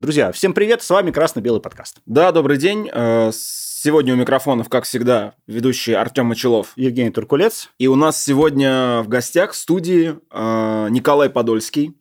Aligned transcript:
Друзья, 0.00 0.30
всем 0.30 0.54
привет, 0.54 0.80
с 0.80 0.90
вами 0.90 1.10
Красно-Белый 1.10 1.60
подкаст. 1.60 1.98
Да, 2.06 2.30
добрый 2.30 2.56
день. 2.56 2.88
Э, 2.92 3.32
сегодня 3.34 4.14
у 4.14 4.16
микрофонов, 4.16 4.68
как 4.68 4.84
всегда, 4.84 5.34
ведущий 5.48 5.92
Артем 5.92 6.26
Мочелов. 6.26 6.72
Евгений 6.76 7.10
Туркулец. 7.10 7.68
И 7.78 7.88
у 7.88 7.96
нас 7.96 8.22
сегодня 8.22 9.02
в 9.02 9.08
гостях 9.08 9.54
в 9.54 9.56
студии 9.56 10.16
э, 10.30 10.86
Николай 10.90 11.28
Подольский, 11.28 11.96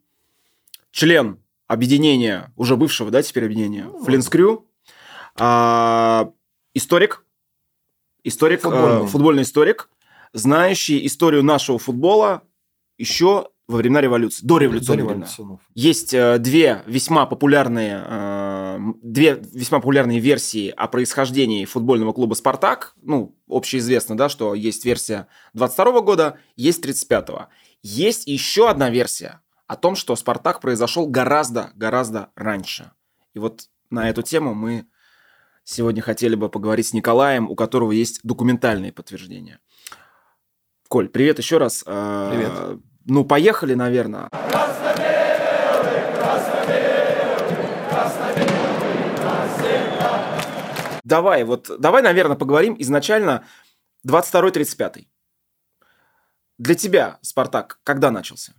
член 0.92 1.40
объединения, 1.66 2.54
уже 2.56 2.78
бывшего, 2.78 3.10
да, 3.10 3.24
теперь 3.24 3.46
объединения, 3.46 3.86
ну, 3.86 4.04
Флинскрю, 4.06 4.70
а, 5.36 6.32
историк, 6.76 7.26
историк, 8.24 8.60
э, 8.60 8.62
футбольный. 8.62 9.08
футбольный 9.08 9.42
историк, 9.42 9.90
знающий 10.34 11.04
историю 11.08 11.44
нашего 11.44 11.80
футбола 11.80 12.44
еще 13.00 13.50
во 13.68 13.78
времена 13.78 14.00
революции, 14.00 14.46
до 14.46 14.58
революционной 14.58 15.04
до 15.04 15.10
времена. 15.10 15.60
Есть 15.76 16.14
э, 16.14 16.38
две 16.40 16.84
весьма 16.86 17.26
популярные, 17.26 18.02
э, 18.08 18.80
две 19.04 19.42
весьма 19.54 19.80
популярные 19.80 20.20
версии 20.20 20.70
о 20.70 20.88
происхождении 20.88 21.66
футбольного 21.66 22.14
клуба 22.14 22.34
«Спартак». 22.34 22.96
Ну, 23.02 23.36
общеизвестно, 23.50 24.16
да, 24.16 24.30
что 24.30 24.54
есть 24.54 24.86
версия 24.86 25.28
22 25.54 26.02
года, 26.02 26.38
есть 26.56 26.84
35-го. 26.86 27.48
Есть 27.82 28.28
еще 28.28 28.70
одна 28.70 28.90
версия 28.90 29.42
о 29.68 29.76
том, 29.76 29.96
что 29.96 30.16
«Спартак» 30.16 30.62
произошел 30.62 31.06
гораздо-гораздо 31.06 32.30
раньше. 32.36 32.92
И 33.34 33.40
вот 33.40 33.68
на 33.90 34.10
эту 34.10 34.22
тему 34.22 34.54
мы 34.54 34.86
сегодня 35.66 36.02
хотели 36.02 36.36
бы 36.36 36.48
поговорить 36.48 36.88
с 36.88 36.94
Николаем, 36.94 37.50
у 37.50 37.56
которого 37.56 37.92
есть 37.92 38.22
документальные 38.24 38.94
подтверждения. 38.94 39.60
Коль, 40.88 41.10
привет 41.10 41.38
еще 41.38 41.58
раз. 41.58 41.84
Э, 41.86 42.30
привет. 42.32 42.82
Ну, 43.10 43.24
поехали, 43.24 43.74
наверное. 43.74 44.30
Давай, 51.06 51.46
вот, 51.46 51.72
давай, 51.80 52.02
наверное, 52.02 52.36
поговорим 52.36 52.76
изначально 52.80 53.46
22-35. 54.06 55.08
Для 56.58 56.76
тебя 56.76 57.18
Спартак 57.22 57.80
когда 57.84 58.12
начался? 58.12 58.54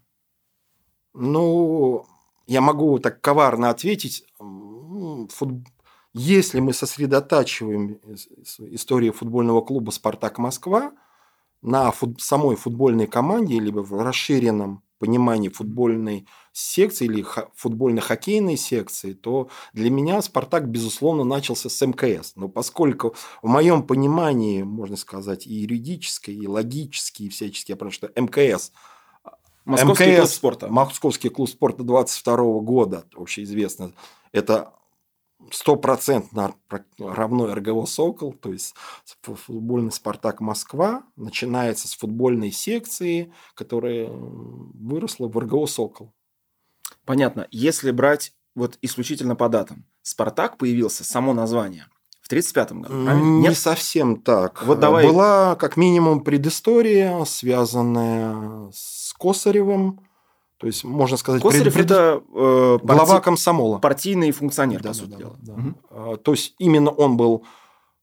Ну, 1.13 2.07
я 2.47 2.63
могу 2.63 2.99
так 3.01 3.21
коварно 3.21 3.69
ответить. 3.69 4.25
Если 6.15 6.61
мы 6.61 6.73
сосредотачиваем 6.73 8.01
историю 8.61 9.13
футбольного 9.13 9.61
клуба 9.61 9.91
«Спартак 9.91 10.39
Москва», 10.39 10.93
на 11.63 11.91
фут, 11.91 12.21
самой 12.21 12.57
футбольной 12.57 13.07
команде, 13.07 13.59
либо 13.59 13.81
в 13.81 13.93
расширенном 13.93 14.83
понимании 14.99 15.49
футбольной 15.49 16.27
секции 16.53 17.05
или 17.05 17.25
футбольно-хоккейной 17.55 18.57
секции, 18.57 19.13
то 19.13 19.49
для 19.73 19.91
меня 19.91 20.21
«Спартак», 20.23 20.69
безусловно, 20.69 21.23
начался 21.23 21.69
с 21.69 21.87
МКС. 21.87 22.33
Но 22.35 22.49
поскольку 22.49 23.15
в 23.43 23.49
моем 23.49 23.85
понимании, 23.85 24.63
можно 24.63 24.97
сказать, 24.97 25.47
и 25.47 25.55
юридически, 25.55 26.33
и 26.33 26.47
логически, 26.49 27.25
и 27.25 27.29
всячески, 27.29 27.71
я 27.71 27.77
понимаю, 27.77 27.93
что 27.93 28.11
МКС 28.17 28.73
Московский 29.69 30.07
МКС, 30.07 30.17
клуб 30.17 30.31
спорта. 30.31 30.69
Московский 30.69 31.29
клуб 31.29 31.49
спорта 31.49 31.83
22 31.83 32.37
года, 32.61 33.05
общеизвестно. 33.15 33.93
Это 34.33 34.73
стопроцентно 35.51 36.55
равно 36.99 37.55
РГО 37.55 37.87
«Сокол», 37.87 38.33
то 38.33 38.53
есть 38.53 38.75
футбольный 39.23 39.93
«Спартак 39.93 40.41
Москва» 40.41 41.05
начинается 41.17 41.89
с 41.89 41.95
футбольной 41.95 42.51
секции, 42.51 43.33
которая 43.55 44.09
выросла 44.09 45.29
в 45.29 45.39
РГО 45.39 45.67
«Сокол». 45.67 46.13
Понятно. 47.05 47.47
Если 47.51 47.91
брать 47.91 48.35
вот 48.55 48.79
исключительно 48.83 49.37
по 49.37 49.49
датам, 49.49 49.87
«Спартак» 50.03 50.59
появился, 50.59 51.05
само 51.05 51.33
название, 51.33 51.87
в 52.21 52.27
1935 52.29 52.73
году, 52.73 53.05
правильно? 53.05 53.25
Не 53.25 53.49
Нет? 53.49 53.57
совсем 53.57 54.21
так. 54.21 54.63
Вот 54.67 54.81
давай... 54.81 55.07
Была 55.07 55.57
как 55.57 55.79
минимум 55.79 56.21
предыстория, 56.21 57.25
связанная 57.25 58.71
с 58.71 59.15
Косаревым, 59.15 60.01
то 60.59 60.67
есть, 60.67 60.83
можно 60.85 61.17
сказать... 61.17 61.41
Косарев 61.41 61.73
пред... 61.73 61.87
это 61.87 62.21
э, 62.35 62.79
глава 62.83 63.07
парти... 63.07 63.25
комсомола. 63.25 63.79
Партийный 63.79 64.33
функционер, 64.33 64.83
да, 64.83 64.89
по 64.89 64.95
сути 64.95 65.11
да, 65.11 65.17
дела. 65.17 65.37
Да, 65.39 65.53
угу. 65.55 66.17
То 66.19 66.33
есть, 66.33 66.55
именно 66.59 66.91
он 66.91 67.17
был... 67.17 67.45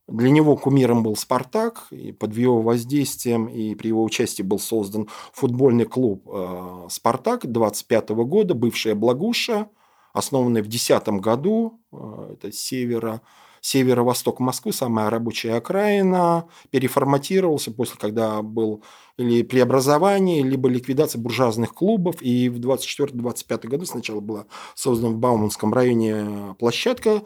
Для 0.08 0.30
него 0.30 0.56
кумиром 0.56 1.02
был 1.02 1.16
«Спартак», 1.16 1.88
и 1.90 2.12
под 2.12 2.38
его 2.38 2.62
воздействием 2.62 3.48
и 3.48 3.74
при 3.74 3.88
его 3.88 4.04
участии 4.04 4.44
был 4.44 4.60
создан 4.60 5.10
футбольный 5.34 5.86
клуб 5.86 6.30
э, 6.32 6.88
«Спартак» 6.90 7.52
25 7.52 8.10
года, 8.10 8.54
бывшая 8.54 8.96
«Благуша», 8.96 9.68
основанный 10.14 10.62
в 10.62 10.68
2010 10.68 11.08
году, 11.20 11.82
э, 11.92 12.34
это 12.34 12.52
севера 12.52 13.22
северо-восток 13.66 14.40
Москвы, 14.40 14.74
самая 14.74 15.10
рабочая 15.10 15.56
окраина, 15.56 16.48
переформатировался 16.70 17.72
после, 17.72 17.98
когда 17.98 18.44
был 18.44 18.84
или 19.18 19.42
преобразование, 19.42 20.44
либо 20.44 20.70
ликвидация 20.70 21.20
буржуазных 21.20 21.74
клубов. 21.74 22.22
И 22.22 22.48
в 22.50 22.60
24-25 22.60 23.68
году 23.68 23.86
сначала 23.86 24.20
была 24.20 24.46
создана 24.76 25.14
в 25.16 25.18
Бауманском 25.18 25.74
районе 25.74 26.56
площадка 26.60 27.24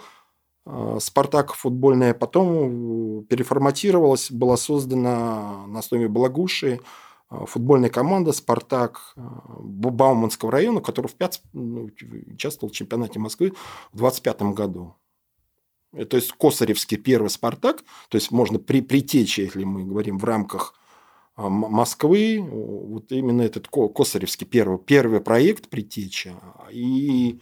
э, 0.66 0.98
Спартак 1.02 1.56
футбольная, 1.56 2.14
потом 2.14 3.26
переформатировалась, 3.26 4.32
была 4.32 4.56
создана 4.56 5.68
на 5.68 5.80
основе 5.80 6.08
Благуши 6.08 6.80
э, 7.30 7.46
футбольная 7.48 7.90
команда 7.90 8.32
«Спартак» 8.32 9.12
э, 9.18 9.22
Бауманского 9.60 10.54
района, 10.54 10.80
которая 10.80 11.10
в 11.10 11.16
5 11.16 11.42
ну, 11.52 11.90
участвовал 12.32 12.72
в 12.72 12.76
чемпионате 12.76 13.20
Москвы 13.20 13.52
в 13.92 13.98
25 13.98 14.42
году. 14.54 14.96
То 15.92 16.18
есть 16.18 16.32
Косаревский 16.34 16.98
первый 16.98 17.30
«Спартак», 17.30 17.84
то 18.10 18.16
есть 18.16 18.32
можно 18.32 18.60
при 18.60 18.82
притече, 18.82 19.44
если 19.46 19.64
мы 19.64 19.84
говорим 19.84 20.20
в 20.20 20.24
рамках 20.24 20.76
а, 21.36 21.50
Москвы, 21.50 22.40
вот 22.42 23.12
именно 23.12 23.42
этот 23.42 23.68
Косаревский 23.68 24.46
первый, 24.46 24.78
первый 24.78 25.20
проект 25.20 25.70
«Притеча». 25.70 26.36
И 26.72 27.42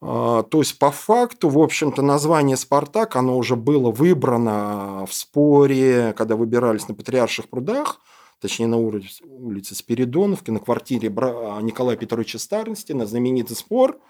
а, 0.00 0.42
то 0.42 0.58
есть, 0.58 0.80
по 0.80 0.90
факту, 0.90 1.48
в 1.48 1.60
общем-то, 1.60 2.02
название 2.02 2.56
«Спартак», 2.56 3.14
оно 3.14 3.38
уже 3.38 3.54
было 3.54 3.92
выбрано 3.92 5.06
в 5.06 5.14
споре, 5.14 6.14
когда 6.16 6.34
выбирались 6.34 6.88
на 6.88 6.94
Патриарших 6.94 7.48
прудах, 7.48 8.00
точнее, 8.40 8.66
на 8.66 8.78
улице, 8.78 9.24
улице 9.24 9.76
Спиридоновки, 9.76 10.50
на 10.50 10.58
квартире 10.58 11.08
Николая 11.08 11.96
Петровича 11.96 12.40
Старостина, 12.40 13.06
знаменитый 13.06 13.56
спор– 13.56 14.00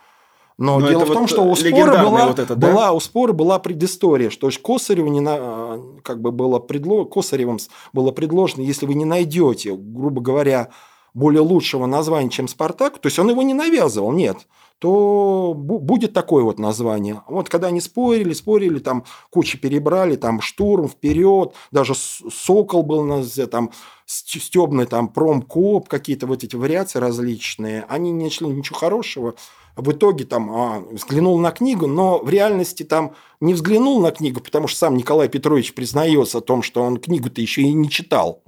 но, 0.58 0.80
Но 0.80 0.88
дело 0.88 1.04
в 1.04 1.08
том, 1.08 1.22
вот 1.22 1.30
что 1.30 1.44
у 1.44 1.54
спора 1.54 2.02
была, 2.02 2.26
вот 2.26 2.41
это, 2.41 2.56
да? 2.56 2.66
была, 2.69 2.91
у 2.91 2.98
спора 2.98 3.32
была 3.32 3.60
предыстория, 3.60 4.28
что 4.28 4.50
Косареву 4.60 5.08
не 5.08 5.20
на, 5.20 5.78
как 6.02 6.20
бы 6.20 6.32
было 6.32 6.58
предло, 6.58 7.04
Косаревым 7.04 7.58
было 7.92 8.10
предложено, 8.10 8.62
если 8.62 8.84
вы 8.84 8.94
не 8.94 9.04
найдете, 9.04 9.76
грубо 9.76 10.20
говоря, 10.20 10.70
более 11.14 11.42
лучшего 11.42 11.86
названия, 11.86 12.28
чем 12.28 12.48
Спартак, 12.48 12.98
то 12.98 13.06
есть 13.06 13.20
он 13.20 13.30
его 13.30 13.42
не 13.42 13.54
навязывал, 13.54 14.10
нет, 14.10 14.48
то 14.78 15.55
будет 15.56 16.12
такое 16.12 16.44
вот 16.44 16.59
название. 16.59 17.22
Вот 17.27 17.49
когда 17.49 17.69
они 17.69 17.81
спорили, 17.81 18.33
спорили, 18.33 18.78
там 18.78 19.05
куча 19.31 19.59
перебрали, 19.59 20.16
там 20.16 20.41
штурм 20.41 20.89
вперед, 20.89 21.55
даже 21.71 21.94
Сокол 21.94 22.83
был 22.83 23.05
на 23.05 23.25
там 23.47 23.71
стебный 24.06 24.87
там 24.87 25.09
промкоп, 25.09 25.89
какие-то 25.89 26.27
вот 26.27 26.44
эти 26.44 26.56
вариации 26.56 26.99
различные, 26.99 27.84
они 27.89 28.11
не 28.11 28.25
нашли 28.25 28.47
ничего 28.47 28.78
хорошего 28.78 29.34
в 29.78 29.93
итоге 29.93 30.25
там 30.25 30.50
а, 30.50 30.81
взглянул 30.91 31.39
на 31.39 31.53
книгу, 31.53 31.87
но 31.87 32.19
в 32.19 32.28
реальности 32.28 32.83
там 32.83 33.15
не 33.41 33.55
взглянул 33.55 34.00
на 34.00 34.10
книгу, 34.10 34.41
потому 34.41 34.66
что 34.66 34.78
сам 34.81 34.97
Николай 34.97 35.28
Петрович 35.28 35.72
признается 35.72 36.39
о 36.39 36.41
том, 36.41 36.62
что 36.62 36.83
он 36.83 36.99
книгу-то 36.99 37.41
еще 37.41 37.62
и 37.62 37.72
не 37.72 37.89
читал. 37.89 38.43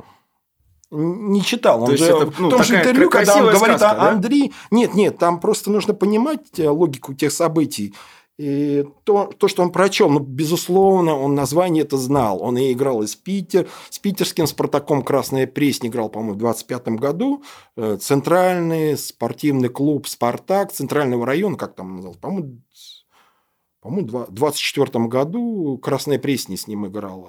Не 0.90 1.42
читал. 1.42 1.82
Он 1.82 1.90
То 1.90 1.96
же, 1.96 2.04
это, 2.04 2.32
ну, 2.38 2.48
в 2.48 2.50
том 2.50 2.64
же 2.64 2.74
интервью, 2.76 3.10
когда 3.10 3.36
он 3.36 3.52
говорит 3.52 3.78
сказка, 3.78 3.90
о 3.90 4.10
Андрей... 4.10 4.52
Нет, 4.72 4.94
нет, 4.94 5.18
там 5.18 5.38
просто 5.38 5.70
нужно 5.70 5.94
понимать 5.94 6.58
э, 6.58 6.68
логику 6.68 7.14
тех 7.14 7.30
событий. 7.30 7.94
И 8.40 8.86
то, 9.04 9.30
то, 9.36 9.48
что 9.48 9.62
он 9.62 9.70
прочел, 9.70 10.08
ну, 10.08 10.18
безусловно, 10.18 11.14
он 11.14 11.34
название 11.34 11.84
это 11.84 11.96
знал. 11.96 12.42
Он 12.42 12.56
и 12.56 12.72
играл 12.72 13.02
из 13.02 13.14
Питер, 13.14 13.68
с 13.90 13.98
питерским 13.98 14.46
«Спартаком» 14.46 15.02
«Красная 15.02 15.46
Пресня» 15.46 15.90
играл, 15.90 16.08
по-моему, 16.08 16.34
в 16.34 16.38
25 16.38 16.88
году. 16.88 17.44
Э, 17.76 17.98
центральный 18.00 18.96
спортивный 18.96 19.68
клуб 19.68 20.08
«Спартак» 20.08 20.72
центрального 20.72 21.24
района, 21.24 21.56
как 21.56 21.74
там 21.74 21.96
назывался, 21.96 22.20
по-моему, 22.20 22.62
по-моему, 23.80 24.08
в 24.08 24.32
24 24.32 25.04
году 25.06 25.78
«Красная 25.78 26.18
Пресня» 26.18 26.56
с 26.56 26.66
ним 26.66 26.86
играла. 26.86 27.28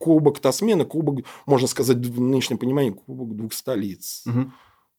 Кубок 0.00 0.38
Тасмена, 0.38 0.86
кубок, 0.86 1.26
можно 1.44 1.68
сказать, 1.68 1.98
в 1.98 2.20
нынешнем 2.20 2.56
понимании, 2.56 2.90
кубок 2.90 3.36
двух 3.36 3.52
столиц. 3.52 4.24
Угу. 4.26 4.50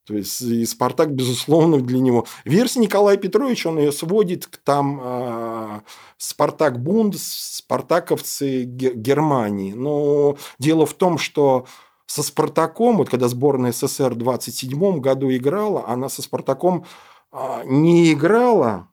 То 0.06 0.16
есть 0.16 0.42
и 0.42 0.66
Спартак, 0.66 1.14
безусловно, 1.14 1.80
для 1.80 2.00
него. 2.00 2.28
Версия 2.46 2.80
Николая 2.80 3.18
Петровича, 3.18 3.70
он 3.70 3.80
ее 3.80 3.92
сводит 3.92 4.46
к 4.46 4.58
там 4.58 5.00
э, 5.02 5.82
Спартак 6.18 6.82
Бунд, 6.82 7.16
спартаковцы 7.18 8.64
Германии. 8.64 9.74
Но 9.74 10.38
дело 10.60 10.86
в 10.86 10.94
том, 10.94 11.18
что 11.18 11.66
со 12.06 12.22
Спартаком, 12.22 12.98
вот 12.98 13.10
когда 13.10 13.28
сборная 13.28 13.72
СССР 13.72 14.14
в 14.14 14.18
27 14.18 15.00
году 15.00 15.32
играла, 15.32 15.88
она 15.88 16.10
со 16.10 16.22
Спартаком 16.22 16.86
э, 17.32 17.64
не 17.66 18.14
играла, 18.14 18.91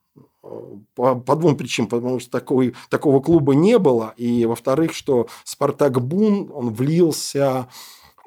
по, 0.94 1.14
по 1.14 1.36
двум 1.36 1.56
причинам. 1.56 1.88
Потому 1.88 2.20
что 2.20 2.30
такой, 2.30 2.74
такого 2.90 3.20
клуба 3.20 3.54
не 3.54 3.78
было. 3.78 4.14
И, 4.16 4.44
во-вторых, 4.46 4.94
что 4.94 5.28
«Спартак 5.44 6.00
Бун», 6.00 6.50
он 6.52 6.72
влился 6.72 7.68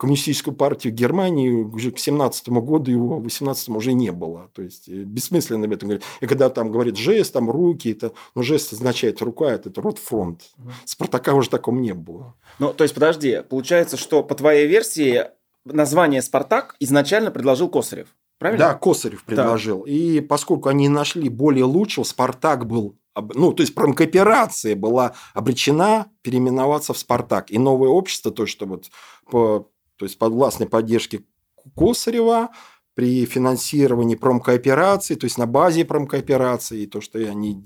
коммунистическую 0.02 0.56
партию 0.56 0.96
Германии 0.96 1.52
уже 1.52 1.92
к 1.92 2.00
17 2.00 2.50
году 2.50 2.90
его 2.90 3.20
в 3.20 3.24
18 3.24 3.70
уже 3.70 3.94
не 3.94 4.12
было. 4.12 4.50
То 4.56 4.64
есть 4.64 4.90
э, 4.90 5.04
бессмысленно 5.04 5.66
об 5.66 5.74
этом 5.74 5.90
говорить. 5.90 6.06
И 6.22 6.26
когда 6.26 6.50
там 6.50 6.72
говорит 6.72 6.98
жест, 6.98 7.34
там 7.34 7.52
руки, 7.52 7.92
это, 7.92 8.12
ну, 8.34 8.42
жест 8.42 8.74
означает 8.74 9.22
рука, 9.22 9.52
это, 9.52 9.70
это 9.70 9.80
рот 9.80 10.00
фронт. 10.00 10.42
Спартака 10.86 11.36
уже 11.36 11.52
таком 11.52 11.84
не 11.84 11.94
было. 11.94 12.34
Ну, 12.58 12.74
то 12.74 12.84
есть, 12.84 12.96
подожди, 12.96 13.44
получается, 13.48 13.96
что 13.96 14.24
по 14.24 14.34
твоей 14.34 14.66
версии 14.66 15.26
название 15.66 16.24
Спартак 16.24 16.76
изначально 16.80 17.30
предложил 17.30 17.70
Косарев. 17.70 18.08
Правильно? 18.42 18.70
Да, 18.70 18.74
Косарев 18.74 19.24
предложил. 19.24 19.84
Да. 19.86 19.92
И 19.92 20.20
поскольку 20.20 20.68
они 20.68 20.90
нашли 20.90 21.30
более 21.30 21.66
лучшего, 21.66 22.04
Спартак 22.04 22.66
был 22.66 22.98
ну, 23.36 23.54
то 23.54 23.62
есть 23.62 23.76
промкооперация 23.76 24.76
была 24.76 25.14
обречена 25.36 26.08
переименоваться 26.24 26.94
в 26.94 26.98
«Спартак». 26.98 27.52
И 27.52 27.60
новое 27.60 27.90
общество, 27.90 28.32
то, 28.32 28.48
что 28.48 28.66
вот 28.66 28.86
по 29.30 29.70
то 29.98 30.06
есть 30.06 30.18
под 30.18 30.34
властной 30.34 30.68
поддержки 30.68 31.28
Косарева 31.76 32.50
при 32.96 33.26
финансировании 33.26 34.16
промкоопераций, 34.16 35.18
то 35.18 35.26
есть 35.26 35.38
на 35.38 35.46
базе 35.46 35.86
промкооперации, 35.86 36.88
то, 36.88 37.00
что 37.00 37.20
они 37.20 37.64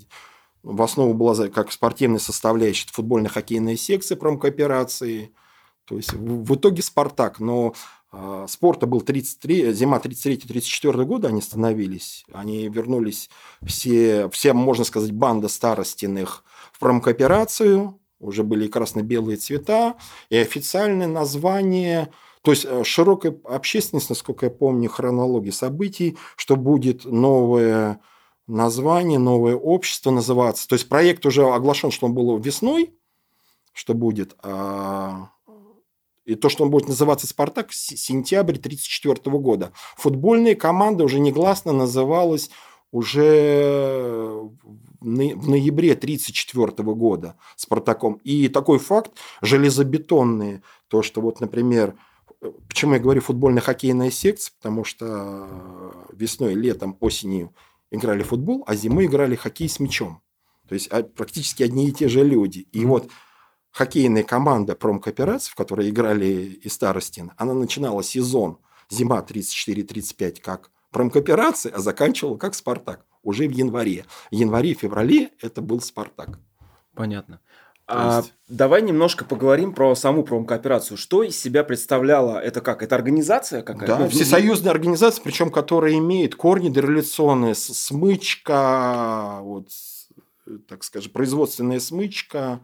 в 0.62 0.82
основу 0.82 1.14
была 1.14 1.48
как 1.48 1.72
спортивная 1.72 2.20
составляющая 2.20 2.90
футбольно-хоккейная 2.92 3.78
секция 3.78 4.18
промкооперации. 4.18 5.34
То 5.86 5.96
есть 5.96 6.12
в 6.12 6.56
итоге 6.56 6.82
«Спартак», 6.82 7.40
но 7.40 7.76
спорта 8.48 8.86
был 8.88 9.02
33, 9.02 9.74
зима 9.74 9.98
33-34 9.98 11.04
года 11.06 11.28
они 11.30 11.42
становились, 11.42 12.26
они 12.32 12.70
вернулись 12.70 13.30
все, 13.66 14.30
все, 14.30 14.54
можно 14.54 14.84
сказать, 14.84 15.12
банда 15.12 15.48
старостиных 15.48 16.44
в 16.72 16.80
промкооперацию, 16.80 18.00
уже 18.20 18.44
были 18.44 18.66
и 18.66 18.70
красно-белые 18.70 19.38
цвета, 19.38 19.96
и 20.30 20.38
официальное 20.38 21.08
название– 21.08 22.12
то 22.46 22.52
есть 22.52 22.64
э, 22.64 22.84
широкая 22.84 23.36
общественность, 23.44 24.10
насколько 24.10 24.46
я 24.46 24.52
помню, 24.52 24.88
хронологии 24.88 25.50
событий, 25.50 26.16
что 26.36 26.56
будет 26.56 27.04
новое 27.04 28.00
название, 28.46 29.18
новое 29.18 29.56
общество 29.56 30.12
называться. 30.12 30.68
То 30.68 30.76
есть 30.76 30.88
проект 30.88 31.26
уже 31.26 31.44
оглашен, 31.44 31.90
что 31.90 32.06
он 32.06 32.14
был 32.14 32.38
весной, 32.38 32.94
что 33.74 33.96
будет. 33.96 34.36
А... 34.44 35.32
И 36.26 36.36
то, 36.36 36.50
что 36.50 36.64
он 36.64 36.72
будет 36.72 36.88
называться 36.88 37.28
«Спартак» 37.28 37.70
в 37.70 37.76
сентябре 37.76 38.58
1934 38.58 39.38
года. 39.38 39.72
Футбольная 39.98 40.56
команда 40.56 41.04
уже 41.04 41.20
негласно 41.20 41.72
называлась 41.72 42.50
уже 42.92 44.32
в 45.02 45.50
ноябре 45.50 45.94
1934 45.94 46.94
года 46.94 47.38
«Спартаком». 47.56 48.20
И 48.24 48.48
такой 48.48 48.80
факт 48.80 49.12
железобетонный, 49.42 50.62
то, 50.88 51.02
что 51.02 51.22
вот, 51.22 51.42
например, 51.42 51.96
Почему 52.68 52.94
я 52.94 53.00
говорю 53.00 53.22
футбольно-хоккейная 53.22 54.12
секция? 54.12 54.54
Потому 54.58 54.84
что 54.84 55.48
весной, 56.12 56.54
летом, 56.54 56.98
осенью 57.00 57.54
играли 57.92 58.24
в 58.24 58.28
футбол, 58.28 58.64
а 58.68 58.76
зимой 58.76 59.06
играли 59.06 59.36
хоккей 59.36 59.70
с 59.70 59.80
мячом. 59.80 60.22
То 60.68 60.74
есть 60.74 60.88
а, 60.92 61.04
практически 61.04 61.64
одни 61.64 61.88
и 61.88 61.92
те 61.92 62.08
же 62.08 62.24
люди. 62.24 62.68
И 62.72 62.86
вот 62.86 63.10
хоккейная 63.76 64.24
команда 64.24 64.74
промкоопераций, 64.74 65.52
в 65.52 65.56
которой 65.56 65.90
играли 65.90 66.26
и 66.26 66.70
Старостин, 66.70 67.34
она 67.36 67.54
начинала 67.54 68.02
сезон 68.04 68.58
зима 68.90 69.20
34-35 69.28 70.40
как 70.42 70.72
промкооперации, 70.92 71.72
а 71.76 71.80
заканчивала 71.80 72.38
как 72.38 72.56
Спартак 72.56 73.06
уже 73.22 73.48
в 73.48 73.52
январе. 73.52 74.06
В 74.32 74.36
январе-феврале 74.36 75.32
это 75.42 75.62
был 75.62 75.82
Спартак. 75.82 76.40
Понятно. 76.96 77.42
А, 77.88 78.20
есть... 78.20 78.34
Давай 78.48 78.82
немножко 78.82 79.26
поговорим 79.26 79.74
про 79.74 79.94
саму 79.96 80.24
промкооперацию. 80.24 80.98
Что 80.98 81.24
из 81.24 81.38
себя 81.38 81.66
представляла 81.66 82.40
это 82.40 82.62
как? 82.62 82.82
Это 82.82 82.96
организация 82.96 83.62
какая-то? 83.62 83.98
Да, 83.98 84.00
ну, 84.00 84.10
всесоюзная 84.10 84.72
организация, 84.72 85.22
причем 85.22 85.52
которая 85.52 85.96
имеет 85.96 86.36
корни 86.36 86.70
дореволюционные, 86.70 87.56
смычка, 87.56 89.40
вот, 89.42 89.68
так 90.70 90.86
скажем, 90.86 91.12
производственная 91.12 91.82
смычка, 91.82 92.62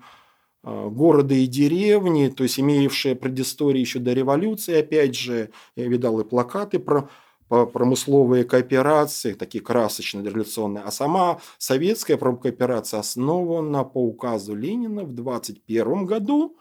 города 0.63 1.33
и 1.33 1.47
деревни, 1.47 2.29
то 2.29 2.43
есть 2.43 2.59
имеющая 2.59 3.15
предысторию 3.15 3.81
еще 3.81 3.99
до 3.99 4.13
революции, 4.13 4.79
опять 4.79 5.15
же, 5.15 5.49
я 5.75 5.87
видал 5.87 6.19
и 6.19 6.23
плакаты 6.23 6.79
про 6.79 7.09
промысловые 7.49 8.45
кооперации, 8.45 9.33
такие 9.33 9.61
красочные, 9.61 10.23
революционные, 10.23 10.85
а 10.85 10.91
сама 10.91 11.41
советская 11.57 12.15
промкооперация 12.15 13.01
основана 13.01 13.83
по 13.83 14.01
указу 14.01 14.55
Ленина 14.55 15.03
в 15.03 15.13
21 15.13 16.05
году. 16.05 16.57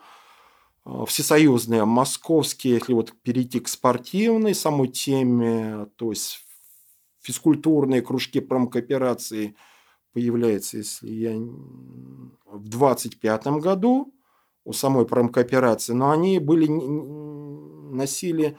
А, 0.84 1.06
всесоюзные 1.06 1.84
московские, 1.84 2.74
если 2.74 2.92
вот 2.92 3.12
перейти 3.22 3.60
к 3.60 3.68
спортивной 3.68 4.54
самой 4.54 4.88
теме, 4.88 5.86
то 5.96 6.10
есть 6.10 6.44
физкультурные 7.20 8.02
кружки 8.02 8.40
промкооперации 8.40 9.54
появляются, 10.12 10.78
если 10.78 11.10
я 11.10 11.36
в 11.38 12.68
25 12.68 13.46
году 13.58 14.12
у 14.64 14.72
самой 14.72 15.06
промкооперации, 15.06 15.92
но 15.92 16.10
они 16.10 16.38
были 16.38 16.68
носили 16.68 18.56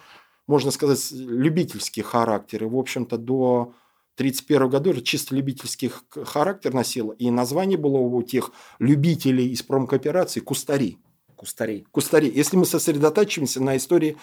можно 0.52 0.72
сказать, 0.72 1.12
любительский 1.12 2.02
характер. 2.02 2.64
И, 2.64 2.68
в 2.68 2.78
общем-то, 2.78 3.18
до 3.18 3.74
1931 4.18 4.70
года 4.70 5.02
чисто 5.02 5.34
любительский 5.34 5.92
характер 6.10 6.74
носил. 6.74 7.12
И 7.12 7.32
название 7.32 7.78
было 7.78 7.98
у 7.98 8.22
тех 8.22 8.52
любителей 8.78 9.48
из 9.48 9.64
промкооперации 9.64 10.42
«Кустари». 10.42 10.98
Кустари. 11.38 11.86
Кустари. 11.92 12.32
Если 12.36 12.58
мы 12.58 12.66
сосредотачиваемся 12.66 13.64
на 13.64 13.78
истории 13.78 14.18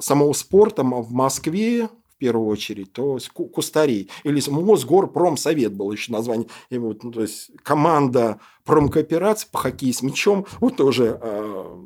самого 0.00 0.32
спорта 0.32 0.82
в 0.82 1.12
Москве, 1.12 1.88
в 2.16 2.18
первую 2.18 2.48
очередь, 2.48 2.92
то 2.92 3.18
Кустари. 3.32 4.08
Или 4.22 4.40
Мосгорпромсовет 4.48 5.74
был 5.74 5.90
еще 5.92 6.12
название. 6.12 6.48
И 6.70 6.78
вот, 6.78 7.02
ну, 7.02 7.10
то 7.10 7.22
есть 7.22 7.50
команда 7.62 8.40
промкооперации 8.64 9.48
по 9.50 9.58
хоккею 9.58 9.92
с 9.92 10.02
мячом. 10.02 10.46
Вот 10.60 10.76
тоже 10.76 11.18
э, 11.20 11.76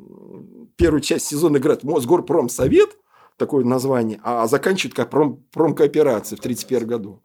первую 0.75 1.01
часть 1.01 1.25
сезона 1.25 1.57
играет 1.57 1.83
Мосгорпромсовет– 1.83 2.97
такое 3.39 3.65
название, 3.65 4.19
а 4.23 4.45
заканчивает 4.45 4.93
как 4.93 5.09
пром, 5.09 5.43
промкооперация 5.51 6.37
в 6.37 6.41
1931 6.41 6.87
году. 6.87 7.23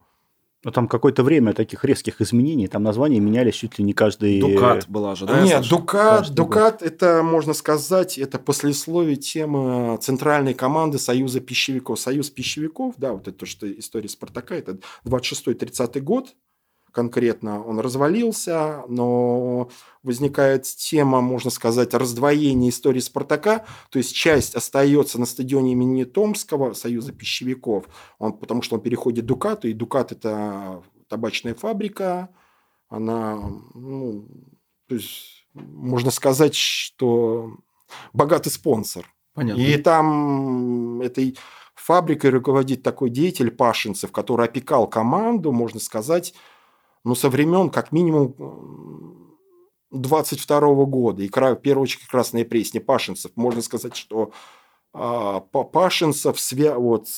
Но 0.64 0.70
там 0.70 0.88
какое-то 0.88 1.22
время 1.22 1.52
таких 1.52 1.84
резких 1.84 2.20
изменений, 2.20 2.66
там 2.68 2.82
названия 2.82 3.20
менялись 3.20 3.54
чуть 3.54 3.78
ли 3.78 3.84
не 3.84 3.92
каждый... 3.92 4.40
Дукат 4.40 4.88
была 4.88 5.14
же, 5.14 5.26
да? 5.26 5.42
Нет, 5.42 5.68
Дукат, 5.68 6.30
Дукат 6.30 6.82
это, 6.82 7.22
можно 7.22 7.52
сказать, 7.52 8.18
это 8.18 8.38
послесловие 8.38 9.16
темы 9.16 9.98
центральной 10.00 10.54
команды 10.54 10.98
Союза 10.98 11.40
пищевиков. 11.40 12.00
Союз 12.00 12.30
пищевиков, 12.30 12.94
да, 12.96 13.12
вот 13.12 13.28
это 13.28 13.38
то, 13.38 13.46
что 13.46 13.70
история 13.70 14.08
Спартака, 14.08 14.54
это 14.54 14.78
26-30 15.04 16.00
год, 16.00 16.34
конкретно 16.94 17.62
он 17.62 17.80
развалился, 17.80 18.84
но 18.88 19.68
возникает 20.02 20.62
тема, 20.62 21.20
можно 21.20 21.50
сказать, 21.50 21.92
раздвоения 21.92 22.70
истории 22.70 23.00
Спартака, 23.00 23.66
то 23.90 23.98
есть 23.98 24.14
часть 24.14 24.54
остается 24.54 25.18
на 25.18 25.26
стадионе 25.26 25.72
имени 25.72 26.04
Томского, 26.04 26.72
Союза 26.72 27.12
пищевиков, 27.12 27.86
он, 28.18 28.34
потому 28.34 28.62
что 28.62 28.76
он 28.76 28.82
переходит 28.82 29.26
Дукату, 29.26 29.68
и 29.68 29.72
Дукат– 29.72 30.12
это 30.12 30.82
табачная 31.08 31.54
фабрика, 31.54 32.30
она, 32.88 33.36
ну, 33.74 34.28
то 34.88 34.94
есть, 34.94 35.46
можно 35.52 36.12
сказать, 36.12 36.54
что 36.54 37.56
богатый 38.12 38.50
спонсор. 38.50 39.12
Понятно. 39.34 39.60
И 39.60 39.76
там 39.78 41.00
этой 41.02 41.36
фабрикой 41.74 42.30
руководит 42.30 42.84
такой 42.84 43.10
деятель 43.10 43.50
Пашинцев, 43.50 44.12
который 44.12 44.46
опекал 44.46 44.86
команду, 44.86 45.50
можно 45.50 45.80
сказать, 45.80 46.34
ну, 47.04 47.14
со 47.14 47.28
времен 47.28 47.70
как 47.70 47.92
минимум 47.92 48.34
22 49.90 50.60
года, 50.86 51.22
и 51.22 51.28
первую 51.28 51.82
очередь 51.82 52.06
Красная 52.06 52.44
Пресня, 52.44 52.80
Пашинцев. 52.80 53.32
Можно 53.36 53.62
сказать, 53.62 53.94
что 53.94 54.32
а, 54.92 55.40
Пашинцев, 55.40 56.40
свя... 56.40 56.78
вот, 56.78 57.08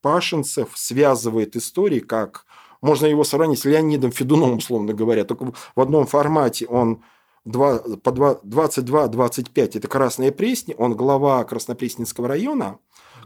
Пашинцев 0.00 0.70
связывает 0.74 1.56
истории, 1.56 2.00
как 2.00 2.46
можно 2.80 3.06
его 3.06 3.24
сравнить 3.24 3.60
с 3.60 3.64
Леонидом 3.64 4.12
Федуновым, 4.12 4.58
условно 4.58 4.94
говоря, 4.94 5.24
только 5.24 5.52
в 5.74 5.80
одном 5.80 6.06
формате 6.06 6.66
он 6.66 7.02
2, 7.44 7.78
по 8.02 8.10
22-25 8.10 9.78
это 9.78 9.88
Красная 9.88 10.32
Пресня, 10.32 10.74
он 10.76 10.94
глава 10.94 11.42
Краснопресненского 11.44 12.28
района, 12.28 12.78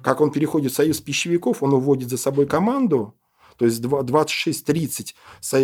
как 0.02 0.21
он 0.21 0.30
переходит 0.30 0.73
в 0.73 0.76
Союз 0.76 1.00
пищевиков, 1.00 1.62
он 1.62 1.75
уводит 1.75 2.09
за 2.09 2.16
собой 2.16 2.47
команду, 2.47 3.14
то 3.62 3.66
есть 3.66 3.81
26-30 3.81 5.14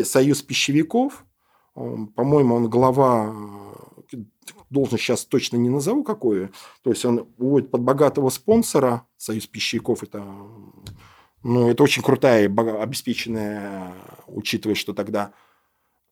союз 0.04 0.42
пищевиков, 0.42 1.26
по-моему, 1.74 2.54
он 2.54 2.70
глава, 2.70 3.34
должен 4.70 4.98
сейчас 4.98 5.24
точно 5.24 5.56
не 5.56 5.68
назову 5.68 6.04
какую, 6.04 6.52
то 6.84 6.90
есть 6.90 7.04
он 7.04 7.26
уводит 7.38 7.72
под 7.72 7.80
богатого 7.80 8.30
спонсора, 8.30 9.02
союз 9.16 9.48
пищевиков, 9.48 10.04
это, 10.04 10.24
ну, 11.42 11.68
это 11.68 11.82
очень 11.82 12.04
крутая, 12.04 12.44
обеспеченная, 12.44 13.94
учитывая, 14.28 14.76
что 14.76 14.94
тогда 14.94 15.32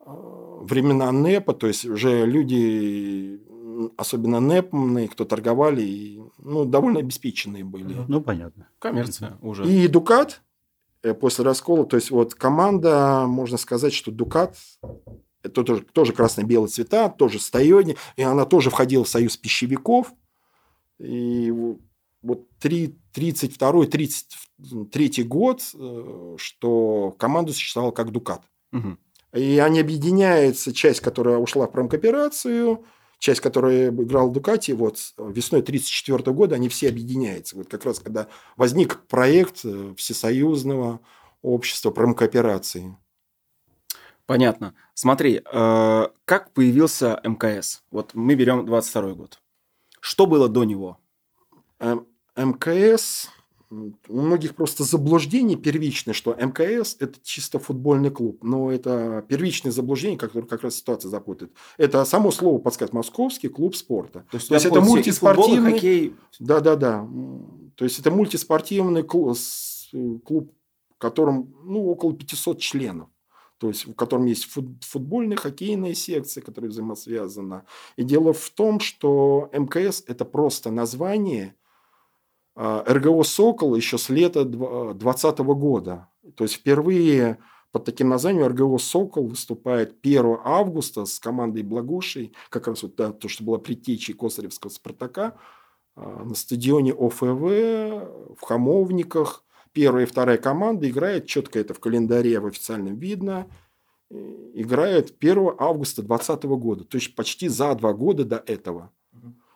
времена 0.04 1.12
НЭПа, 1.12 1.54
то 1.54 1.68
есть 1.68 1.84
уже 1.84 2.26
люди, 2.26 3.40
особенно 3.96 4.40
НЭПные, 4.40 5.06
кто 5.06 5.24
торговали, 5.24 6.20
ну, 6.38 6.64
довольно 6.64 6.98
обеспеченные 6.98 7.62
были. 7.62 7.94
Ну, 8.08 8.20
понятно. 8.20 8.70
Коммерция 8.80 9.38
уже. 9.40 9.64
И 9.68 9.86
Дукат 9.86 10.40
э, 10.40 10.45
после 11.14 11.44
раскола, 11.44 11.84
то 11.84 11.96
есть 11.96 12.10
вот 12.10 12.34
команда, 12.34 13.24
можно 13.26 13.58
сказать, 13.58 13.92
что 13.92 14.10
Дукат 14.10 14.56
это 15.46 15.62
тоже, 15.62 15.82
тоже 15.82 16.12
красно-белые 16.12 16.68
цвета, 16.68 17.08
тоже 17.08 17.40
стоёни, 17.40 17.96
и 18.16 18.22
она 18.22 18.44
тоже 18.44 18.70
входила 18.70 19.04
в 19.04 19.08
союз 19.08 19.36
пищевиков. 19.36 20.12
И 20.98 21.52
вот 22.22 22.46
32-33 22.62 25.24
год, 25.24 25.60
э, 25.74 26.36
что 26.38 27.14
команда 27.18 27.52
существовала 27.52 27.92
как 27.92 28.10
Дукат. 28.10 28.42
Мгм. 28.72 28.98
И 29.34 29.58
они 29.58 29.80
объединяются, 29.80 30.72
часть, 30.72 31.00
которая 31.00 31.36
ушла 31.38 31.66
в 31.66 31.72
промкооперацию, 31.72 32.84
часть, 33.18 33.40
которая 33.40 33.88
играла 33.90 34.28
в 34.28 34.32
Дукати, 34.32 34.72
вот 34.72 34.98
весной 35.18 35.60
1934 35.60 36.34
года 36.34 36.54
они 36.56 36.68
все 36.68 36.88
объединяются. 36.88 37.56
Вот 37.56 37.68
как 37.68 37.84
раз 37.84 37.98
когда 37.98 38.28
возник 38.56 39.00
проект 39.06 39.64
э, 39.64 39.94
всесоюзного 39.96 41.00
общества 41.42 41.90
промкооперации. 41.90 42.96
Понятно. 44.26 44.74
Смотри, 44.94 45.40
э, 45.44 46.08
как 46.24 46.52
появился 46.52 47.20
МКС? 47.22 47.82
Вот 47.90 48.12
мы 48.14 48.34
берем 48.34 48.66
22 48.66 49.14
год. 49.14 49.40
Что 50.00 50.26
было 50.26 50.48
до 50.48 50.64
него? 50.64 50.98
М- 51.78 52.06
МКС, 52.36 53.28
м, 53.28 53.35
у 53.70 54.20
многих 54.20 54.54
просто 54.54 54.84
заблуждение 54.84 55.56
первичное, 55.58 56.14
что 56.14 56.32
МКС– 56.34 56.96
это 57.00 57.18
чисто 57.22 57.58
футбольный 57.58 58.10
клуб. 58.10 58.42
Но 58.42 58.70
это 58.70 59.24
первичное 59.28 59.72
заблуждение, 59.72 60.18
которое 60.18 60.46
как 60.46 60.62
раз 60.62 60.76
ситуация 60.76 61.08
запутает. 61.08 61.52
Это 61.76 62.04
само 62.04 62.30
слово 62.30 62.58
подсказывает 62.58 62.94
«Московский 62.94 63.48
клуб 63.48 63.74
спорта». 63.74 64.24
То 64.30 64.36
есть, 64.36 64.48
То 64.48 64.54
есть 64.54 64.66
это 64.66 64.76
футбол, 64.76 64.94
мультиспортивный- 64.96 65.72
хоккей. 65.72 66.14
Да, 66.38 66.60
да, 66.60 66.76
да. 66.76 66.98
М, 67.00 67.72
То 67.74 67.84
есть 67.84 67.98
это 67.98 68.10
мультиспортивный 68.10 69.02
клу- 69.02 69.34
с- 69.34 69.90
э, 69.92 70.18
клуб, 70.24 70.52
в 70.94 70.98
котором 70.98 71.52
ну, 71.64 71.86
около 71.86 72.14
500 72.14 72.60
членов. 72.60 73.08
То 73.58 73.68
есть 73.68 73.86
в 73.86 73.94
котором 73.94 74.26
есть 74.26 74.44
фут- 74.44 74.82
футбольная, 74.84 75.36
хоккейная 75.36 75.94
секция, 75.94 76.42
которая 76.42 76.70
взаимосвязана. 76.70 77.64
И 77.96 78.02
дело 78.04 78.32
в 78.32 78.50
том, 78.50 78.80
что 78.80 79.50
МКС– 79.52 80.04
это 80.06 80.24
просто 80.24 80.70
название 80.70 81.54
РГО 82.56 83.22
«Сокол» 83.22 83.74
еще 83.74 83.98
с 83.98 84.08
лета 84.08 84.44
2020 84.44 85.38
года. 85.38 86.08
То 86.34 86.44
есть 86.44 86.56
впервые 86.56 87.38
под 87.70 87.84
таким 87.84 88.08
названием 88.08 88.46
РГО 88.46 88.78
«Сокол» 88.78 89.26
выступает 89.26 89.96
1 90.02 90.38
августа 90.42 91.04
с 91.04 91.18
командой 91.18 91.62
Благушей, 91.62 92.32
как 92.48 92.68
раз 92.68 92.82
вот 92.82 92.96
да, 92.96 93.12
то, 93.12 93.28
что 93.28 93.44
было 93.44 93.58
предтечей 93.58 94.14
Косаревского 94.14 94.70
«Спартака», 94.70 95.34
а, 95.94 96.24
на 96.24 96.34
стадионе 96.34 96.92
ОФВ 96.92 97.20
в 97.20 98.40
Хамовниках. 98.40 99.44
Первая 99.72 100.04
и 100.04 100.08
вторая 100.08 100.38
команда 100.38 100.88
играет, 100.88 101.26
четко 101.26 101.58
это 101.58 101.74
в 101.74 101.80
календаре 101.80 102.40
в 102.40 102.46
официальном 102.46 102.96
видно, 102.96 103.46
играет 104.08 105.14
1 105.20 105.50
августа 105.58 106.00
2020 106.00 106.44
года, 106.44 106.84
то 106.84 106.96
есть 106.96 107.14
почти 107.14 107.48
за 107.48 107.74
два 107.74 107.92
года 107.92 108.24
до 108.24 108.36
этого. 108.46 108.90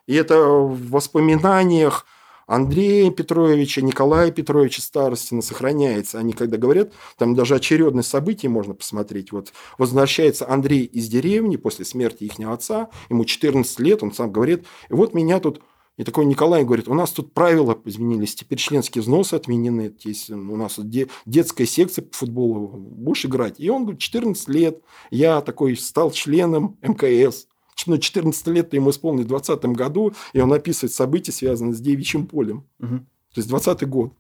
И 0.07 0.15
это 0.15 0.43
в 0.45 0.91
воспоминаниях 0.91 2.05
Андрея 2.51 3.13
Петровича, 3.13 3.81
Николая 3.81 4.33
Петровича 4.33 4.83
Старостина 4.83 5.41
сохраняется. 5.41 6.19
Они 6.19 6.33
когда 6.33 6.57
говорят, 6.57 6.93
там 7.17 7.37
даже 7.37 7.55
очередность 7.55 8.09
событий 8.09 8.49
можно 8.49 8.75
посмотреть. 8.75 9.31
Вот 9.31 9.53
возвращается 9.79 10.51
Андрей 10.51 10.83
из 10.85 11.07
деревни 11.07 11.55
после 11.55 11.85
смерти 11.85 12.25
их 12.25 12.41
отца, 12.41 12.89
ему 13.09 13.25
14 13.25 13.79
лет, 13.79 14.03
он 14.03 14.13
сам 14.13 14.33
говорит, 14.33 14.67
и 14.89 14.95
вот 14.95 15.15
меня 15.15 15.39
тут 15.39 15.63
и 15.97 16.03
такой 16.03 16.25
Николай 16.25 16.65
говорит, 16.65 16.89
у 16.89 16.95
нас 16.95 17.13
тут 17.13 17.35
правила 17.35 17.79
изменились, 17.85 18.35
теперь 18.35 18.59
членские 18.59 19.03
взносы 19.03 19.35
отменены, 19.35 19.95
есть 20.03 20.31
у 20.31 20.57
нас 20.57 20.75
де- 20.79 21.09
детская 21.27 21.67
секция 21.67 22.03
по 22.03 22.17
футболу, 22.17 22.69
будешь 22.69 23.27
играть? 23.27 23.61
И 23.61 23.71
он 23.71 23.83
говорит, 23.83 24.01
14 24.01 24.49
лет, 24.49 24.83
я 25.11 25.41
такой 25.41 25.77
стал 25.77 26.11
членом 26.11 26.79
МКС. 26.83 27.47
Ну, 27.87 27.97
14 27.99 28.47
лет 28.49 28.73
ему 28.75 28.91
исполнилось 28.91 29.27
в 29.27 29.29
2020 29.29 29.65
году, 29.77 30.13
и 30.33 30.41
он 30.41 30.53
описывает 30.53 30.93
события, 30.93 31.33
связанные 31.33 31.75
с 31.75 31.81
девичьим 31.81 32.27
полем. 32.27 32.67
Мгм. 32.79 33.01
То 33.35 33.39
есть 33.39 33.49
20 33.49 33.89
год. 33.89 34.13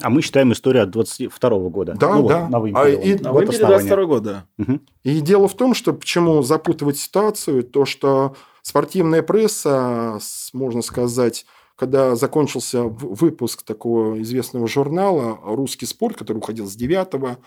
А 0.00 0.08
мы 0.08 0.22
считаем 0.22 0.52
историю 0.52 0.84
от 0.84 0.90
22 0.90 1.68
года. 1.68 1.94
Да, 1.94 2.14
Ну 2.14 2.22
вот, 2.22 2.28
да. 2.28 2.48
на 2.48 2.56
А 2.56 2.60
вымпеле 2.60 3.02
и-. 3.12 3.22
На 3.22 3.32
Вот 3.32 3.40
вымпеле 3.40 3.58
основание. 3.58 3.88
22 3.88 4.04
год, 4.06 4.22
да. 4.22 4.46
Мгм. 4.56 4.80
И 5.02 5.20
дело 5.20 5.46
в 5.46 5.54
том, 5.54 5.74
что 5.74 5.92
почему 5.92 6.42
запутывать 6.42 6.96
ситуацию, 6.96 7.62
то 7.64 7.84
что 7.84 8.34
спортивная 8.62 9.22
пресса, 9.22 10.18
можно 10.54 10.80
сказать, 10.80 11.44
когда 11.76 12.16
закончился 12.16 12.84
выпуск 12.84 13.62
такого 13.62 14.20
известного 14.22 14.66
журнала 14.68 15.38
«Русский 15.42 15.86
спорт», 15.86 16.16
который 16.16 16.38
уходил 16.38 16.66
с 16.66 16.74
9 16.74 17.38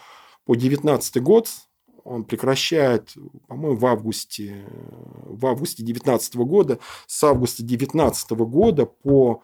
по 0.46 0.56
19 0.56 1.24
год, 1.24 1.50
он 2.08 2.24
прекращает, 2.24 3.14
по-моему, 3.48 3.78
в 3.78 3.86
августе, 3.86 4.66
в 5.26 5.46
августе 5.46 5.84
19 5.84 6.36
года, 6.38 6.80
с 7.06 7.24
августа 7.24 7.64
19 7.64 8.32
года 8.32 8.86
по 8.86 9.42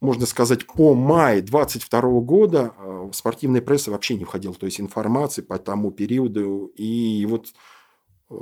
можно 0.00 0.24
сказать, 0.24 0.66
по 0.66 0.94
май 0.94 1.42
22 1.42 2.00
года 2.20 2.72
э, 2.78 3.10
спортивная 3.12 3.60
пресса 3.60 3.90
вообще 3.90 4.14
не 4.14 4.24
входила. 4.24 4.54
То 4.54 4.64
есть 4.64 4.80
информации 4.80 5.42
по 5.42 5.58
тому 5.58 5.90
периоду. 5.90 6.72
И 6.74 7.26
вот 7.28 7.48
э, 8.30 8.34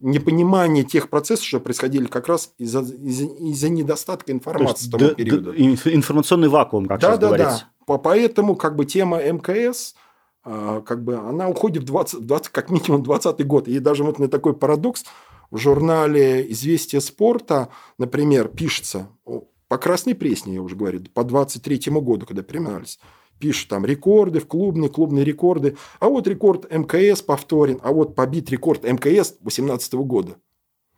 непонимание 0.00 0.84
тех 0.84 1.08
процессов, 1.08 1.44
что 1.46 1.60
происходили 1.60 2.06
как 2.06 2.28
раз 2.28 2.52
из-за 2.58 2.80
из 2.80 3.20
из-за 3.22 3.68
недостатка 3.70 4.26
То 4.26 4.32
информации 4.32 4.84
есть 4.84 4.90
того 4.92 5.06
д- 5.08 5.14
периода. 5.14 5.52
д- 5.52 5.58
инф- 5.58 5.94
информационный 5.94 6.48
вакуум, 6.48 6.86
как 6.86 7.00
сейчас 7.00 7.18
говорится. 7.18 7.68
По- 7.86 7.98
Поэтому 7.98 8.56
как 8.56 8.76
бы 8.76 8.84
тема 8.84 9.22
МКС, 9.22 9.94
как 10.44 11.02
бы 11.04 11.16
она 11.16 11.48
уходит 11.48 11.84
в 11.84 11.86
20, 11.86 12.26
20 12.26 12.48
как 12.50 12.70
минимум 12.70 13.02
20 13.02 13.46
год. 13.46 13.68
И 13.68 13.78
даже 13.78 14.04
вот 14.04 14.18
на 14.18 14.28
такой 14.28 14.54
парадокс 14.54 15.04
в 15.50 15.56
журнале 15.58 16.50
«Известия 16.52 17.00
спорта», 17.00 17.68
например, 17.98 18.48
пишется, 18.48 19.08
по 19.68 19.78
Красной 19.78 20.14
Пресне, 20.14 20.54
я 20.54 20.62
уже 20.62 20.76
говорю, 20.76 21.00
по 21.14 21.24
23 21.24 21.90
году, 22.00 22.26
когда 22.26 22.42
принимались, 22.42 22.98
пишут 23.38 23.68
там 23.70 23.84
рекорды 23.84 24.40
в 24.40 24.46
клубные, 24.46 24.88
клубные 24.90 25.24
рекорды. 25.24 25.76
А 26.00 26.08
вот 26.08 26.26
рекорд 26.26 26.70
мкс 26.70 27.22
повторен, 27.22 27.80
а 27.82 27.92
вот 27.92 28.14
побит 28.14 28.50
рекорд 28.50 28.84
мкс 28.84 29.34
18 29.40 29.94
года. 30.04 30.36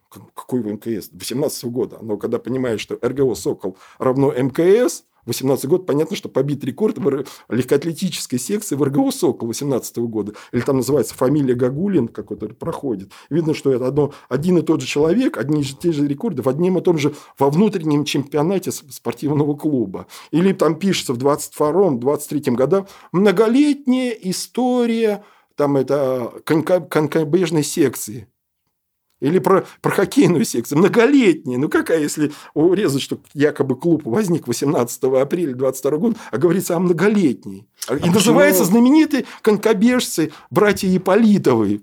Как- 0.08 0.32
Какой 0.34 0.60
вы 0.62 0.72
МКС? 0.72 1.08
18 1.12 1.64
года. 1.70 1.98
Но 2.00 2.16
когда 2.16 2.38
понимаешь, 2.38 2.80
что 2.80 2.98
РГО 3.02 3.34
«Сокол» 3.34 3.76
равно 3.98 4.32
МКС, 4.32 5.04
18 5.26 5.66
год, 5.66 5.86
понятно, 5.86 6.16
что 6.16 6.28
побит 6.28 6.64
рекорд 6.64 6.98
в 6.98 7.24
легкоатлетической 7.48 8.38
секции 8.38 8.76
в 8.76 8.82
РГО 8.82 9.10
«Сокол» 9.10 9.48
18 9.48 9.98
года. 9.98 10.34
Или 10.52 10.60
там 10.62 10.76
называется 10.76 11.14
фамилия 11.14 11.54
Гагулин, 11.54 12.08
какой-то 12.08 12.48
проходит. 12.48 13.10
Видно, 13.28 13.54
что 13.54 13.72
это 13.72 13.86
одно, 13.86 14.12
один 14.28 14.58
и 14.58 14.62
тот 14.62 14.80
же 14.80 14.86
человек, 14.86 15.36
одни 15.36 15.62
и 15.62 15.64
те 15.64 15.92
же 15.92 16.06
рекорды 16.06 16.42
в 16.42 16.48
одном 16.48 16.78
и 16.78 16.80
том 16.80 16.98
же 16.98 17.14
во 17.38 17.50
внутреннем 17.50 18.04
чемпионате 18.04 18.70
спортивного 18.72 19.54
клуба. 19.56 20.06
Или 20.30 20.52
там 20.52 20.76
пишется 20.76 21.12
в 21.12 21.18
22-23 21.18 22.54
годах 22.54 22.86
многолетняя 23.12 24.10
история 24.10 25.24
там 25.56 25.76
это 25.76 26.32
конька- 26.44 26.86
конькобежной 26.86 27.64
секции. 27.64 28.28
Или 29.26 29.38
про, 29.38 29.64
про 29.80 29.90
хоккейную 29.90 30.44
секцию. 30.44 30.78
Многолетняя. 30.78 31.58
Ну, 31.58 31.68
какая, 31.68 32.00
если 32.00 32.32
урезать, 32.54 33.02
что 33.02 33.18
якобы 33.34 33.76
клуб 33.76 34.02
возник 34.04 34.46
18 34.46 35.02
апреля 35.04 35.54
22 35.54 35.96
года, 35.96 36.16
а 36.30 36.38
говорится 36.38 36.76
о 36.76 36.80
многолетней. 36.80 37.66
И 37.88 37.94
почему- 37.94 38.14
называются 38.14 38.64
знаменитые 38.64 39.24
конькобежцы 39.42 40.32
братья 40.50 40.88
Иполитовы, 40.94 41.82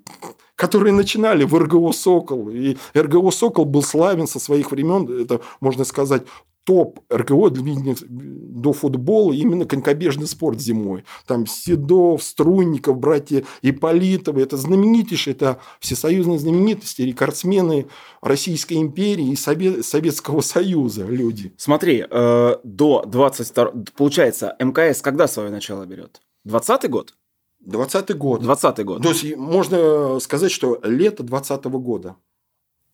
которые 0.55 0.93
начинали 0.93 1.43
в 1.43 1.55
РГО 1.55 1.91
«Сокол». 1.91 2.49
И 2.49 2.77
РГО 2.93 3.31
«Сокол» 3.31 3.65
был 3.65 3.83
славен 3.83 4.27
со 4.27 4.39
своих 4.39 4.71
времен, 4.71 5.21
это, 5.21 5.41
можно 5.59 5.83
сказать, 5.83 6.23
топ 6.63 6.99
РГО 7.11 7.49
для- 7.49 7.95
до 8.07 8.73
футбола 8.73 9.33
именно 9.33 9.65
конькобежный 9.65 10.27
спорт 10.27 10.59
зимой. 10.61 11.03
Там 11.27 11.45
Седов, 11.45 12.23
Струйников, 12.23 12.97
братья 12.97 13.43
Иполитовы. 13.61 14.41
Это 14.41 14.57
знаменитейшие, 14.57 15.33
это 15.33 15.59
всесоюзные 15.79 16.39
знаменитости, 16.39 17.01
рекордсмены 17.01 17.87
Российской 18.21 18.75
империи 18.75 19.29
и 19.31 19.33
Сове- 19.35 19.83
Советского 19.83 20.41
Союза 20.41 21.05
люди. 21.05 21.53
Смотри, 21.57 22.05
э, 22.09 22.55
до 22.63 23.03
22... 23.05 23.73
Получается, 23.97 24.55
МКС 24.59 25.01
когда 25.01 25.27
свое 25.27 25.49
начало 25.49 25.85
берет? 25.85 26.21
20 26.45 26.89
год? 26.89 27.13
20 27.65 28.17
год. 28.17 28.41
20 28.41 28.85
год. 28.85 29.01
То 29.03 29.09
есть 29.09 29.35
можно 29.37 30.19
сказать, 30.19 30.51
что 30.51 30.79
лето 30.83 31.23
20 31.23 31.63
года. 31.65 32.15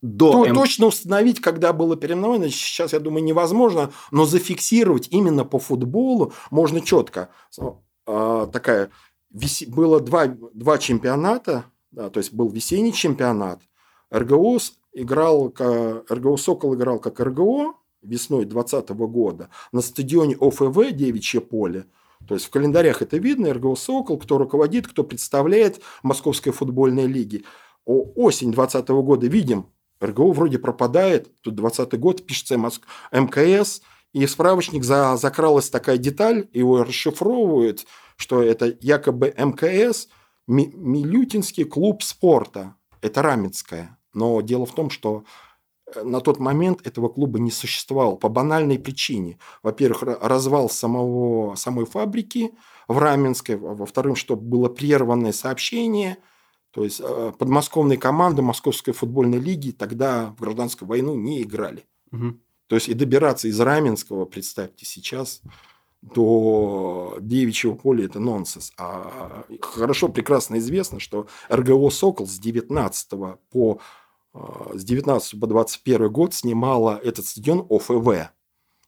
До 0.01 0.31
То- 0.31 0.45
М- 0.45 0.55
Точно 0.55 0.85
установить, 0.87 1.41
когда 1.41 1.73
было 1.73 1.95
переименование, 1.97 2.49
сейчас, 2.49 2.93
я 2.93 2.99
думаю, 2.99 3.23
невозможно, 3.23 3.91
но 4.11 4.25
зафиксировать 4.25 5.07
именно 5.11 5.43
по 5.43 5.59
футболу 5.59 6.31
можно 6.51 6.79
четко. 6.81 7.29
А, 8.05 8.47
Такая 8.47 8.89
было 9.67 9.99
два, 9.99 10.27
два 10.53 10.77
чемпионата, 10.77 11.65
да, 11.91 12.09
то 12.09 12.19
есть 12.19 12.33
был 12.33 12.49
весенний 12.49 12.93
чемпионат. 12.93 13.59
РГО 14.11 14.57
играл, 14.93 15.53
РГО 16.09 16.37
«Сокол» 16.37 16.73
играл 16.75 16.99
как 16.99 17.19
РГО 17.19 17.73
весной 18.01 18.45
2020 18.45 18.89
года 19.07 19.49
на 19.71 19.81
стадионе 19.81 20.35
ОФВ 20.39 20.91
«Девичье 20.93 21.41
поле». 21.41 21.85
То 22.27 22.33
есть 22.33 22.45
в 22.47 22.49
календарях 22.49 23.01
это 23.01 23.17
видно, 23.17 23.53
РГО 23.53 23.75
«Сокол», 23.75 24.17
кто 24.17 24.37
руководит, 24.37 24.87
кто 24.87 25.03
представляет 25.03 25.81
Московской 26.03 26.51
футбольной 26.53 27.05
лиги. 27.05 27.43
О, 27.85 28.05
осень 28.15 28.51
2020 28.51 28.89
года 29.03 29.27
видим, 29.27 29.67
РГО 30.01 30.31
вроде 30.31 30.59
пропадает, 30.59 31.29
тут 31.41 31.55
20 31.55 31.99
год, 31.99 32.25
пишется 32.25 32.55
МКС, 33.11 33.81
и 34.13 34.25
справочник 34.25 34.83
за, 34.83 35.17
закралась 35.17 35.69
такая 35.69 35.97
деталь, 35.97 36.47
его 36.53 36.83
расшифровывают, 36.83 37.85
что 38.15 38.41
это 38.41 38.75
якобы 38.81 39.33
МКС, 39.37 40.07
Ми- 40.47 40.71
Милютинский 40.73 41.63
клуб 41.63 42.01
спорта, 42.01 42.75
это 43.01 43.21
Раменская. 43.21 43.97
Но 44.13 44.41
дело 44.41 44.65
в 44.65 44.73
том, 44.73 44.89
что 44.89 45.23
э, 45.95 46.01
на 46.03 46.21
тот 46.21 46.39
момент 46.39 46.85
этого 46.87 47.07
клуба 47.09 47.37
не 47.39 47.51
существовало 47.51 48.15
по 48.15 48.29
банальной 48.29 48.79
причине. 48.79 49.37
Во-первых, 49.61 50.01
ра- 50.03 50.17
развал 50.21 50.69
самого, 50.69 51.53
самой 51.55 51.85
фабрики 51.85 52.51
в 52.87 52.97
Раменской, 52.97 53.57
во- 53.57 53.75
во-вторых, 53.75 54.17
что 54.17 54.35
было 54.35 54.69
прерванное 54.69 55.33
сообщение, 55.33 56.17
то 56.71 56.83
есть 56.83 57.01
э, 57.03 57.33
подмосковные 57.37 57.97
команды 57.97 58.41
Московской 58.41 58.93
футбольной 58.93 59.39
лиги 59.39 59.71
тогда 59.71 60.33
в 60.37 60.41
гражданскую 60.41 60.87
войну 60.87 61.15
не 61.15 61.41
играли. 61.41 61.85
Мгм. 62.11 62.41
То 62.67 62.75
есть 62.75 62.87
и 62.87 62.93
добираться 62.93 63.47
из 63.47 63.59
Раменского, 63.59 64.25
представьте, 64.25 64.85
сейчас 64.85 65.41
до 66.01 67.17
Девичьего 67.19 67.73
поля 67.73 68.05
это 68.05 68.19
нонсенс. 68.19 68.71
А 68.77 69.43
хорошо, 69.61 70.09
прекрасно 70.09 70.59
известно, 70.59 70.99
что 70.99 71.27
РГО 71.49 71.89
«Сокол» 71.89 72.27
с 72.27 72.37
19 72.37 73.09
по 73.49 73.79
э, 74.33 74.39
с 74.75 74.83
19 74.83 75.39
по 75.39 75.47
21 75.47 76.11
год 76.11 76.33
снимала 76.33 76.99
этот 77.03 77.25
стадион 77.25 77.65
ОФВ. 77.69 78.31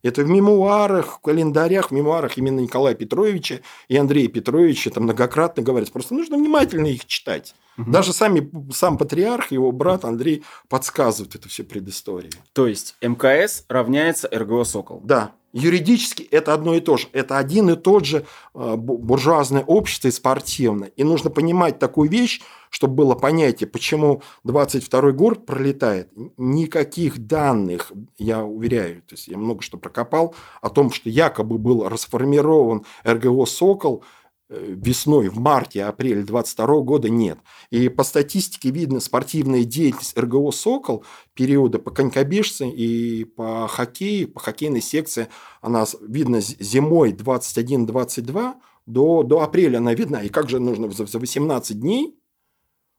Это 0.04 0.24
в 0.24 0.30
мемуарах, 0.30 1.18
в 1.18 1.20
календарях, 1.20 1.90
в 1.90 1.92
мемуарах 1.94 2.38
именно 2.38 2.60
Николая 2.60 2.96
Петровича 2.96 3.60
и 3.88 3.98
Андрея 3.98 4.28
Петровича 4.30 4.90
это 4.90 5.00
многократно 5.00 5.64
говорится. 5.64 5.94
Просто 5.94 6.14
нужно 6.16 6.38
внимательно 6.38 6.88
их 6.88 7.06
читать. 7.06 7.56
Мгм. 7.78 7.92
Даже 7.92 8.14
сами, 8.14 8.52
сам 8.74 8.98
патриарх, 8.98 9.52
его 9.52 9.72
брат 9.72 10.06
Андрей 10.06 10.44
подсказывает 10.68 11.36
эту 11.36 11.50
всю 11.50 11.64
предысторию. 11.64 12.32
То 12.54 12.68
есть 12.68 12.96
МКС 13.02 13.66
равняется 13.70 14.30
РГО 14.32 14.64
«Сокол». 14.66 15.02
Да, 15.04 15.32
юридически 15.54 16.24
это 16.24 16.54
одно 16.54 16.76
и 16.76 16.80
то 16.82 16.98
же. 16.98 17.08
Это 17.14 17.38
один 17.38 17.70
и 17.70 17.76
тот 17.76 18.06
же 18.06 18.26
бу- 18.54 18.98
буржуазное 18.98 19.64
общество 19.64 20.08
и 20.08 20.12
спортивное. 20.12 20.90
И 20.90 21.04
нужно 21.04 21.30
понимать 21.30 21.80
такую 21.80 22.10
вещь, 22.10 22.42
чтобы 22.70 22.96
было 22.96 23.16
понятие, 23.16 23.68
почему 23.68 24.22
22 24.44 25.12
год 25.12 25.46
пролетает. 25.46 26.10
Никаких 26.38 27.26
данных, 27.26 27.92
я 28.18 28.44
уверяю, 28.44 29.02
то 29.02 29.16
есть 29.16 29.28
я 29.28 29.38
много 29.38 29.62
что 29.62 29.78
прокопал, 29.78 30.36
о 30.62 30.70
том, 30.70 30.92
что 30.92 31.10
якобы 31.10 31.58
был 31.58 31.88
расформирован 31.88 32.86
РГО 33.06 33.46
«Сокол», 33.46 34.04
весной, 34.52 35.30
в 35.30 35.40
марте-апреле 35.40 36.24
22 36.24 36.82
года 36.82 37.10
нет. 37.10 37.40
И 37.70 37.90
по 37.90 38.04
статистике 38.04 38.70
видно 38.72 39.00
спортивная 39.00 39.64
деятельность 39.64 40.18
РГО 40.18 40.52
«Сокол» 40.52 41.06
периода 41.34 41.80
по 41.80 41.92
конькобежце 41.92 42.68
и 42.70 43.24
по 43.24 43.68
хоккею, 43.68 44.30
по 44.30 44.40
хоккейной 44.40 44.82
секции, 44.82 45.28
она 45.62 45.86
видно 46.02 46.42
зимой 46.42 47.14
21-22 47.14 48.56
до, 48.86 49.24
до 49.24 49.42
апреля 49.42 49.78
она 49.78 49.94
видна. 49.94 50.22
И 50.22 50.30
как 50.30 50.50
же 50.50 50.60
нужно 50.60 50.92
за, 50.92 51.06
за 51.06 51.20
18 51.20 51.80
дней 51.80 52.20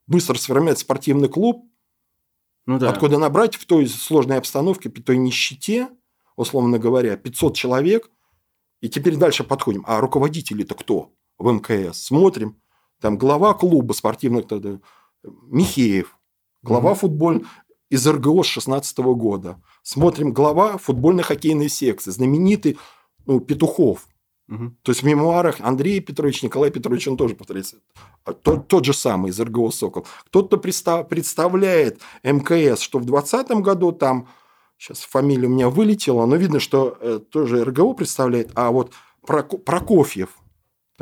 быстро 0.06 0.35
сформировать 0.37 0.78
спортивный 0.78 1.28
клуб, 1.28 1.71
Ну 2.66 2.78
да. 2.78 2.90
откуда 2.90 3.19
набрать 3.19 3.56
в 3.56 3.67
той 3.67 3.86
сложной 3.88 4.38
обстановке, 4.38 4.88
при 4.88 5.02
той 5.02 5.19
нищете, 5.19 5.91
условно 6.36 6.78
говоря, 6.78 7.17
500 7.17 7.56
человек. 7.56 8.10
И 8.80 8.88
теперь 8.88 9.17
дальше 9.17 9.45
подходим. 9.45 9.84
А 9.86 10.00
руководители-то 10.00 10.75
кто 10.75 11.12
в 11.43 11.52
МКС? 11.52 12.02
Смотрим. 12.05 12.57
Там 13.00 13.19
глава 13.19 13.55
клуба 13.55 13.93
спортивных 13.93 14.47
тогда 14.47 14.78
Михеев, 15.25 16.17
глава 16.63 16.91
Мгм. 16.91 16.99
футболь 16.99 17.45
из 17.91 18.07
РГО 18.07 18.43
с 18.43 18.47
16 18.47 19.15
года. 19.15 19.61
Смотрим 19.83 20.33
глава 20.33 20.78
футбольной 20.78 21.23
хоккейной 21.25 21.69
секции, 21.69 22.11
знаменитый 22.11 22.78
ну, 23.26 23.41
Петухов. 23.41 24.07
Мгм. 24.49 24.76
То 24.83 24.91
есть 24.93 25.02
в 25.02 25.07
мемуарах 25.07 25.61
Андрей 25.61 26.00
Петрович, 26.00 26.43
Николай 26.43 26.71
Петрович, 26.71 27.07
он 27.09 27.17
тоже 27.17 27.35
повторяется. 27.35 27.76
А 28.25 28.33
Тот, 28.33 28.69
тот 28.69 28.85
же 28.85 28.93
самый 28.93 29.31
из 29.31 29.41
РГО 29.41 29.71
«Сокол». 29.71 30.07
Кто-то 30.26 30.57
приста- 30.57 31.05
представляет 31.05 32.00
МКС, 32.25 32.81
что 32.81 32.99
в 32.99 33.05
2020 33.05 33.63
году 33.63 33.93
там, 33.93 34.28
сейчас 34.78 35.00
фамилия 35.02 35.47
у 35.47 35.50
меня 35.50 35.71
вылетела, 35.71 36.26
но 36.26 36.37
видно, 36.37 36.59
что 36.61 36.97
э, 37.00 37.21
тоже 37.31 37.65
РГО 37.65 37.95
представляет, 37.95 38.50
а 38.55 38.71
вот 38.73 38.93
Проко- 39.26 39.59
Прокофьев, 39.59 40.31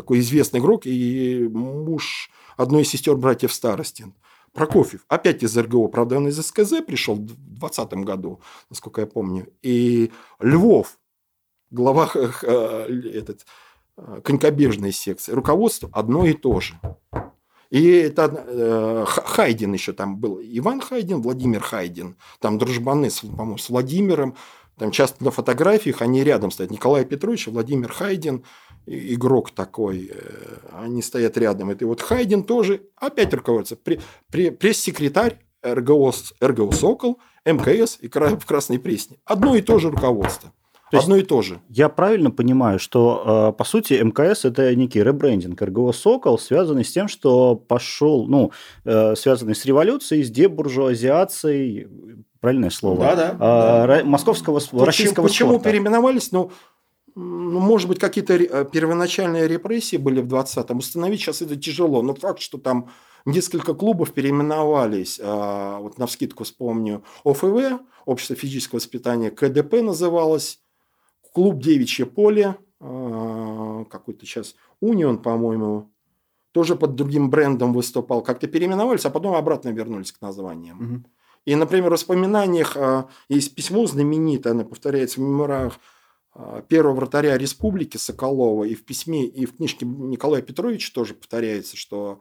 такой 0.01 0.21
известный 0.21 0.61
игрок 0.61 0.87
и 0.87 1.47
муж 1.53 2.31
одной 2.57 2.83
из 2.83 2.89
сестер 2.89 3.17
братьев 3.17 3.53
Старостин. 3.53 4.15
Прокофьев, 4.53 5.05
опять 5.09 5.43
из 5.43 5.57
РГО, 5.57 5.89
правда, 5.89 6.17
он 6.17 6.29
из 6.29 6.41
СКЗ 6.41 6.83
пришел 6.85 7.17
в 7.17 7.25
2020 7.27 7.93
году, 8.05 8.41
насколько 8.71 9.03
я 9.03 9.07
помню. 9.07 9.47
И 9.63 10.11
Львов, 10.41 10.99
глава 11.71 12.11
э, 12.15 12.31
э, 12.43 13.11
этот, 13.15 13.47
э, 13.99 14.21
конькобежной 14.25 14.91
секции. 14.93 15.33
Руководство 15.33 15.91
одно 15.93 16.25
и 16.25 16.33
то 16.33 16.61
же. 16.61 16.81
И 17.69 17.87
это 17.89 18.45
э, 18.49 19.05
Хайдин 19.07 19.73
еще 19.75 19.93
там 19.93 20.17
был. 20.17 20.41
Иван 20.43 20.81
Хайдин, 20.81 21.21
Владимир 21.21 21.61
Хайдин. 21.61 22.17
Там 22.41 22.59
дружбаны, 22.59 23.11
с, 23.11 23.21
по-моему, 23.21 23.59
с 23.59 23.69
Владимиром. 23.69 24.35
Там 24.77 24.91
часто 24.93 25.23
на 25.23 25.31
фотографиях 25.31 26.01
они 26.01 26.25
рядом 26.25 26.51
стоят. 26.51 26.71
Николай 26.71 27.05
Петрович 27.05 27.47
Владимир 27.47 27.93
Хайдин, 27.93 28.45
игрок 28.87 29.51
такой. 29.53 30.11
э, 30.13 30.57
Они 30.73 31.03
стоят 31.03 31.37
рядом. 31.39 31.71
Это 31.71 31.85
и 31.85 31.89
вот 31.89 32.01
Хайдин 32.01 32.45
тоже 32.45 32.83
опять 32.97 33.33
руководится. 33.35 33.77
Пре- 33.77 34.01
пре- 34.33 34.51
Пресс-секретарь 34.51 35.39
РГО, 35.63 36.13
РГО 36.41 36.73
«Сокол», 36.73 37.19
МКС 37.45 37.99
и 38.01 38.09
в 38.09 38.47
Красной 38.47 38.79
Пресне. 38.79 39.19
Одно 39.25 39.55
и 39.55 39.61
то 39.63 39.79
же 39.79 39.91
руководство. 39.91 40.53
То 40.91 40.97
есть- 40.97 41.05
Одно 41.05 41.17
и 41.19 41.23
то 41.23 41.41
же. 41.41 41.61
Я 41.69 41.89
правильно 41.89 42.33
понимаю, 42.33 42.81
что, 42.81 43.51
э, 43.53 43.57
по 43.57 43.63
сути, 43.65 43.95
МКС– 43.95 44.45
это 44.45 44.75
некий 44.75 45.01
ребрендинг 45.03 45.61
РГО 45.63 45.93
«Сокол», 45.93 46.37
связанный 46.39 46.85
с 46.85 46.91
тем, 46.91 47.07
что 47.07 47.55
пошел, 47.55 48.27
ну, 48.27 48.51
э, 48.85 49.15
связанный 49.15 49.55
с 49.55 49.65
революцией, 49.65 50.25
с 50.25 50.31
дебуржуазиацией, 50.31 51.87
правильное 52.41 52.71
слово? 52.71 53.05
Да-да, 53.05 53.37
А, 53.39 53.87
ра- 53.87 54.05
Московского, 54.05 54.59
Почему- 54.59 54.85
российского 54.85 55.25
Почему 55.29 55.51
спорта. 55.51 55.69
переименовались? 55.71 56.33
Ну, 56.33 56.51
может 57.15 57.89
быть, 57.89 57.99
какие-то 57.99 58.35
э, 58.35 58.65
первоначальные 58.71 59.49
репрессии 59.49 59.97
были 59.97 60.21
в 60.21 60.27
20-м. 60.27 60.79
Установить 60.79 61.21
сейчас 61.21 61.43
это 61.43 61.57
тяжело. 61.57 62.03
Но 62.03 62.15
факт, 62.15 62.41
что 62.41 62.59
там 62.59 62.91
несколько 63.25 63.75
клубов 63.75 64.13
переименовались. 64.13 65.21
А, 65.23 65.79
вот 65.79 65.99
на 65.99 66.07
вскидку 66.07 66.45
вспомню. 66.45 67.05
ОФВ, 67.25 67.81
Общество 68.07 68.35
физического 68.35 68.79
воспитания, 68.79 69.31
КДП 69.31 69.75
называлось. 69.83 70.61
Клуб 71.33 71.63
«Девичье 71.63 72.07
поле». 72.07 72.57
а, 72.81 73.85
Какой-то 73.85 74.27
сейчас 74.27 74.55
Унион, 74.81 75.19
по-моему. 75.19 75.91
Тоже 76.53 76.75
под 76.75 76.97
другим 76.97 77.31
брендом 77.31 77.73
выступал. 77.73 78.23
Как-то 78.23 78.49
переименовались, 78.49 79.05
а 79.05 79.11
потом 79.11 79.35
обратно 79.35 79.69
вернулись 79.69 80.13
к 80.13 80.21
названиям. 80.21 80.77
Мгм. 80.77 81.07
И, 81.45 81.55
например, 81.55 81.89
в 81.89 81.93
воспоминаниях 81.93 82.77
а, 82.77 83.09
есть 83.29 83.55
письмо 83.55 83.87
знаменитое, 83.87 84.53
оно 84.53 84.65
повторяется 84.65 85.21
в 85.21 85.23
мемуарах 85.23 85.75
а, 85.75 85.79
первого 86.69 86.95
вратаря 86.95 87.37
республики 87.39 87.97
Соколова, 87.97 88.65
и 88.65 88.75
в 88.75 88.85
письме, 88.85 89.27
и 89.27 89.47
в 89.47 89.57
книжке 89.57 89.87
Николая 89.87 90.43
Петровича 90.43 90.91
тоже 90.95 91.15
повторяется, 91.15 91.77
что 91.77 92.21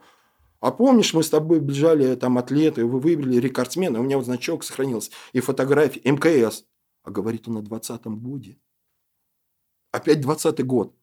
а 0.60 0.72
помнишь, 0.72 1.14
мы 1.14 1.24
с 1.24 1.30
тобой 1.30 1.60
бежали 1.62 2.16
там 2.16 2.38
атлеты, 2.38 2.86
вы 2.86 3.00
выбрали 3.00 3.38
рекордсмена, 3.38 4.00
у 4.00 4.04
меня 4.04 4.18
вот 4.18 4.26
значок 4.26 4.64
сохранился, 4.66 5.12
и 5.32 5.40
фотографии 5.40 6.02
МКС. 6.04 6.66
А 7.04 7.12
говорит 7.12 7.48
он 7.48 7.58
о 7.58 7.62
20-м 7.62 8.20
годе. 8.20 8.58
Опять 9.92 10.20
20-й 10.20 10.64
год. 10.64 10.94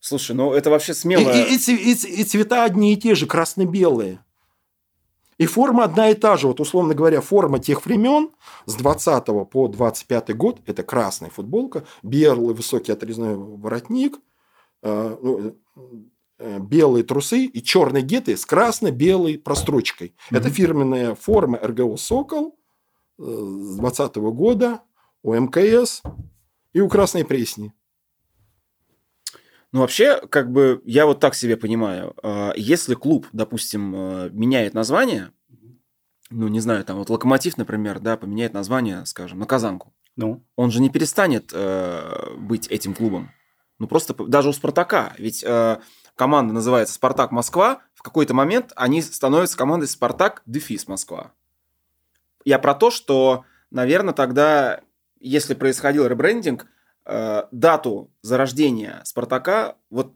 Слушай, 0.00 0.34
ну 0.34 0.52
это 0.52 0.70
вообще 0.70 0.90
И, 0.92 0.94
смело. 0.96 1.30
и- 1.30 1.52
и 1.52 1.54
и 1.54 1.58
ц- 1.94 2.08
и 2.08 2.24
цвета 2.24 2.64
одни 2.64 2.92
и 2.92 2.96
те 2.96 3.14
же, 3.14 3.26
красно-белые. 3.26 4.23
И 5.38 5.46
форма 5.46 5.84
одна 5.84 6.10
и 6.10 6.14
та 6.14 6.36
же. 6.36 6.46
Вот, 6.46 6.60
условно 6.60 6.94
говоря, 6.94 7.20
форма 7.20 7.58
тех 7.58 7.84
времен 7.86 8.30
с 8.66 8.74
20 8.74 9.24
по 9.50 9.68
25 9.68 10.36
год– 10.36 10.60
это 10.66 10.82
красная 10.82 11.30
футболка, 11.30 11.84
белый 12.02 12.54
высокий 12.54 12.92
отрезной 12.92 13.36
воротник, 13.36 14.18
э, 14.82 15.16
ну, 15.20 15.56
э, 16.38 16.58
белые 16.60 17.04
трусы 17.04 17.44
и 17.44 17.62
черные 17.62 18.02
геты 18.02 18.36
с 18.36 18.46
красно-белой 18.46 19.38
прострочкой. 19.38 20.14
Это 20.30 20.50
фирменная 20.50 21.14
форма 21.14 21.58
РГО 21.62 21.96
«Сокол» 21.96 22.56
э, 23.18 23.22
с 23.22 23.76
20 23.76 24.16
года 24.16 24.82
у 25.22 25.34
МКС 25.34 26.02
и 26.72 26.80
у 26.80 26.88
Красной 26.88 27.24
Пресни. 27.24 27.72
Ну, 29.74 29.80
вообще, 29.80 30.20
как 30.28 30.52
бы, 30.52 30.80
я 30.84 31.04
вот 31.04 31.18
так 31.18 31.34
себе 31.34 31.56
понимаю, 31.56 32.14
э, 32.22 32.52
если 32.54 32.94
клуб, 32.94 33.26
допустим, 33.32 33.92
э, 33.92 34.30
меняет 34.30 34.72
название, 34.72 35.32
ну, 36.30 36.46
не 36.46 36.60
знаю, 36.60 36.84
там 36.84 36.98
вот 36.98 37.10
Локомотив, 37.10 37.56
например, 37.56 37.98
да, 37.98 38.16
поменяет 38.16 38.52
название, 38.52 39.04
скажем, 39.04 39.40
на 39.40 39.46
Казанку. 39.46 39.92
Ну, 40.14 40.44
Он 40.54 40.70
же 40.70 40.80
не 40.80 40.90
перестанет 40.90 41.50
э, 41.52 42.36
быть 42.36 42.68
этим 42.68 42.94
клубом. 42.94 43.32
Ну, 43.80 43.88
просто 43.88 44.14
даже 44.14 44.50
у 44.50 44.52
Спартака. 44.52 45.12
Ведь 45.18 45.42
э, 45.42 45.78
команда 46.14 46.54
называется 46.54 46.94
Спартак 46.94 47.32
Москва. 47.32 47.80
В 47.94 48.04
какой-то 48.04 48.32
момент 48.32 48.72
они 48.76 49.02
становятся 49.02 49.58
командой 49.58 49.88
Спартак 49.88 50.42
Дефис 50.46 50.86
Москва. 50.86 51.32
Я 52.44 52.60
про 52.60 52.76
то, 52.76 52.92
что, 52.92 53.44
наверное, 53.72 54.14
тогда, 54.14 54.82
если 55.18 55.54
происходил 55.54 56.06
ребрендинг, 56.06 56.68
э, 57.06 57.44
дату 57.52 58.10
зарождения 58.22 59.00
Спартака, 59.04 59.76
вот 59.90 60.12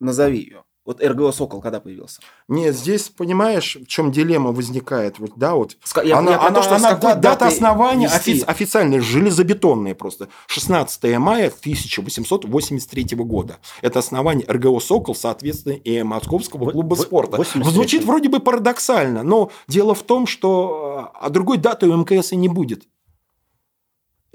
назови 0.00 0.38
ее. 0.38 0.62
Вот 0.84 1.02
РГО 1.02 1.32
Сокол 1.32 1.60
когда 1.60 1.80
появился? 1.80 2.20
Нет, 2.46 2.76
здесь, 2.76 3.08
понимаешь, 3.08 3.74
в 3.74 3.86
чем 3.88 4.12
дилемма 4.12 4.52
возникает? 4.52 5.18
Вот, 5.18 5.32
да, 5.34 5.56
вот 5.56 5.76
Я, 6.04 6.18
она, 6.18 6.30
я 6.32 6.38
про 6.38 6.50
то, 6.52 6.60
она- 6.60 6.62
что 6.62 6.74
она- 6.76 6.94
дата 6.94 7.20
даты 7.20 7.44
основания 7.46 8.06
офи- 8.06 8.44
официальная, 8.46 9.00
железобетонная 9.00 9.96
просто. 9.96 10.28
16 10.46 11.18
мая 11.18 11.50
1883 11.50 13.16
года. 13.24 13.56
Это 13.82 13.98
основание 13.98 14.46
РГО 14.48 14.78
«Сокол», 14.80 15.14
соответственно, 15.14 15.72
и 15.74 16.02
Московского 16.02 16.70
клуба 16.70 16.94
во- 16.94 17.02
спорта. 17.02 17.36
83. 17.36 17.72
Звучит 17.74 18.04
вроде 18.04 18.28
бы 18.28 18.40
парадоксально, 18.40 19.22
но 19.22 19.50
дело 19.68 19.94
в 19.94 20.02
том, 20.02 20.26
что 20.28 21.10
а 21.14 21.30
другой 21.30 21.58
даты 21.58 21.88
у 21.88 21.96
МКС 21.96 22.32
и 22.32 22.36
не 22.36 22.48
будет. 22.48 22.84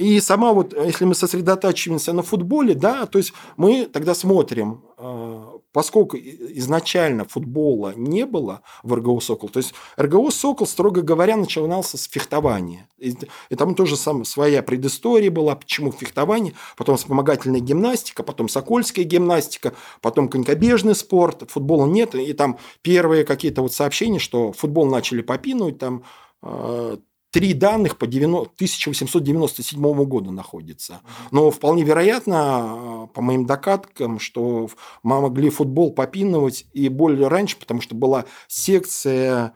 И 0.02 0.20
сама 0.20 0.52
вот, 0.52 0.74
если 0.74 1.06
мы 1.06 1.14
сосредотачиваемся 1.14 2.12
на 2.12 2.24
футболе, 2.24 2.74
да, 2.74 3.06
то 3.06 3.20
есть 3.20 3.34
мы 3.56 3.86
тогда 3.86 4.16
смотрим, 4.16 4.84
э, 4.98 5.44
поскольку 5.72 6.18
изначально 6.18 7.26
футбола 7.26 7.94
не 7.96 8.26
было 8.26 8.62
в 8.82 8.96
РГО 8.96 9.20
«Сокол», 9.20 9.50
то 9.50 9.58
есть 9.58 9.76
РГО 9.98 10.32
«Сокол», 10.32 10.66
строго 10.66 11.04
говоря, 11.04 11.38
начинался 11.38 12.00
с 12.00 12.06
фехтования. 12.06 12.90
И, 12.98 13.16
и 13.50 13.56
там 13.56 13.76
тоже 13.76 13.96
сам, 13.96 14.26
своя 14.26 14.64
предыстория 14.64 15.30
была, 15.30 15.56
почему 15.56 15.92
фехтование, 15.92 16.56
потом 16.78 16.98
вспомогательная 16.98 17.60
гимнастика, 17.60 18.24
потом 18.24 18.50
сокольская 18.50 19.06
гимнастика, 19.06 19.74
потом 20.02 20.30
конькобежный 20.30 20.96
спорт, 20.96 21.44
футбола 21.48 21.86
нет, 21.86 22.16
и 22.16 22.34
там 22.34 22.58
первые 22.82 23.24
какие-то 23.24 23.62
вот 23.62 23.72
сообщения, 23.72 24.18
что 24.18 24.52
футбол 24.52 24.88
начали 24.88 25.22
попинуть, 25.22 25.78
там 25.78 26.04
э, 26.42 26.98
три 27.32 27.54
данных 27.54 27.98
по 27.98 28.08
90 28.08 28.52
1897 28.56 30.04
году 30.06 30.32
находится. 30.32 31.02
Но 31.32 31.50
вполне 31.50 31.84
вероятно, 31.84 33.06
э, 33.06 33.08
по 33.14 33.22
моим 33.22 33.46
догадкам, 33.46 34.20
что 34.20 34.70
мы 35.02 35.22
могли 35.22 35.50
футбол 35.50 35.94
попинывать 35.94 36.66
и 36.74 36.90
более 36.90 37.28
раньше, 37.30 37.58
потому 37.58 37.82
что 37.82 37.96
была 37.96 38.26
секция, 38.48 39.54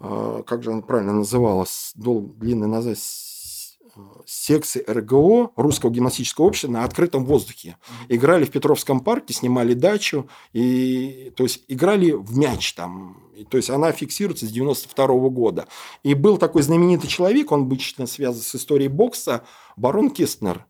э, 0.00 0.42
как 0.46 0.62
же 0.62 0.72
она 0.72 0.82
правильно 0.82 1.12
называлась, 1.12 1.92
дол- 1.96 2.32
длинное 2.36 2.68
название, 2.68 2.96
с- 2.96 3.76
э, 3.96 4.00
секции 4.26 4.84
РГО, 4.86 5.50
Русского 5.56 5.90
гимнастического 5.90 6.46
общества, 6.46 6.68
на 6.70 6.84
открытом 6.84 7.24
воздухе. 7.24 7.76
Играли 8.08 8.44
в 8.44 8.50
Петровском 8.50 9.00
парке, 9.00 9.34
снимали 9.34 9.74
дачу, 9.74 10.28
и, 10.52 11.32
то 11.36 11.42
есть 11.42 11.64
играли 11.68 12.12
в 12.12 12.38
мяч 12.38 12.72
там. 12.74 13.21
То 13.44 13.56
есть 13.56 13.70
она 13.70 13.92
фиксируется 13.92 14.46
с 14.46 14.50
92 14.50 15.06
года. 15.28 15.66
И 16.02 16.14
был 16.14 16.38
такой 16.38 16.62
знаменитый 16.62 17.08
человек, 17.08 17.52
он 17.52 17.62
обычно 17.62 18.06
связан 18.06 18.42
с 18.42 18.54
историей 18.54 18.88
бокса, 18.88 19.44
барон 19.76 20.10
Кестнер. 20.10 20.66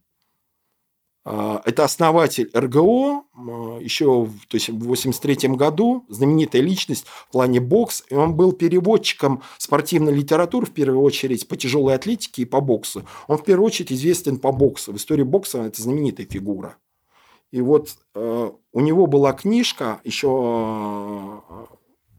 А, 1.25 1.63
Это 1.65 1.85
основатель 1.85 2.51
РГО, 2.53 3.23
еще 3.81 4.25
в- 4.25 4.47
то 4.49 4.57
есть 4.57 4.69
в 4.71 4.85
83 4.87 5.55
году, 5.57 6.05
знаменитая 6.09 6.63
личность 6.63 7.07
в 7.07 7.33
плане 7.33 7.61
бокс. 7.61 8.03
И 8.11 8.15
он 8.15 8.35
был 8.35 8.53
переводчиком 8.53 9.43
спортивной 9.59 10.13
литературы, 10.13 10.67
в 10.67 10.73
первую 10.73 11.01
очередь, 11.01 11.47
по 11.47 11.57
тяжелой 11.57 11.95
атлетике 11.95 12.43
и 12.43 12.45
по 12.45 12.61
боксу. 12.61 13.05
Он 13.29 13.39
в 13.39 13.45
первую 13.45 13.67
очередь 13.67 13.93
известен 13.93 14.39
по 14.39 14.51
боксу. 14.51 14.93
В 14.93 14.97
истории 14.97 15.23
бокса 15.23 15.63
это 15.63 15.81
знаменитая 15.81 16.27
фигура. 16.27 16.77
И 17.53 17.61
вот 17.61 17.91
э, 18.15 18.51
у 18.73 18.81
него 18.81 19.07
была 19.07 19.33
книжка 19.33 20.01
еще 20.05 21.41
э, 21.49 21.65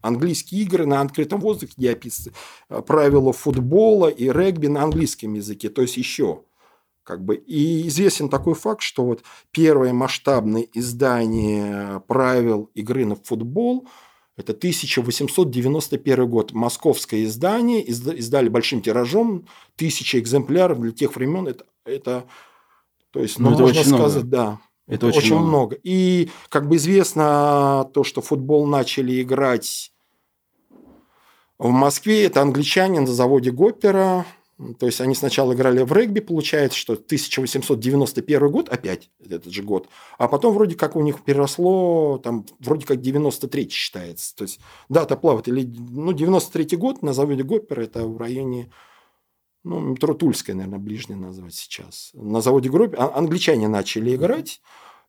английские 0.04 0.62
игры 0.62 0.86
на 0.86 1.00
открытом 1.00 1.40
воздухе, 1.40 1.72
где 1.76 1.92
описаны 1.92 2.34
э, 2.68 2.82
правила 2.82 3.32
футбола 3.32 4.08
и 4.08 4.30
регби 4.30 4.66
на 4.68 4.82
английском 4.82 5.34
языке, 5.34 5.68
то 5.70 5.82
есть 5.82 5.96
еще 5.96 6.42
как 7.02 7.22
бы. 7.24 7.34
И 7.36 7.86
известен 7.88 8.28
такой 8.28 8.54
факт, 8.54 8.80
что 8.82 9.04
вот 9.04 9.22
первое 9.50 9.92
масштабное 9.92 10.66
издание 10.72 12.00
правил 12.06 12.70
игры 12.74 13.04
на 13.04 13.16
футбол 13.16 13.86
это 14.36 14.52
1891 14.52 16.28
год. 16.28 16.52
Московское 16.52 17.24
издание 17.24 17.84
изда- 17.88 18.14
издали 18.16 18.48
большим 18.48 18.80
тиражом, 18.82 19.46
тысяча 19.76 20.18
экземпляров 20.18 20.80
для 20.80 20.92
тех 20.92 21.14
времен. 21.14 21.46
Это, 21.46 21.64
это 21.84 22.24
то 23.12 23.20
есть, 23.20 23.38
Ну, 23.38 23.50
ну, 23.50 23.54
это 23.54 23.62
можно 23.62 23.80
очень 23.80 23.90
много. 23.94 24.08
сказать, 24.10 24.28
да. 24.28 24.58
Это 24.86 25.06
очень 25.06 25.34
много. 25.36 25.46
много. 25.48 25.76
И 25.82 26.30
как 26.48 26.68
бы 26.68 26.76
известно 26.76 27.88
то, 27.94 28.02
что 28.04 28.20
футбол 28.20 28.66
начали 28.66 29.22
играть 29.22 29.92
в 31.68 31.72
Москве. 31.72 32.24
Это 32.24 32.42
англичане 32.42 33.00
на 33.00 33.06
заводе 33.06 33.50
Гоппера. 33.50 34.26
То 34.78 34.86
есть 34.86 35.00
они 35.00 35.16
сначала 35.16 35.52
играли 35.52 35.82
в 35.82 35.92
регби, 35.92 36.20
получается, 36.20 36.78
что 36.78 36.92
1891 36.92 38.50
год, 38.50 38.68
опять 38.68 39.10
этот 39.18 39.52
же 39.52 39.64
год, 39.64 39.88
а 40.16 40.28
потом 40.28 40.54
вроде 40.54 40.76
как 40.76 40.94
у 40.94 41.00
них 41.00 41.24
переросло, 41.24 42.20
там 42.22 42.46
вроде 42.60 42.86
как 42.86 43.00
93 43.00 43.68
считается. 43.68 44.34
То 44.36 44.44
есть 44.44 44.60
дата 44.88 45.16
плавает. 45.16 45.48
Или, 45.48 45.66
ну, 45.66 46.12
93 46.12 46.76
год 46.76 47.02
на 47.02 47.12
заводе 47.12 47.42
Гоппера, 47.42 47.82
это 47.82 48.06
в 48.06 48.16
районе 48.16 48.70
ну, 49.64 49.80
метро 49.80 50.14
Тульская, 50.14 50.54
наверное, 50.54 50.78
ближнее 50.78 51.18
назвать 51.18 51.54
сейчас. 51.54 52.10
На 52.12 52.40
заводе 52.40 52.68
группе 52.68 52.96
англичане 52.96 53.66
начали 53.66 54.14
играть. 54.14 54.60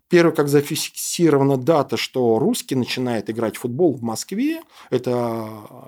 Первый, 0.08 0.34
как 0.36 0.48
зафиксирована 0.50 1.58
дата, 1.58 1.98
что 1.98 2.38
русский 2.40 2.76
начинает 2.76 3.30
играть 3.30 3.58
в 3.58 3.62
футбол 3.62 3.94
в 3.96 4.04
Москве, 4.04 4.62
это 4.92 5.48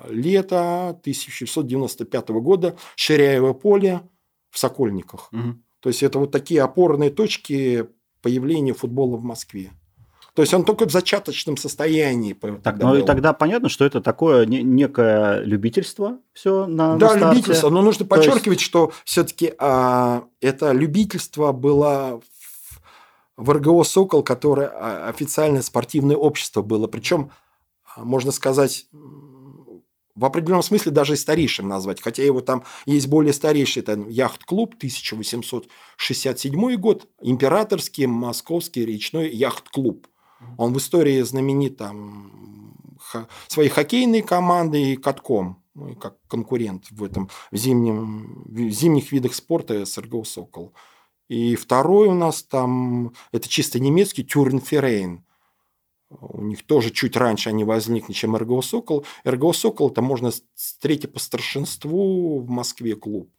лето 0.09 0.89
1695 0.89 2.29
года, 2.29 2.75
Ширяево 2.95 3.53
поле 3.53 4.01
в 4.49 4.57
Сокольниках. 4.57 5.29
Мгм. 5.31 5.63
То 5.81 5.89
есть 5.89 6.01
это 6.03 6.17
вот 6.19 6.31
такие 6.31 6.61
опорные 6.63 7.11
точки 7.11 7.87
появления 8.23 8.73
футбола 8.73 9.17
в 9.17 9.23
Москве. 9.23 9.71
То 10.33 10.41
есть 10.43 10.53
он 10.53 10.65
только 10.65 10.87
в 10.87 10.91
зачаточном 10.91 11.57
состоянии. 11.57 12.33
Так, 12.63 12.77
ну 12.79 12.95
и 12.95 13.01
тогда 13.03 13.33
понятно, 13.33 13.69
что 13.69 13.85
это 13.85 14.01
такое 14.01 14.45
не- 14.45 14.61
некое 14.61 15.39
любительство 15.43 16.19
все 16.33 16.67
на, 16.67 16.93
на 16.93 16.97
Да, 16.99 17.09
старте. 17.09 17.29
любительство. 17.29 17.69
Но 17.71 17.81
нужно 17.81 18.05
То 18.05 18.15
есть- 18.15 18.27
подчеркивать, 18.27 18.59
что 18.59 18.91
все-таки 19.03 19.45
это 19.47 20.71
любительство 20.73 21.51
было 21.53 22.21
в, 23.37 23.49
РГО 23.49 23.83
«Сокол», 23.83 24.23
которое 24.23 24.67
а, 24.67 25.07
официальное 25.09 25.61
спортивное 25.61 26.17
общество 26.17 26.61
было. 26.61 26.87
Причем, 26.87 27.31
а, 27.95 28.03
можно 28.03 28.31
сказать, 28.31 28.87
в 30.17 30.25
определенном 30.25 30.63
смысле 30.63 30.91
даже 30.91 31.13
и 31.13 31.17
старейшим 31.17 31.67
назвать. 31.67 32.01
Хотя 32.01 32.23
его 32.23 32.41
там 32.41 32.63
есть 32.85 33.07
более 33.07 33.33
старейший, 33.33 33.83
это 33.83 33.93
яхт-клуб, 34.09 34.73
1867 34.77 36.75
год, 36.75 37.07
императорский 37.21 38.07
московский 38.07 38.83
речной 38.85 39.29
яхт-клуб. 39.29 40.07
Он 40.57 40.73
в 40.73 40.77
истории 40.77 41.21
знаменит 41.21 41.77
там 41.77 42.73
своей 43.47 43.69
хоккейной 43.69 44.21
командой 44.21 44.93
и 44.93 44.95
катком, 44.97 45.63
ну, 45.75 45.89
и 45.89 45.95
как 45.95 46.17
конкурент 46.27 46.85
в 46.89 47.03
этом 47.03 47.29
в 47.51 47.57
зимнем, 47.57 48.43
в 48.45 48.69
зимних 48.69 49.11
видах 49.11 49.35
спорта 49.35 49.85
с 49.85 49.97
РГО 49.97 50.23
«Сокол». 50.23 50.73
И 51.27 51.55
второй 51.55 52.07
у 52.07 52.13
нас 52.13 52.43
там, 52.43 53.13
это 53.31 53.49
чисто 53.49 53.79
немецкий, 53.79 54.23
Тюрнферейн. 54.23 55.25
У 56.09 56.41
них 56.41 56.65
тоже 56.65 56.89
чуть 56.89 57.17
раньше 57.17 57.49
они 57.49 57.65
возникли, 57.65 58.13
чем 58.13 58.35
РГО 58.35 58.61
«Сокол». 58.61 59.05
РГО 59.25 59.51
«Сокол» 59.51 59.89
это 59.89 60.01
можно 60.01 60.31
третий 60.79 61.07
по 61.07 61.19
старшинству 61.19 62.39
в 62.39 62.49
Москве 62.49 62.95
клуб. 62.95 63.29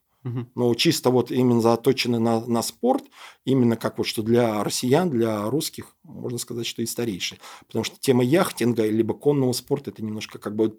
Но 0.53 0.73
чисто 0.75 1.11
вот 1.11 1.31
именно 1.31 1.61
заточены 1.61 2.19
на, 2.19 2.45
на 2.45 2.61
спорт, 2.61 3.03
именно 3.45 3.77
как 3.77 3.97
вот 3.97 4.05
что 4.05 4.21
для 4.21 4.63
россиян, 4.63 5.09
для 5.09 5.49
русских, 5.49 5.95
можно 6.03 6.37
сказать, 6.37 6.67
что 6.67 6.81
и 6.81 6.85
старейший. 6.85 7.39
Потому 7.67 7.85
что 7.85 7.97
тема 7.99 8.23
яхтинга 8.23 8.85
либо 8.85 9.13
конного 9.13 9.53
спорта, 9.53 9.91
это 9.91 10.03
немножко 10.03 10.37
как 10.37 10.55
бы 10.55 10.75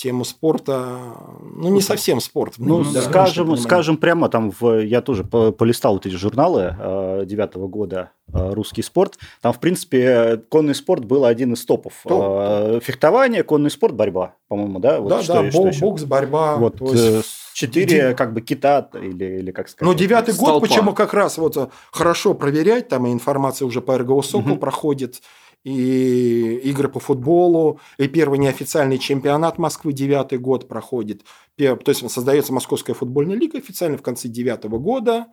тема 0.00 0.24
спорта, 0.24 1.14
ну, 1.54 1.68
не 1.68 1.82
совсем 1.82 2.20
спорт. 2.20 2.54
Ну, 2.56 2.82
да, 2.84 3.02
скажем, 3.02 3.54
скажем 3.58 3.96
прямо, 3.98 4.30
там 4.30 4.50
в, 4.58 4.78
я 4.82 5.02
тоже 5.02 5.24
по- 5.24 5.52
полистал 5.52 5.92
вот 5.94 6.06
эти 6.06 6.14
журналы 6.14 6.74
э, 6.78 7.22
девятого 7.26 7.68
года 7.68 8.12
э, 8.32 8.52
«Русский 8.54 8.80
спорт». 8.82 9.18
Там, 9.42 9.52
в 9.52 9.60
принципе, 9.60 10.38
конный 10.48 10.74
спорт 10.74 11.04
был 11.04 11.26
один 11.26 11.52
из 11.52 11.64
топов. 11.66 11.92
Топ, 12.04 12.22
Э, 12.40 12.80
Фехтование, 12.82 13.42
конный 13.42 13.70
спорт, 13.70 13.94
борьба, 13.94 14.36
по-моему, 14.48 14.78
да? 14.78 15.00
Вот 15.00 15.10
да, 15.10 15.22
что- 15.22 15.42
да, 15.42 15.50
что 15.50 15.66
еще? 15.68 15.80
бокс, 15.80 16.04
борьба. 16.04 16.56
Вот 16.56 16.78
то 16.78 16.92
есть- 16.92 17.26
четыре 17.52 18.14
как 18.14 18.32
бы 18.32 18.40
кита 18.40 18.88
или, 18.94 19.38
или 19.40 19.50
как 19.50 19.68
сказать. 19.68 19.86
Но 19.86 19.92
девятый 19.98 20.34
год, 20.34 20.62
почему 20.62 20.94
как 20.94 21.12
раз 21.12 21.36
вот 21.36 21.70
хорошо 21.92 22.32
проверять, 22.32 22.88
там 22.88 23.06
и 23.06 23.12
информация 23.12 23.66
уже 23.66 23.82
по 23.82 23.98
РГО 23.98 24.22
«Сокол» 24.22 24.52
Мгм. 24.52 24.58
проходит, 24.60 25.20
и 25.64 26.60
игры 26.64 26.88
по 26.88 27.00
футболу, 27.00 27.80
и 27.98 28.08
первый 28.08 28.38
неофициальный 28.38 28.98
чемпионат 28.98 29.58
Москвы 29.58 29.92
девятый 29.92 30.38
год 30.38 30.68
проходит. 30.68 31.24
То 31.56 31.78
есть 31.86 32.10
создается 32.10 32.52
Московская 32.52 32.94
футбольная 32.94 33.36
лига 33.36 33.58
официально 33.58 33.98
в 33.98 34.02
конце 34.02 34.28
девятого 34.28 34.78
года. 34.78 35.26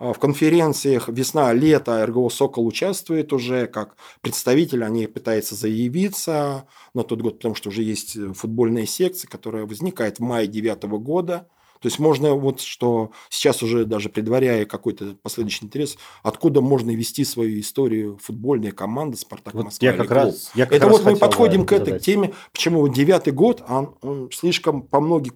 А 0.00 0.12
в 0.12 0.20
конференциях 0.20 1.08
весна-лето 1.08 2.06
РГО 2.06 2.28
«Сокол» 2.28 2.68
участвует 2.68 3.32
уже 3.32 3.66
как 3.66 3.96
представитель, 4.20 4.84
они 4.84 5.08
пытаются 5.08 5.56
заявиться 5.56 6.68
на 6.94 7.02
тот 7.02 7.20
год, 7.20 7.38
потому 7.38 7.56
что 7.56 7.70
уже 7.70 7.82
есть 7.82 8.16
футбольная 8.36 8.86
секция, 8.86 9.28
которая 9.28 9.66
возникает 9.66 10.18
в 10.18 10.22
мае 10.22 10.46
девятого 10.46 10.98
года. 10.98 11.48
То 11.80 11.86
есть 11.86 11.98
можно 11.98 12.34
вот 12.34 12.60
что 12.60 13.12
сейчас 13.30 13.62
уже 13.62 13.84
даже 13.84 14.08
предваряя 14.08 14.64
какой-то 14.64 15.16
последующий 15.22 15.66
интерес, 15.66 15.96
откуда 16.22 16.60
можно 16.60 16.90
вести 16.90 17.24
свою 17.24 17.60
историю 17.60 18.18
футбольной 18.22 18.72
команды 18.72 19.16
Спартак 19.16 19.54
вот 19.54 19.64
Москва. 19.66 19.88
Я 19.88 19.96
как 19.96 20.10
раз, 20.10 20.50
я 20.54 20.66
как 20.66 20.74
Это 20.74 20.86
раз 20.86 20.98
вот 20.98 21.06
мы 21.06 21.16
подходим 21.16 21.64
к 21.64 21.72
этой 21.72 21.98
теме, 21.98 22.32
почему 22.52 22.80
вот 22.80 22.92
девятый 22.92 23.32
год, 23.32 23.62
он, 23.68 23.94
он 24.02 24.30
слишком 24.32 24.82
по 24.82 25.00
многих 25.00 25.34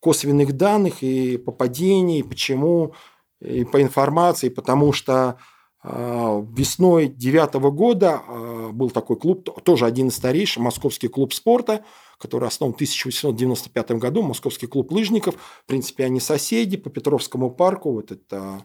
косвенных 0.00 0.52
данных 0.56 1.02
и 1.02 1.36
попадений, 1.36 2.24
почему 2.24 2.94
и 3.40 3.64
по 3.64 3.80
информации, 3.80 4.48
потому 4.48 4.92
что 4.92 5.38
а, 5.82 6.42
весной 6.56 7.08
девятого 7.08 7.70
года 7.70 8.22
а, 8.26 8.70
был 8.72 8.90
такой 8.90 9.16
клуб, 9.16 9.62
тоже 9.62 9.84
один 9.84 10.08
из 10.08 10.16
старейших, 10.16 10.62
Московский 10.62 11.08
клуб 11.08 11.34
спорта, 11.34 11.84
который 12.18 12.48
основан 12.48 12.72
в 12.72 12.76
1895 12.76 13.92
году, 13.92 14.22
Московский 14.22 14.66
клуб 14.66 14.92
лыжников. 14.92 15.34
В 15.64 15.66
принципе, 15.66 16.04
они 16.04 16.20
соседи 16.20 16.76
по 16.76 16.90
Петровскому 16.90 17.50
парку. 17.50 17.92
Вот 17.92 18.12
это 18.12 18.62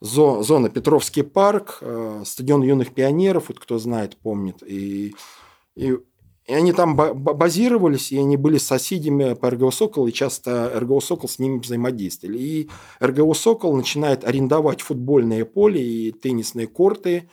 зона 0.00 0.70
Петровский 0.70 1.22
парк, 1.22 1.78
а, 1.82 2.22
стадион 2.24 2.62
юных 2.62 2.94
пионеров, 2.94 3.48
вот 3.48 3.58
кто 3.58 3.78
знает, 3.78 4.16
помнит. 4.16 4.62
И, 4.66 5.14
и 5.76 5.96
и 6.50 6.52
они 6.52 6.72
там 6.72 6.96
базировались, 6.96 8.10
и 8.10 8.18
они 8.18 8.36
были 8.36 8.58
соседями 8.58 9.34
по 9.34 9.50
РГО 9.50 9.70
«Сокол», 9.70 10.08
и 10.08 10.12
часто 10.12 10.72
РГО 10.80 10.98
«Сокол» 10.98 11.28
с 11.28 11.38
ними 11.38 11.60
взаимодействовали. 11.60 12.38
И 12.38 12.70
РГО 13.00 13.34
«Сокол» 13.34 13.76
начинает 13.76 14.24
арендовать 14.24 14.80
футбольное 14.80 15.44
поле 15.44 15.80
и 15.80 16.10
теннисные 16.10 16.66
корты, 16.66 17.30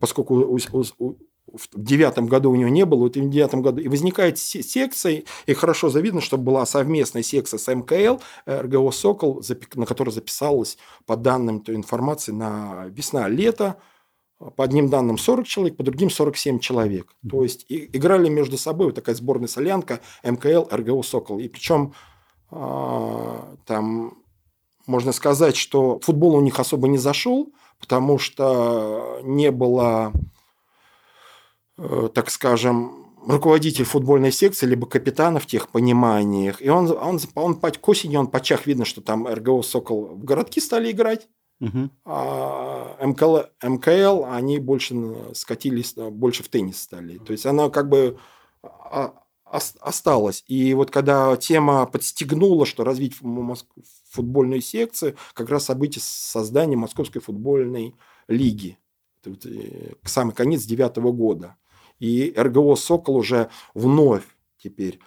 поскольку 0.00 0.34
у, 0.34 0.58
у, 0.98 1.18
в 1.56 1.68
девятом 1.74 2.26
году 2.26 2.50
у 2.50 2.56
него 2.56 2.68
не 2.68 2.84
было, 2.84 3.00
вот 3.00 3.16
в 3.16 3.30
девятом 3.30 3.62
году 3.62 3.80
и 3.80 3.88
возникает 3.88 4.38
секция, 4.38 5.24
и 5.46 5.54
хорошо 5.54 5.88
завидно, 5.88 6.20
что 6.20 6.38
была 6.38 6.66
совместная 6.66 7.22
секция 7.22 7.58
с 7.58 7.74
МКЛ, 7.74 8.18
РГО 8.46 8.90
«Сокол», 8.90 9.42
на 9.74 9.86
которой 9.86 10.10
записалась 10.10 10.78
по 11.06 11.16
данным 11.16 11.60
той 11.60 11.76
информации 11.76 12.32
на 12.32 12.86
весна-лето 12.88 13.76
по 14.38 14.64
одним 14.64 14.90
данным 14.90 15.16
40 15.16 15.46
человек, 15.46 15.76
по 15.76 15.82
другим 15.82 16.10
47 16.10 16.58
человек. 16.58 17.14
То 17.28 17.42
есть 17.42 17.64
и, 17.68 17.88
играли 17.96 18.28
между 18.28 18.58
собой 18.58 18.86
вот 18.86 18.94
такая 18.94 19.14
сборная 19.14 19.48
солянка 19.48 20.00
МКЛ, 20.22 20.64
РГО 20.70 21.02
«Сокол». 21.02 21.38
И 21.38 21.48
причем 21.48 21.94
а, 22.50 23.56
там 23.64 24.18
можно 24.86 25.12
сказать, 25.12 25.56
что 25.56 25.98
футбол 26.00 26.36
у 26.36 26.40
них 26.40 26.60
особо 26.60 26.88
не 26.88 26.98
зашел, 26.98 27.52
потому 27.80 28.18
что 28.18 29.20
не 29.22 29.50
было, 29.50 30.12
э, 30.14 30.18
так 31.76 32.30
скажем, 32.30 33.06
руководитель 33.26 33.84
футбольной 33.84 34.32
секции, 34.32 34.66
либо 34.66 34.86
капитана 34.86 35.40
в 35.40 35.46
тех 35.46 35.68
пониманиях. 35.68 36.62
И 36.62 36.68
он, 36.68 36.90
он, 36.90 37.20
он, 37.34 37.58
он 37.60 37.72
к 37.72 37.88
осени, 37.88 38.16
он 38.16 38.28
по 38.28 38.40
чах 38.40 38.66
видно, 38.66 38.84
что 38.84 39.00
там 39.00 39.26
РГО 39.26 39.62
«Сокол» 39.62 40.14
в 40.14 40.24
городки 40.24 40.60
стали 40.60 40.90
играть. 40.90 41.28
Угу. 41.60 41.90
А 42.04 42.96
МКЛ, 43.00 43.38
МКЛ, 43.62 44.24
они 44.24 44.58
больше 44.58 44.94
скатились, 45.34 45.94
больше 45.94 46.42
в 46.42 46.48
теннис 46.48 46.80
стали. 46.80 47.18
То 47.18 47.32
есть 47.32 47.46
она 47.46 47.70
как 47.70 47.88
бы 47.88 48.18
а, 48.62 49.14
осталась. 49.44 50.44
И 50.46 50.74
вот 50.74 50.90
когда 50.90 51.36
тема 51.36 51.86
подстегнула, 51.86 52.66
что 52.66 52.84
развить 52.84 53.14
футбольную 54.10 54.60
секцию, 54.60 55.16
как 55.32 55.48
раз 55.48 55.64
событие 55.64 56.02
создания 56.04 56.76
Московской 56.76 57.22
футбольной 57.22 57.94
лиги. 58.28 58.78
Э, 59.24 59.92
к 60.02 60.08
самый 60.08 60.34
конец 60.34 60.64
девятого 60.64 61.12
года. 61.12 61.56
И 61.98 62.32
РГО 62.36 62.76
«Сокол» 62.76 63.16
уже 63.16 63.50
вновь 63.74 64.24
теперь 64.58 65.00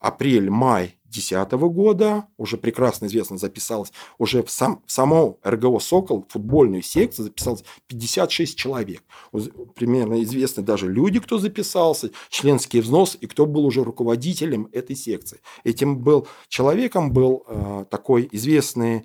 апрель-май 0.00 0.98
2010 1.04 1.52
года, 1.72 2.26
уже 2.36 2.58
прекрасно 2.58 3.06
известно, 3.06 3.38
записалось, 3.38 3.92
уже 4.18 4.42
в, 4.42 4.50
сам, 4.50 4.82
в 4.86 4.92
само 4.92 5.38
РГО 5.42 5.78
«Сокол», 5.80 6.26
футбольную 6.28 6.82
секцию 6.82 7.26
записалось 7.26 7.64
56 7.86 8.56
человек. 8.56 9.02
Примерно 9.74 10.22
известны 10.22 10.62
даже 10.62 10.90
люди, 10.90 11.18
кто 11.20 11.38
записался, 11.38 12.10
членский 12.28 12.80
взнос 12.80 13.16
и 13.20 13.26
кто 13.26 13.46
был 13.46 13.64
уже 13.64 13.82
руководителем 13.84 14.68
этой 14.72 14.96
секции. 14.96 15.40
Этим 15.64 15.98
был 15.98 16.28
человеком 16.48 17.12
был 17.12 17.44
э, 17.46 17.84
такой 17.90 18.28
известный 18.32 19.04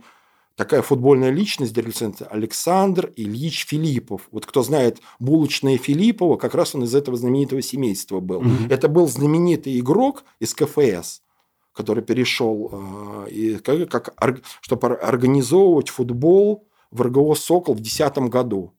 такая 0.55 0.81
футбольная 0.81 1.29
личность 1.29 1.73
Дерлиценца 1.73 2.25
Александр 2.25 3.11
Ильич 3.15 3.65
Филиппов. 3.67 4.27
Вот 4.31 4.45
кто 4.45 4.63
знает 4.63 4.99
булочные 5.19 5.77
Филиппова, 5.77 6.37
как 6.37 6.55
раз 6.55 6.75
он 6.75 6.83
из 6.83 6.93
этого 6.95 7.17
знаменитого 7.17 7.61
семейства 7.61 8.19
был. 8.19 8.41
Mm-hmm. 8.41 8.73
Это 8.73 8.87
был 8.87 9.07
знаменитый 9.07 9.79
игрок 9.79 10.23
из 10.39 10.53
КФС 10.53 11.21
который 11.73 12.03
перешел, 12.03 13.25
э, 13.27 13.57
как, 13.63 13.89
как, 13.89 14.41
чтобы 14.61 14.95
организовывать 14.95 15.89
футбол 15.89 16.67
в 16.91 17.01
РГО 17.01 17.33
«Сокол» 17.33 17.73
в 17.73 17.81
2010 17.81 18.29
году. 18.29 18.73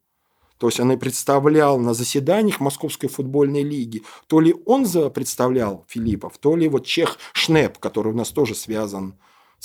То 0.58 0.68
есть 0.68 0.78
он 0.78 0.92
и 0.92 0.96
представлял 0.96 1.78
на 1.78 1.94
заседаниях 1.94 2.60
Московской 2.60 3.08
футбольной 3.08 3.64
лиги. 3.64 4.02
То 4.28 4.40
ли 4.40 4.54
он 4.64 4.86
представлял 5.12 5.84
Филиппов, 5.88 6.38
то 6.38 6.54
ли 6.54 6.68
вот 6.68 6.86
Чех 6.86 7.18
Шнеп, 7.32 7.78
который 7.78 8.12
у 8.12 8.16
нас 8.16 8.30
тоже 8.30 8.54
связан 8.54 9.12
с 9.12 9.18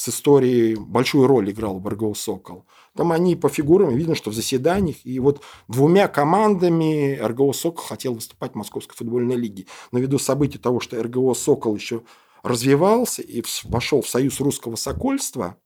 историей, 0.08 0.76
большую 0.76 1.28
роль 1.28 1.52
играл 1.52 1.80
в 1.80 1.88
РГО 1.88 2.14
«Сокол». 2.14 2.66
Там 2.96 3.12
они 3.12 3.36
по 3.36 3.50
фигурам 3.50 3.94
видно, 3.94 4.16
что 4.16 4.30
в 4.30 4.34
заседаниях. 4.34 4.98
И 5.04 5.20
вот 5.20 5.42
двумя 5.68 6.08
командами 6.08 7.18
РГО 7.22 7.52
«Сокол» 7.54 7.84
хотел 7.84 8.14
выступать 8.14 8.54
в 8.54 8.56
Московской 8.56 8.96
футбольной 8.96 9.36
лиге. 9.36 9.66
Но 9.92 10.00
ввиду 10.00 10.20
событий 10.20 10.58
того, 10.58 10.80
что 10.80 11.02
РГО 11.02 11.34
«Сокол» 11.34 11.76
еще 11.76 12.04
развивался 12.44 13.22
и 13.22 13.44
вошел 13.66 14.02
в 14.02 14.08
союз 14.08 14.40
русского 14.40 14.76
сокольства, 14.76 15.58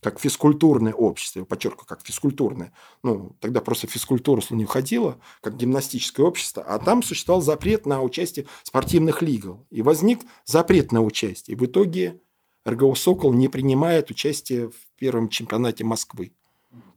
как 0.00 0.20
физкультурное 0.20 0.92
общество, 0.92 1.40
я 1.40 1.44
подчеркиваю, 1.44 1.86
как 1.86 2.06
физкультурное. 2.06 2.72
Ну, 3.02 3.36
тогда 3.40 3.60
просто 3.60 3.88
физкультура 3.88 4.40
не 4.50 4.64
уходила, 4.64 5.18
как 5.40 5.56
гимнастическое 5.56 6.24
общество, 6.24 6.62
а 6.62 6.78
там 6.78 7.02
существовал 7.02 7.42
запрет 7.42 7.84
на 7.84 8.00
участие 8.02 8.46
в 8.62 8.68
спортивных 8.68 9.22
лигах. 9.22 9.56
И 9.70 9.82
возник 9.82 10.20
запрет 10.44 10.92
на 10.92 11.02
участие. 11.02 11.56
И 11.56 11.58
в 11.58 11.64
итоге 11.64 12.20
РГО 12.68 12.94
«Сокол» 12.94 13.32
не 13.32 13.48
принимает 13.48 14.10
участие 14.10 14.68
в 14.68 14.74
первом 14.96 15.28
чемпионате 15.28 15.84
Москвы. 15.84 16.32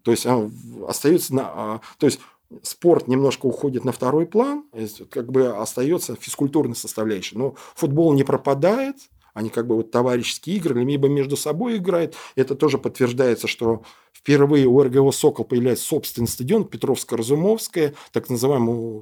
То 0.04 0.12
есть 0.12 0.26
он 0.26 0.54
остается 0.88 1.36
на... 1.36 1.44
А, 1.44 1.82
то 1.98 2.06
есть 2.06 2.20
спорт 2.64 3.08
немножко 3.08 3.46
уходит 3.46 3.86
на 3.86 3.92
второй 3.92 4.26
план, 4.26 4.66
как 5.10 5.32
бы 5.32 5.48
остается 5.48 6.16
физкультурная 6.16 6.76
составляющая. 6.76 7.38
Но 7.38 7.56
футбол 7.76 8.14
не 8.14 8.24
пропадает, 8.24 8.98
они 9.34 9.50
как 9.50 9.68
бы 9.68 9.76
вот 9.76 9.92
товарищеские 9.92 10.58
игры, 10.58 10.84
либо 10.84 11.08
между 11.08 11.38
собой 11.38 11.78
играют. 11.78 12.16
Это 12.36 12.56
тоже 12.56 12.78
подтверждается, 12.78 13.48
что 13.48 13.84
впервые 14.12 14.68
у 14.68 14.82
РГО 14.82 15.12
«Сокол» 15.12 15.46
появляется 15.46 15.86
собственный 15.86 16.28
стадион 16.28 16.64
Петровско-Разумовская, 16.64 17.94
так 18.12 18.30
называемый 18.30 19.02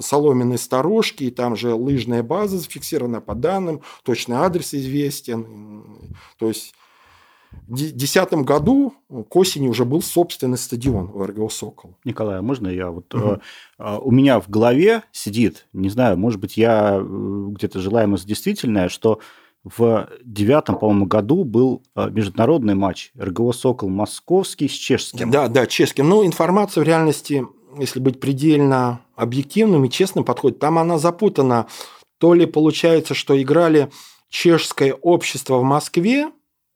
соломенной 0.00 0.58
сторожки, 0.58 1.24
и 1.24 1.30
там 1.30 1.56
же 1.56 1.74
лыжная 1.74 2.22
база 2.22 2.58
зафиксирована 2.58 3.20
по 3.20 3.34
данным, 3.34 3.82
точный 4.02 4.36
адрес 4.36 4.74
известен. 4.74 6.16
То 6.38 6.48
есть 6.48 6.74
в 7.66 7.76
2010 7.76 8.32
году 8.44 8.94
к 9.08 9.36
осени 9.36 9.68
уже 9.68 9.84
был 9.84 10.02
собственный 10.02 10.58
стадион 10.58 11.10
у 11.14 11.24
РГО 11.24 11.48
«Сокол». 11.48 11.96
Николай, 12.04 12.38
а 12.38 12.42
можно 12.42 12.68
я? 12.68 12.90
Вот, 12.90 13.14
угу. 13.14 13.40
у 13.78 14.10
меня 14.10 14.40
в 14.40 14.48
голове 14.48 15.02
сидит, 15.12 15.66
не 15.72 15.88
знаю, 15.88 16.18
может 16.18 16.40
быть, 16.40 16.56
я 16.56 16.98
э, 17.00 17.46
где-то 17.50 17.80
желаемость 17.80 18.26
действительная, 18.26 18.88
что 18.88 19.20
в 19.64 20.10
девятом, 20.22 20.78
по-моему, 20.78 21.06
году 21.06 21.44
был 21.44 21.82
э, 21.96 22.10
международный 22.10 22.74
матч 22.74 23.12
РГО 23.18 23.52
«Сокол» 23.52 23.88
московский 23.88 24.68
с 24.68 24.72
чешским. 24.72 25.30
Да, 25.30 25.48
да, 25.48 25.66
чешским. 25.66 26.06
Ну, 26.06 26.24
информация 26.26 26.84
в 26.84 26.86
реальности, 26.86 27.46
если 27.78 28.00
быть 28.00 28.20
предельно 28.20 29.00
объективным 29.16 29.84
и 29.84 29.90
честным 29.90 30.24
подходит, 30.24 30.58
там 30.58 30.78
она 30.78 30.98
запутана. 30.98 31.66
То 32.18 32.34
ли 32.34 32.46
получается, 32.46 33.14
что 33.14 33.40
играли 33.40 33.90
чешское 34.28 34.94
общество 34.94 35.58
в 35.58 35.62
Москве, 35.62 36.30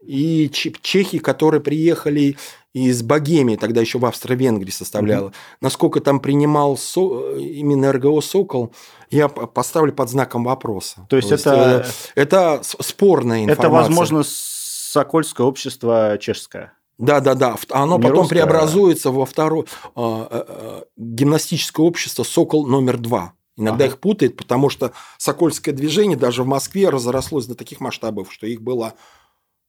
и 0.04 0.48
чехи, 0.50 1.18
которые 1.18 1.60
приехали 1.60 2.36
из 2.72 3.02
Богемии, 3.02 3.56
тогда 3.56 3.80
еще 3.80 3.98
в 3.98 4.06
Австро-Венгрии 4.06 4.70
составляла. 4.70 5.28
Mm-hmm. 5.28 5.56
Насколько 5.60 6.00
там 6.00 6.20
принимал 6.20 6.76
со... 6.76 7.36
именно 7.36 7.92
РГО 7.92 8.20
«Сокол», 8.20 8.72
я 9.10 9.28
поставлю 9.28 9.92
под 9.92 10.08
знаком 10.10 10.44
вопроса. 10.44 11.06
То 11.08 11.16
есть, 11.16 11.28
То 11.28 11.34
есть 11.34 11.46
это... 11.46 11.86
это 12.14 12.60
спорная 12.62 13.44
информация. 13.44 13.64
Это, 13.64 13.70
возможно, 13.70 14.22
Сокольское 14.24 15.46
общество 15.46 16.16
чешское. 16.20 16.72
Да, 16.98 17.20
да, 17.20 17.34
да. 17.34 17.56
Оно 17.70 17.96
Не 17.96 18.02
потом 18.02 18.18
русское, 18.18 18.36
преобразуется 18.36 19.10
во 19.12 19.24
второе 19.24 19.64
а, 19.94 20.28
э, 20.30 20.44
э, 20.48 20.82
гимнастическое 20.96 21.86
общество 21.86 22.24
Сокол 22.24 22.66
номер 22.66 22.98
два. 22.98 23.34
Иногда 23.56 23.84
Ага. 23.84 23.94
их 23.94 24.00
путает, 24.00 24.36
потому 24.36 24.68
что 24.68 24.92
Сокольское 25.16 25.74
движение 25.74 26.16
даже 26.16 26.42
в 26.42 26.46
Москве 26.46 26.88
разрослось 26.90 27.46
до 27.46 27.54
таких 27.54 27.80
масштабов, 27.80 28.32
что 28.32 28.46
их 28.46 28.62
было, 28.62 28.94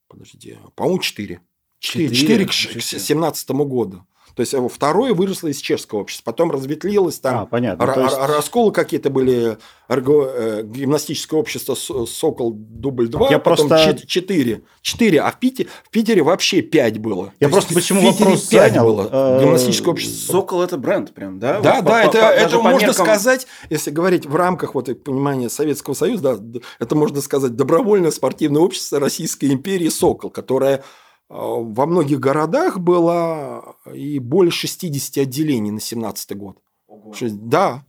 подождите, 0.08 0.58
по-моему, 0.74 1.00
четыре. 1.00 1.40
Четыре, 1.78 2.14
Четыре? 2.14 2.20
четыре 2.20 2.44
к 2.44 2.48
Ничего 2.48 2.72
себе. 2.72 2.80
2017 2.80 3.50
году. 3.50 4.04
То 4.34 4.40
есть 4.40 4.54
э, 4.54 4.68
второе 4.68 5.14
выросло 5.14 5.48
из 5.48 5.58
чешского 5.58 6.00
общества, 6.00 6.22
потом 6.32 6.50
разветвилось 6.50 7.18
там. 7.20 7.38
А, 7.40 7.46
понятно. 7.46 7.92
То 7.92 8.00
есть- 8.02 8.16
ра- 8.16 8.26
Расколы 8.26 8.72
какие-то 8.72 9.10
были, 9.10 9.58
эрго- 9.88 10.30
э, 10.32 10.62
гимнастическое 10.64 11.38
общество 11.38 11.74
Сокол 11.74 12.52
дубль 12.54 13.08
2, 13.08 13.28
Я 13.30 13.38
потом 13.38 13.68
просто- 13.68 14.06
4. 14.06 14.62
4, 14.82 15.20
а 15.20 15.30
в 15.30 15.38
Питере, 15.38 15.68
в 15.84 15.90
Питере 15.90 16.22
вообще 16.22 16.62
5 16.62 16.98
было. 16.98 17.32
Я 17.40 17.48
То 17.48 17.54
просто 17.54 17.74
есть 17.74 17.86
почему 17.88 18.00
в 18.00 18.12
Питере 18.12 18.24
вопрос 18.30 18.46
пять 18.48 18.72
занял, 18.72 18.84
было. 18.86 19.08
э, 19.10 19.40
Гимнастическое 19.42 19.90
общество. 19.92 20.32
Сокол 20.32 20.62
это 20.62 20.76
бренд 20.78 21.12
прям, 21.12 21.38
да? 21.38 21.60
Да, 21.60 21.76
Вот 21.76 21.84
да, 21.84 21.90
по- 21.90 21.96
это, 22.06 22.12
по- 22.20 22.24
это 22.24 22.56
по 22.56 22.62
можно 22.62 22.86
меркам- 22.86 22.92
сказать, 23.04 23.46
если 23.68 23.90
говорить 23.90 24.26
в 24.26 24.34
рамках 24.36 24.74
вот, 24.74 24.86
понимания 25.04 25.48
Советского 25.50 25.94
Союза, 25.94 26.36
да, 26.38 26.60
это 26.78 26.94
можно 26.94 27.20
сказать 27.20 27.56
добровольное 27.56 28.10
спортивное 28.10 28.62
общество 28.62 29.00
Российской 29.00 29.46
империи 29.52 29.88
«Сокол», 29.88 30.30
которое 30.30 30.82
во 31.30 31.86
многих 31.86 32.18
городах 32.18 32.78
было 32.78 33.76
и 33.94 34.18
более 34.18 34.50
60 34.50 35.16
отделений 35.18 35.70
на 35.70 35.80
17 35.80 36.36
год. 36.36 36.56
Да, 37.22 37.84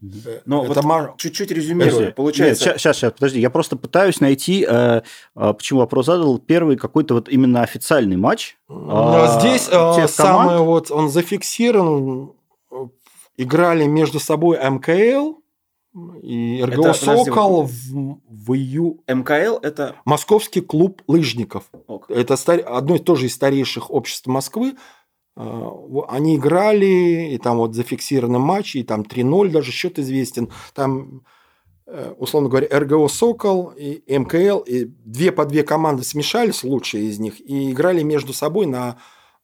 Но 0.46 0.64
это 0.64 0.74
вот 0.74 0.84
ма- 0.84 1.14
чуть-чуть 1.18 1.50
резюмируя, 1.50 1.92
Подожди. 1.92 2.12
получается... 2.14 2.64
Нет, 2.66 2.80
сейчас, 2.80 2.96
сейчас, 2.96 3.12
подожди. 3.12 3.40
Я 3.40 3.50
просто 3.50 3.76
пытаюсь 3.76 4.20
найти, 4.20 4.64
э, 4.66 5.02
э, 5.34 5.52
почему 5.54 5.80
вопрос 5.80 6.06
задал, 6.06 6.38
первый 6.38 6.76
какой-то 6.76 7.14
вот 7.14 7.28
именно 7.28 7.62
официальный 7.62 8.16
матч. 8.16 8.56
А, 8.68 9.40
Здесь 9.40 9.68
э, 9.70 10.06
самое 10.08 10.60
вот 10.62 10.90
он 10.92 11.10
зафиксирован. 11.10 12.32
э, 12.70 12.76
Играли 13.36 13.84
между 13.86 14.20
собой 14.20 14.56
МКЛ 14.58 15.41
и 16.22 16.62
РГО 16.62 16.72
Это, 16.88 17.00
подожди, 17.00 17.24
Сокол 17.24 17.62
в, 17.64 18.18
в 18.28 18.52
ию- 18.54 19.00
МКЛ 19.06 19.58
это... 19.62 19.96
Московский 20.04 20.60
клуб 20.62 21.02
лыжников. 21.06 21.64
ок. 21.86 22.10
Это 22.10 22.36
стар- 22.36 22.64
одно 22.66 22.96
из 22.96 23.02
тоже 23.02 23.26
из 23.26 23.34
старейших 23.34 23.90
обществ 23.90 24.26
Москвы. 24.26 24.74
Во- 25.34 26.06
Они 26.10 26.36
играли, 26.36 27.32
и 27.34 27.38
там 27.38 27.58
вот 27.58 27.74
зафиксированы 27.74 28.38
матчи, 28.38 28.78
и 28.78 28.82
там 28.82 29.02
3-0 29.02 29.50
даже 29.50 29.70
счет 29.72 29.98
известен. 29.98 30.50
Там, 30.74 31.22
э, 31.86 32.14
условно 32.18 32.48
говоря, 32.48 32.68
РГО 32.70 33.08
«Сокол» 33.08 33.68
и 33.76 34.02
МКЛ, 34.06 34.60
и 34.60 34.84
две 34.84 35.30
по 35.32 35.44
две 35.44 35.62
команды 35.62 36.04
смешались, 36.04 36.64
лучшие 36.64 37.04
из 37.04 37.18
них, 37.18 37.40
и 37.40 37.70
играли 37.70 38.02
между 38.02 38.32
собой 38.32 38.66
на, 38.66 38.98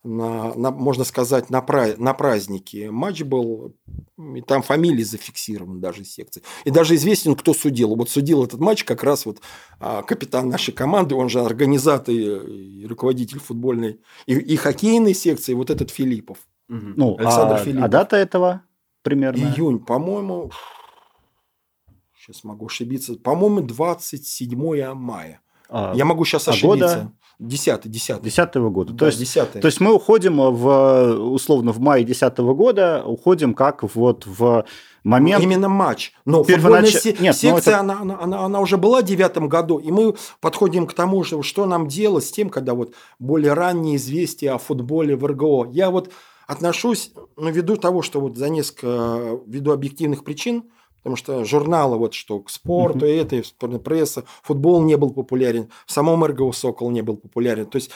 на, 0.09 0.55
на, 0.55 0.71
можно 0.71 1.05
сказать, 1.05 1.51
на, 1.51 1.61
пра- 1.61 1.97
на 1.99 2.15
празднике. 2.15 2.91
Матч 2.91 3.23
был, 3.23 3.75
и 4.17 4.41
там 4.41 4.63
фамилии 4.63 5.03
зафиксированы 5.03 5.81
даже 5.81 6.05
секции. 6.05 6.43
И 6.65 6.71
даже 6.71 6.95
известен, 6.95 7.35
кто 7.35 7.53
судил. 7.53 7.95
Вот 7.95 8.09
судил 8.09 8.43
этот 8.43 8.59
матч 8.61 8.85
как 8.85 9.03
раз 9.03 9.27
вот 9.27 9.41
а, 9.79 10.03
капитан 10.03 10.49
нашей 10.49 10.73
команды, 10.73 11.15
он 11.15 11.29
же 11.29 11.41
организатор 11.41 12.15
и 12.15 12.87
руководитель 12.87 13.39
футбольной 13.39 14.01
и, 14.27 14.35
и 14.35 14.57
хоккейной 14.57 15.15
секции, 15.15 15.53
вот 15.53 15.69
этот 15.69 15.91
Филиппов. 15.91 16.39
Мгм. 16.69 16.95
Ну, 16.97 17.17
Александр 17.19 17.55
а, 17.55 17.59
Филиппов. 17.59 17.85
а 17.85 17.89
дата 17.89 18.17
этого 18.17 18.63
примерно? 19.03 19.55
Июнь, 19.55 19.79
по-моему, 19.79 20.51
сейчас 22.17 22.45
могу 22.45 22.67
ошибиться, 22.67 23.15
по-моему, 23.15 23.61
27 23.61 24.95
мая. 24.95 25.41
А, 25.69 25.93
Я 25.95 26.05
могу 26.07 26.25
сейчас 26.25 26.49
а 26.49 26.53
ошибиться. 26.53 26.71
года? 26.71 27.13
10 27.39 27.89
10 27.89 28.23
10 28.23 28.55
года. 28.57 28.93
Да, 28.93 28.99
то, 28.99 29.07
есть, 29.07 29.19
10 29.19 29.53
то 29.61 29.67
есть 29.67 29.81
мы 29.81 29.93
уходим 29.95 30.37
в, 30.39 31.15
условно, 31.31 31.73
в 31.73 31.79
мае 31.81 32.05
10 32.05 32.37
года, 32.39 33.03
уходим 33.05 33.55
как 33.55 33.83
вот 33.95 34.27
в 34.27 34.65
момент... 35.05 35.43
Именно 35.43 35.69
матч. 35.69 36.13
Но 36.25 36.43
Первонач- 36.43 36.55
футбольная 36.55 36.83
Нет, 37.05 37.21
ну 37.21 37.33
секция, 37.33 37.75
это- 37.75 37.81
она, 37.81 38.01
она, 38.01 38.19
она, 38.21 38.45
она 38.45 38.61
уже 38.61 38.77
была 38.77 39.01
в 39.01 39.05
девятом 39.05 39.49
году, 39.49 39.79
и 39.79 39.91
мы 39.91 40.15
подходим 40.41 40.87
к 40.87 40.95
тому, 40.95 41.23
что, 41.25 41.43
что 41.43 41.67
нам 41.67 41.87
делать 41.87 42.25
с 42.25 42.33
тем, 42.33 42.51
когда 42.51 42.75
вот 42.75 42.95
более 43.19 43.53
ранние 43.53 43.97
известия 43.97 44.55
о 44.55 44.59
футболе 44.59 45.15
в 45.17 45.25
РГО. 45.25 45.69
Я 45.71 45.91
вот 45.91 46.11
отношусь, 46.49 47.13
ну, 47.37 47.51
ввиду 47.51 47.77
того, 47.77 48.03
что 48.03 48.21
вот 48.21 48.37
за 48.37 48.49
несколько, 48.49 49.41
ввиду 49.47 49.71
объективных 49.73 50.25
причин, 50.25 50.65
потому 51.09 51.17
что 51.17 51.45
журналы, 51.45 51.97
вот 51.97 52.13
что 52.13 52.41
к 52.41 52.51
спорту, 52.51 53.07
и 53.07 53.13
это, 53.13 53.37
и 53.37 53.43
спортная 53.43 53.81
пресса, 53.81 54.25
футбол 54.43 54.83
не 54.83 54.97
был 54.97 55.11
популярен, 55.11 55.71
в 55.87 55.93
самом 55.93 56.23
РГО 56.23 56.53
«Сокол» 56.53 56.91
не 56.91 57.01
был 57.01 57.17
популярен. 57.17 57.65
То 57.65 57.77
есть 57.77 57.91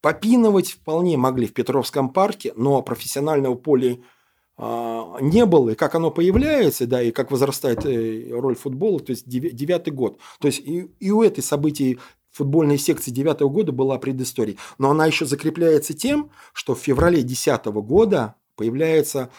попинывать 0.00 0.70
вполне 0.70 1.16
могли 1.16 1.48
в 1.48 1.52
Петровском 1.52 2.10
парке, 2.10 2.52
но 2.54 2.80
профессионального 2.82 3.56
поля 3.56 3.98
а, 4.56 5.16
не 5.20 5.46
было, 5.46 5.70
и 5.70 5.74
как 5.74 5.96
оно 5.96 6.12
появляется, 6.12 6.86
да, 6.86 7.02
и 7.02 7.10
как 7.10 7.32
возрастает 7.32 7.84
э, 7.86 8.28
роль 8.30 8.54
футбола, 8.54 9.00
то 9.00 9.10
есть 9.10 9.26
девятый 9.26 9.92
год. 9.92 10.20
То 10.38 10.46
есть 10.46 10.60
и, 10.60 10.92
и 11.00 11.10
у 11.10 11.22
этой 11.24 11.42
событий 11.42 11.98
футбольной 12.30 12.78
секции 12.78 13.10
девятого 13.10 13.48
года 13.48 13.72
была 13.72 13.98
предыстория. 13.98 14.56
Но 14.78 14.90
она 14.90 15.06
еще 15.06 15.24
закрепляется 15.24 15.92
тем, 15.92 16.30
что 16.52 16.76
в 16.76 16.78
феврале 16.78 17.24
десятого 17.24 17.82
года 17.82 18.36
появляется 18.54 19.30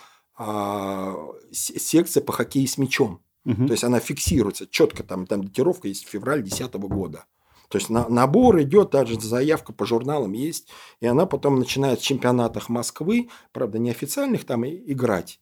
секция 1.52 2.24
по 2.24 2.34
хоккею 2.34 2.68
с 2.68 2.78
мячом. 2.78 3.22
Мгм. 3.46 3.68
То 3.68 3.74
есть 3.74 3.84
она 3.84 4.00
фиксируется 4.00 4.68
четко, 4.68 5.04
там, 5.04 5.28
там 5.28 5.44
датировка 5.44 5.88
есть 5.88 6.08
февраль 6.08 6.42
2010 6.42 6.76
года. 6.88 7.26
То 7.70 7.78
есть 7.78 7.90
на, 7.90 8.08
набор 8.10 8.62
идет, 8.62 8.92
даже 8.92 9.20
заявка 9.20 9.74
по 9.74 9.86
журналам 9.86 10.34
есть, 10.34 10.68
и 11.00 11.08
она 11.08 11.26
потом 11.26 11.58
начинает 11.60 12.00
в 12.00 12.04
чемпионатах 12.04 12.70
Москвы, 12.70 13.30
правда, 13.52 13.80
неофициальных 13.80 14.46
там, 14.46 14.66
и- 14.66 14.92
играть. 14.92 15.40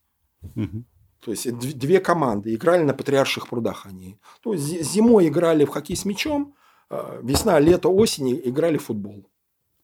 Мгм. 0.54 0.84
То 1.20 1.30
есть 1.30 1.46
дв- 1.46 1.72
две 1.74 2.00
команды 2.00 2.54
играли 2.54 2.82
на 2.82 2.92
Патриарших 2.94 3.48
прудах 3.48 3.86
они. 3.86 4.18
То 4.42 4.52
есть 4.52 4.64
зи- 4.64 4.82
зимой 4.82 5.28
играли 5.28 5.64
в 5.64 5.70
хоккей 5.70 5.96
с 5.96 6.04
мячом, 6.04 6.54
а 6.90 7.20
весна, 7.22 7.58
лето, 7.60 7.88
осень 7.88 8.40
играли 8.44 8.76
в 8.78 8.84
футбол. 8.84 9.26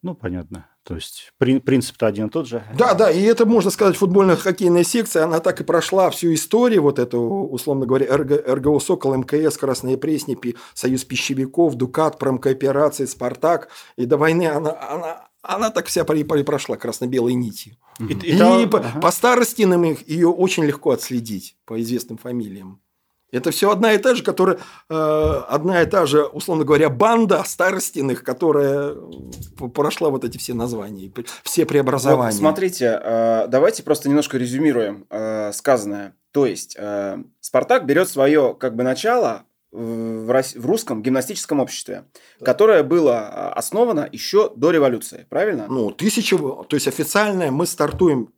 Ну, 0.02 0.14
понятно. 0.14 0.66
То 0.90 0.96
есть 0.96 1.32
при- 1.38 1.60
принцип-то 1.60 2.08
один 2.08 2.26
и 2.26 2.30
тот 2.30 2.48
же. 2.48 2.64
Да, 2.76 2.94
да, 2.94 3.12
и 3.12 3.22
это, 3.22 3.46
можно 3.46 3.70
сказать, 3.70 3.96
футбольная 3.96 4.34
хоккейная 4.34 4.82
секция, 4.82 5.22
она 5.22 5.38
так 5.38 5.60
и 5.60 5.64
прошла 5.64 6.10
всю 6.10 6.34
историю, 6.34 6.82
вот 6.82 6.98
эту, 6.98 7.20
условно 7.20 7.86
говоря, 7.86 8.16
РГ, 8.16 8.44
РГО 8.44 8.80
«Сокол», 8.80 9.14
МКС, 9.14 9.56
Красные 9.56 9.96
Пресни, 9.96 10.34
Пи- 10.34 10.56
Союз 10.74 11.04
пищевиков, 11.04 11.76
Дукат, 11.76 12.18
промкооперации, 12.18 13.04
Спартак. 13.06 13.68
И 13.96 14.04
до 14.04 14.16
войны 14.16 14.48
она, 14.48 14.76
она, 14.90 15.28
она 15.42 15.70
так 15.70 15.86
вся 15.86 16.04
прошла 16.42 16.76
красно-белой 16.76 17.34
нитью. 17.34 17.76
И, 18.00 18.12
И, 18.12 18.34
и 18.34 18.36
то- 18.36 18.66
по, 18.66 18.78
ага. 18.80 19.00
по 19.00 19.12
старостиным 19.12 19.84
их, 19.84 20.08
ее 20.08 20.26
очень 20.28 20.64
легко 20.64 20.90
отследить 20.90 21.54
по 21.66 21.80
известным 21.80 22.18
фамилиям. 22.18 22.80
Это 23.32 23.50
все 23.50 23.70
одна 23.70 23.92
и 23.92 23.98
та 23.98 24.14
же, 24.14 24.22
которая 24.22 24.58
э, 24.88 24.94
одна 25.48 25.82
и 25.82 25.86
та 25.86 26.06
же, 26.06 26.24
условно 26.24 26.64
говоря, 26.64 26.88
банда 26.90 27.42
старостиных, 27.46 28.24
которая 28.24 28.94
п- 29.58 29.68
прошла 29.68 30.10
вот 30.10 30.24
эти 30.24 30.36
все 30.38 30.54
названия, 30.54 31.12
все 31.44 31.64
преобразования. 31.66 32.32
Вот, 32.32 32.38
смотрите, 32.38 33.00
э, 33.02 33.46
давайте 33.48 33.82
просто 33.82 34.08
немножко 34.08 34.36
резюмируем 34.38 35.06
э, 35.10 35.52
сказанное. 35.52 36.14
То 36.32 36.46
есть 36.46 36.76
э, 36.78 37.18
Спартак 37.40 37.86
берет 37.86 38.08
свое 38.08 38.54
как 38.58 38.74
бы 38.76 38.82
начало 38.82 39.42
в, 39.72 40.30
рос- 40.32 40.56
в 40.56 40.66
русском 40.66 41.00
гимнастическом 41.02 41.60
обществе, 41.60 42.04
которое 42.44 42.82
было 42.82 43.30
э, 43.32 43.58
основано 43.58 44.08
еще 44.10 44.50
до 44.56 44.70
революции, 44.72 45.26
правильно? 45.28 45.66
Ну, 45.68 45.92
тысяча, 45.92 46.36
то 46.38 46.66
есть 46.72 46.88
официально 46.88 47.50
мы 47.52 47.66
стартуем, 47.66 48.30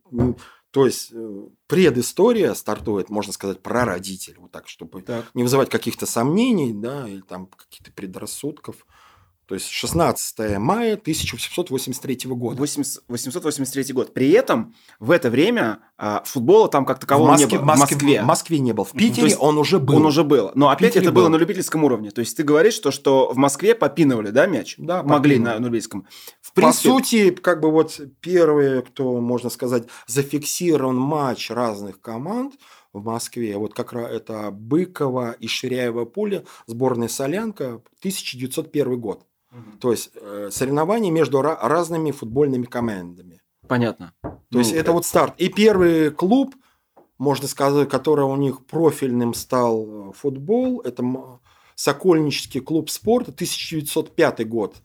то 0.73 0.87
есть 0.87 1.11
э, 1.13 1.47
предыстория 1.67 2.55
стартует, 2.55 3.11
можно 3.11 3.31
сказать, 3.31 3.61
прародитель, 3.61 4.37
вот 4.39 4.51
так, 4.51 4.67
чтобы 4.67 5.03
Так. 5.03 5.29
не 5.35 5.43
вызывать 5.43 5.69
каких-то 5.69 6.07
сомнений, 6.07 6.73
да, 6.73 7.07
или 7.07 7.21
там 7.21 7.45
каких-то 7.45 7.91
предрассудков. 7.91 8.87
То 9.45 9.55
есть 9.55 9.69
16 9.69 10.57
мая 10.57 10.93
1883 10.93 12.17
года. 12.31 12.57
80 12.57 13.03
883 13.07 13.93
год. 13.93 14.13
При 14.13 14.31
этом 14.31 14.73
в 14.99 15.11
это 15.11 15.29
время 15.29 15.79
а, 15.97 16.23
футбола 16.25 16.69
там 16.69 16.85
как 16.85 16.99
такового 16.99 17.27
в 17.27 17.31
Москве, 17.31 17.47
не 17.47 17.57
было. 17.57 17.75
в 17.75 17.79
Москве, 17.79 18.21
в 18.21 18.25
Москве 18.25 18.59
не 18.59 18.71
был. 18.71 18.83
В 18.85 18.91
Питере 18.91 19.21
То 19.21 19.25
есть 19.27 19.37
он 19.39 19.57
уже 19.57 19.79
был. 19.79 19.97
Он 19.97 20.05
уже 20.05 20.23
был. 20.23 20.51
Но 20.55 20.69
опять 20.69 20.95
это 20.95 21.11
было 21.11 21.25
был. 21.25 21.31
на 21.31 21.35
любительском 21.35 21.83
уровне. 21.83 22.11
То 22.11 22.19
есть 22.19 22.37
ты 22.37 22.43
говоришь, 22.43 22.73
что, 22.73 22.91
что 22.91 23.33
в 23.33 23.37
Москве 23.37 23.75
попинывали, 23.75 24.29
да, 24.29 24.45
мяч? 24.45 24.75
Да, 24.77 25.03
Могли 25.03 25.35
попинывали. 25.35 25.55
на, 25.55 25.59
на 25.59 25.65
любительском. 25.65 26.07
В 26.41 26.53
По 26.53 26.61
принципе, 26.61 26.89
сути, 26.89 27.29
как 27.31 27.59
бы 27.59 27.69
вот 27.69 27.99
первые, 28.21 28.81
кто, 28.81 29.19
можно 29.19 29.49
сказать, 29.49 29.83
зафиксирован 30.07 30.95
матч 30.95 31.51
разных 31.51 31.99
команд 31.99 32.55
в 32.93 33.03
Москве, 33.03 33.57
вот 33.57 33.73
как 33.73 33.91
раз 33.91 34.09
это 34.11 34.51
Быкова 34.51 35.31
и 35.31 35.47
Ширяево 35.47 36.05
поле, 36.05 36.45
сборная 36.67 37.07
Солянка, 37.07 37.81
1901 37.99 38.99
год. 38.99 39.25
То 39.79 39.91
есть 39.91 40.11
э, 40.15 40.49
соревнования 40.51 41.11
между 41.11 41.39
ра- 41.41 41.57
разными 41.61 42.11
футбольными 42.11 42.65
командами. 42.65 43.41
Понятно. 43.67 44.13
То 44.21 44.59
есть 44.59 44.73
это 44.73 44.91
вот 44.91 45.05
старт. 45.05 45.33
И 45.37 45.49
первый 45.49 46.11
клуб, 46.11 46.55
можно 47.17 47.47
сказать, 47.47 47.89
который 47.89 48.25
у 48.25 48.35
них 48.35 48.65
профильным 48.65 49.33
стал 49.33 50.09
э, 50.09 50.13
футбол, 50.13 50.81
это 50.81 51.03
Сокольнический 51.75 52.61
клуб 52.61 52.89
спорта, 52.89 53.31
1905 53.31 54.47
год. 54.47 54.75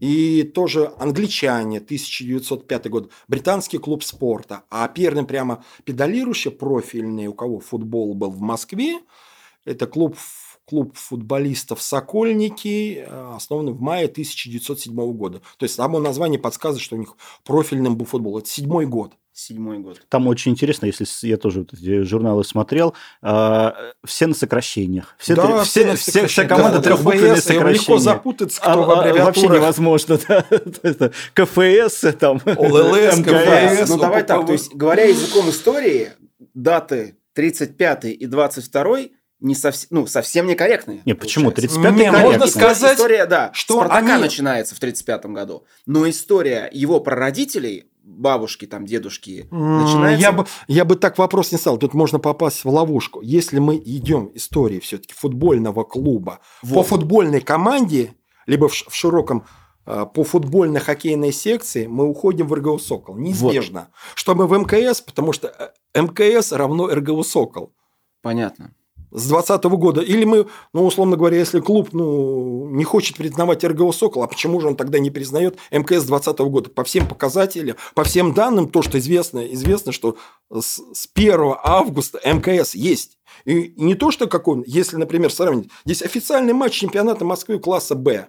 И 0.00 0.44
тоже 0.44 0.92
англичане, 0.98 1.78
1905 1.78 2.88
год, 2.88 3.12
британский 3.26 3.78
клуб 3.78 4.04
спорта. 4.04 4.62
А 4.70 4.86
первым 4.88 5.26
прямо 5.26 5.64
педалирующий 5.84 6.50
профильный, 6.50 7.26
у 7.26 7.34
кого 7.34 7.58
футбол 7.58 8.14
был 8.14 8.30
в 8.30 8.40
Москве, 8.40 9.00
это 9.64 9.86
клуб 9.86 10.16
клуб 10.68 10.94
футболистов 10.96 11.80
«Сокольники», 11.80 13.04
э, 13.06 13.32
основанный 13.34 13.72
в 13.72 13.80
мае 13.80 14.06
1907 14.06 14.94
года. 15.12 15.40
То 15.56 15.64
есть 15.64 15.74
само 15.74 15.98
название 15.98 16.38
подсказывает, 16.38 16.82
что 16.82 16.96
у 16.96 16.98
них 16.98 17.14
профильным 17.44 17.96
был 17.96 18.04
футбол. 18.06 18.38
Это 18.38 18.48
седьмой 18.48 18.86
год. 18.86 19.12
Седьмой 19.32 19.78
год. 19.78 20.00
Там 20.08 20.26
очень 20.26 20.50
интересно, 20.50 20.86
если 20.86 21.06
я 21.28 21.36
тоже 21.36 21.60
вот 21.60 21.72
эти 21.72 22.02
журналы 22.02 22.42
смотрел, 22.44 22.94
э, 23.22 23.70
все 24.04 24.26
на 24.26 24.34
сокращениях. 24.34 25.14
Все, 25.16 25.36
Да, 25.36 25.42
три- 25.46 25.52
все 25.54 25.64
все, 25.64 25.86
на 25.86 25.94
все, 25.96 26.26
вся 26.26 26.44
команда 26.44 26.78
Да, 26.78 26.82
трехбуквенные 26.82 27.32
и 27.32 27.36
Легко 27.36 27.40
сокращения. 27.52 27.98
запутаться, 28.00 28.60
А, 28.62 28.72
кто 28.72 28.82
в 28.82 28.90
а, 28.90 28.96
вообще 28.96 29.08
аббревиатурах. 29.10 29.56
невозможно, 29.62 30.18
да. 30.28 30.44
КФС, 31.34 32.00
там, 32.18 32.40
ОЛЛС, 32.44 33.18
МКС. 33.18 33.80
КФС. 33.84 33.88
Ну, 33.90 33.96
давай 33.98 34.24
так, 34.24 34.44
то 34.44 34.52
есть, 34.52 34.74
говоря 34.74 35.04
языком 35.04 35.48
истории, 35.50 36.08
даты 36.54 37.16
35 37.34 38.06
и 38.06 38.26
22 38.26 38.98
не 39.40 39.54
совсем, 39.54 39.88
ну, 39.90 40.06
совсем 40.06 40.46
некорректные. 40.46 41.02
Не, 41.04 41.14
почему? 41.14 41.50
получается. 41.50 41.78
35-й 41.78 41.92
Не, 41.92 41.98
корректно. 42.10 42.18
можно 42.20 42.44
История- 42.44 42.50
сказать, 42.74 42.94
история, 42.96 43.26
да, 43.26 43.50
что 43.54 43.74
Спартака 43.74 44.14
они- 44.14 44.22
начинается 44.22 44.74
в 44.74 44.78
35 44.80 45.26
году, 45.32 45.64
но 45.86 46.08
история 46.08 46.68
его 46.72 47.00
прародителей, 47.00 47.84
бабушки, 48.02 48.66
там, 48.66 48.86
дедушки, 48.86 49.46
начинается... 49.50 50.20
Я 50.22 50.32
бы, 50.32 50.46
я 50.66 50.84
бы 50.84 50.96
так 50.96 51.18
вопрос 51.18 51.52
не 51.52 51.58
стал. 51.58 51.76
Тут 51.78 51.94
можно 51.94 52.18
попасть 52.18 52.64
в 52.64 52.68
ловушку. 52.70 53.20
Если 53.20 53.58
мы 53.58 53.76
идем 53.76 54.30
истории 54.34 54.80
все-таки 54.80 55.14
футбольного 55.14 55.84
клуба 55.84 56.40
по 56.62 56.66
Вот. 56.68 56.86
футбольной 56.86 57.40
команде, 57.42 58.14
либо 58.46 58.68
в, 58.68 58.72
в 58.72 58.94
широком 58.94 59.44
э, 59.86 60.06
по 60.14 60.24
футбольной 60.24 60.80
хоккейной 60.80 61.32
секции, 61.32 61.86
мы 61.86 62.08
уходим 62.08 62.46
в 62.48 62.54
РГУ 62.54 62.78
«Сокол». 62.78 63.16
Неизбежно. 63.18 63.88
Что 64.14 64.34
мы 64.34 64.46
в 64.46 64.52
МКС, 64.58 65.02
потому 65.02 65.32
что 65.32 65.48
э, 65.94 66.00
МКС 66.02 66.52
равно 66.52 66.88
РГУ 66.88 67.22
«Сокол». 67.24 67.74
Понятно. 68.22 68.72
С 69.10 69.28
2020 69.28 69.64
года. 69.64 70.00
Или 70.00 70.24
мы, 70.24 70.46
ну, 70.72 70.84
условно 70.84 71.16
говоря, 71.16 71.38
если 71.38 71.60
клуб 71.60 71.90
ну, 71.92 72.68
не 72.70 72.84
хочет 72.84 73.16
признавать 73.16 73.64
РГО 73.64 73.92
«Сокол», 73.92 74.22
а 74.22 74.26
почему 74.26 74.60
же 74.60 74.68
он 74.68 74.76
тогда 74.76 74.98
не 74.98 75.10
признает 75.10 75.58
МКС 75.70 76.04
2020 76.04 76.38
года? 76.40 76.70
По 76.70 76.84
всем 76.84 77.06
показателям, 77.06 77.76
по 77.94 78.04
всем 78.04 78.34
данным, 78.34 78.68
то, 78.68 78.82
что 78.82 78.98
известно, 78.98 79.40
известно, 79.52 79.92
что 79.92 80.16
с, 80.52 80.80
с 80.92 81.08
1 81.14 81.54
августа 81.62 82.20
МКС 82.24 82.74
есть. 82.74 83.18
И, 83.44 83.74
не 83.76 83.94
то, 83.94 84.10
что 84.10 84.26
какой, 84.26 84.62
если, 84.66 84.96
например, 84.96 85.32
сравнить, 85.32 85.70
здесь 85.84 86.02
официальный 86.02 86.52
матч 86.52 86.74
чемпионата 86.74 87.24
Москвы 87.24 87.58
класса 87.58 87.94
«Б». 87.94 88.28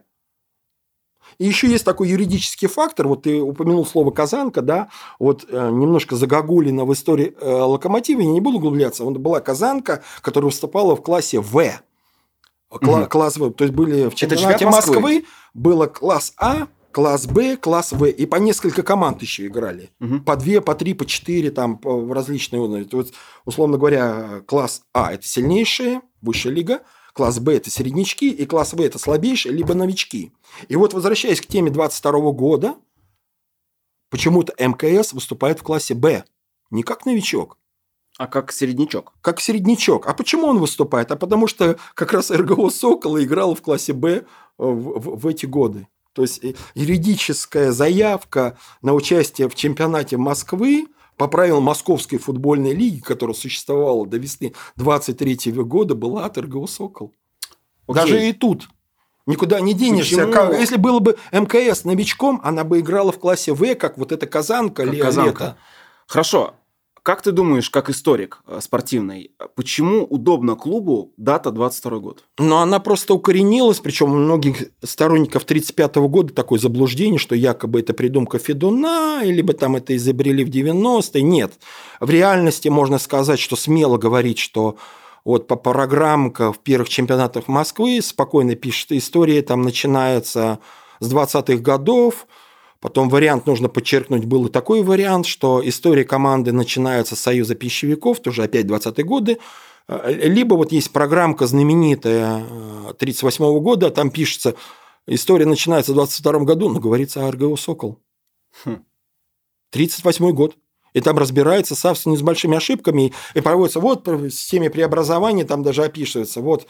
И 1.39 1.45
еще 1.45 1.67
есть 1.67 1.85
такой 1.85 2.09
юридический 2.09 2.67
фактор, 2.67 3.07
вот 3.07 3.23
ты 3.23 3.39
упомянул 3.41 3.85
слово 3.85 4.11
«казанка», 4.11 4.61
да, 4.61 4.89
вот 5.19 5.45
э, 5.49 5.69
немножко 5.71 6.15
загогулина 6.17 6.83
в 6.85 6.91
истории 6.93 7.33
э, 7.39 7.49
«Локомотива», 7.49 8.19
я 8.19 8.27
не 8.27 8.41
буду 8.41 8.57
углубляться, 8.57 9.05
вот 9.05 9.17
была 9.17 9.39
«казанка», 9.39 10.03
которая 10.21 10.49
выступала 10.51 10.95
в 10.97 11.01
классе 11.01 11.39
«В». 11.39 11.55
Кла- 12.71 12.99
Мгм. 12.99 13.05
Класс 13.07 13.37
«В», 13.37 13.51
то 13.51 13.63
есть 13.63 13.73
были 13.73 14.09
в 14.09 14.15
чемпионате 14.15 14.51
чемпионат 14.53 14.75
Москвы. 14.75 14.95
Москвы, 14.95 15.25
было 15.53 15.87
класс 15.87 16.33
А, 16.37 16.67
класс 16.91 17.25
Б, 17.25 17.55
класс 17.57 17.93
В, 17.93 18.05
и 18.05 18.25
по 18.25 18.35
несколько 18.35 18.83
команд 18.83 19.21
еще 19.21 19.47
играли. 19.47 19.91
Мгм. 19.99 20.23
По 20.23 20.35
две, 20.35 20.59
по 20.61 20.75
три, 20.75 20.93
по 20.93 21.05
четыре, 21.05 21.51
там, 21.51 21.77
по- 21.77 21.99
в 22.01 22.11
различные 22.11 22.59
уровни. 22.61 22.83
То 22.83 22.99
есть, 22.99 23.13
условно 23.45 23.77
говоря, 23.77 24.41
класс 24.45 24.81
А– 24.93 25.13
это 25.13 25.25
сильнейшая, 25.25 26.01
высшая 26.21 26.51
лига, 26.51 26.81
класс 27.19 27.37
Б– 27.41 27.53
это 27.57 27.69
середнячки, 27.69 28.29
и 28.31 28.45
класс 28.45 28.71
В– 28.71 28.79
это 28.81 28.97
слабейшие, 28.97 29.53
либо 29.53 29.73
новички. 29.73 30.31
И 30.69 30.77
вот, 30.77 30.93
возвращаясь 30.93 31.41
к 31.41 31.47
теме 31.47 31.69
22 31.69 32.31
года, 32.31 32.75
почему-то 34.09 34.53
МКС 34.57 35.11
выступает 35.11 35.59
в 35.59 35.63
классе 35.63 35.93
Б, 35.95 36.23
не 36.71 36.81
как 36.83 37.05
новичок, 37.05 37.57
А 38.17 38.27
как 38.27 38.53
середнячок? 38.53 39.11
как 39.21 39.41
середнячок. 39.41 40.07
А 40.07 40.13
почему 40.13 40.47
он 40.47 40.59
выступает? 40.59 41.11
А 41.11 41.17
потому 41.17 41.47
что 41.47 41.77
как 41.93 42.13
раз 42.13 42.31
РГО 42.31 42.69
«Сокола» 42.69 43.21
играл 43.21 43.53
в 43.53 43.61
классе 43.61 43.91
«Б» 43.91 44.09
э, 44.09 44.23
в, 44.57 44.99
в- 44.99 45.19
в 45.19 45.27
эти 45.27 45.45
годы. 45.45 45.89
То 46.13 46.21
есть 46.21 46.41
э, 46.43 46.53
юридическая 46.73 47.73
заявка 47.73 48.57
на 48.81 48.93
участие 48.93 49.49
в 49.49 49.55
чемпионате 49.55 50.15
Москвы 50.15 50.87
по 51.19 51.27
правилам 51.27 51.63
Московской 51.63 52.17
футбольной 52.17 52.73
лиги, 52.73 53.01
которая 53.01 53.35
существовала 53.35 54.07
до 54.07 54.17
весны 54.17 54.53
23 54.77 55.51
года, 55.63 55.93
была 55.93 56.25
от 56.25 56.37
РГО 56.37 56.65
«Сокол». 56.65 57.13
Окей. 57.87 58.01
Даже 58.01 58.29
и 58.29 58.31
тут. 58.31 58.69
Никуда 59.25 59.59
не 59.59 59.73
денешься. 59.73 60.27
Как- 60.27 60.57
если 60.57 60.77
было 60.77 60.99
бы 60.99 61.17
МКС 61.33 61.83
новичком, 61.83 62.39
она 62.41 62.63
бы 62.63 62.79
играла 62.79 63.11
в 63.11 63.19
классе 63.19 63.51
В, 63.53 63.75
как 63.75 63.97
вот 63.97 64.13
эта 64.13 64.27
казанка, 64.27 64.85
Как 64.85 64.93
Ле- 64.93 65.01
казанка. 65.01 65.29
Лето. 65.43 65.57
Хорошо. 66.07 66.53
Как 67.09 67.23
ты 67.23 67.31
думаешь, 67.31 67.71
как 67.71 67.89
историк 67.89 68.43
э, 68.45 68.59
спортивный, 68.61 69.31
почему 69.55 70.03
удобно 70.03 70.53
клубу 70.53 71.11
дата 71.17 71.49
22 71.49 71.97
год? 71.97 72.23
Но 72.37 72.59
она 72.59 72.79
просто 72.79 73.15
укоренилась, 73.15 73.79
причем 73.79 74.11
у 74.11 74.15
многих 74.15 74.69
сторонников 74.83 75.41
1935 75.41 75.95
года 76.07 76.35
такое 76.35 76.59
заблуждение, 76.59 77.17
что 77.17 77.33
якобы 77.33 77.79
это 77.79 77.95
придумка 77.95 78.37
Федуна, 78.37 79.23
либо 79.23 79.53
там 79.53 79.75
это 79.75 79.95
изобрели 79.95 80.43
в 80.43 80.49
90-е. 80.49 81.23
Нет. 81.23 81.53
В 81.99 82.11
реальности 82.11 82.67
можно 82.67 82.99
сказать, 82.99 83.39
что 83.39 83.55
смело 83.55 83.97
говорить, 83.97 84.37
что 84.37 84.77
вот 85.25 85.47
по 85.47 85.55
программкам 85.55 86.53
в 86.53 86.59
первых 86.59 86.89
чемпионатах 86.89 87.47
Москвы 87.47 88.01
спокойно 88.03 88.53
пишет 88.53 88.91
история, 88.91 89.41
там 89.41 89.63
начинается 89.63 90.59
с 90.99 91.11
20-х 91.11 91.57
годов, 91.63 92.27
Потом 92.81 93.09
вариант, 93.09 93.45
нужно 93.45 93.67
подчеркнуть, 93.67 94.25
был 94.25 94.45
и 94.45 94.51
такой 94.51 94.83
вариант, 94.83 95.25
что 95.25 95.61
история 95.67 96.05
команды 96.05 96.53
начинается 96.53 97.15
с 97.15 97.19
Союза 97.19 97.55
пищевиков, 97.55 98.21
тоже 98.21 98.43
опять 98.43 98.65
20-е 98.65 99.03
годы, 99.03 99.37
Э, 99.89 100.11
либо 100.11 100.53
вот 100.53 100.71
есть 100.71 100.91
программка 100.91 101.47
знаменитая 101.47 102.35
1938 102.35 103.59
года, 103.59 103.89
там 103.89 104.11
пишется, 104.11 104.55
история 105.07 105.45
начинается 105.45 105.91
в 105.91 105.95
22 105.95 106.39
году, 106.39 106.69
но 106.69 106.79
говорится 106.79 107.27
о 107.27 107.31
РГО 107.31 107.55
«Сокол». 107.57 107.99
Хм. 108.63 108.85
38 109.71 110.31
год. 110.31 110.55
И 110.93 111.01
там 111.01 111.17
разбирается 111.17 111.75
собственно 111.75 112.15
с 112.15 112.21
большими 112.21 112.57
ошибками. 112.57 113.13
И 113.35 113.41
проводится 113.41 113.79
вот 113.79 114.07
в 114.07 114.29
системе 114.31 114.69
преобразования, 114.69 115.43
там 115.43 115.61
даже 115.61 115.83
описывается, 115.83 116.41
вот 116.41 116.67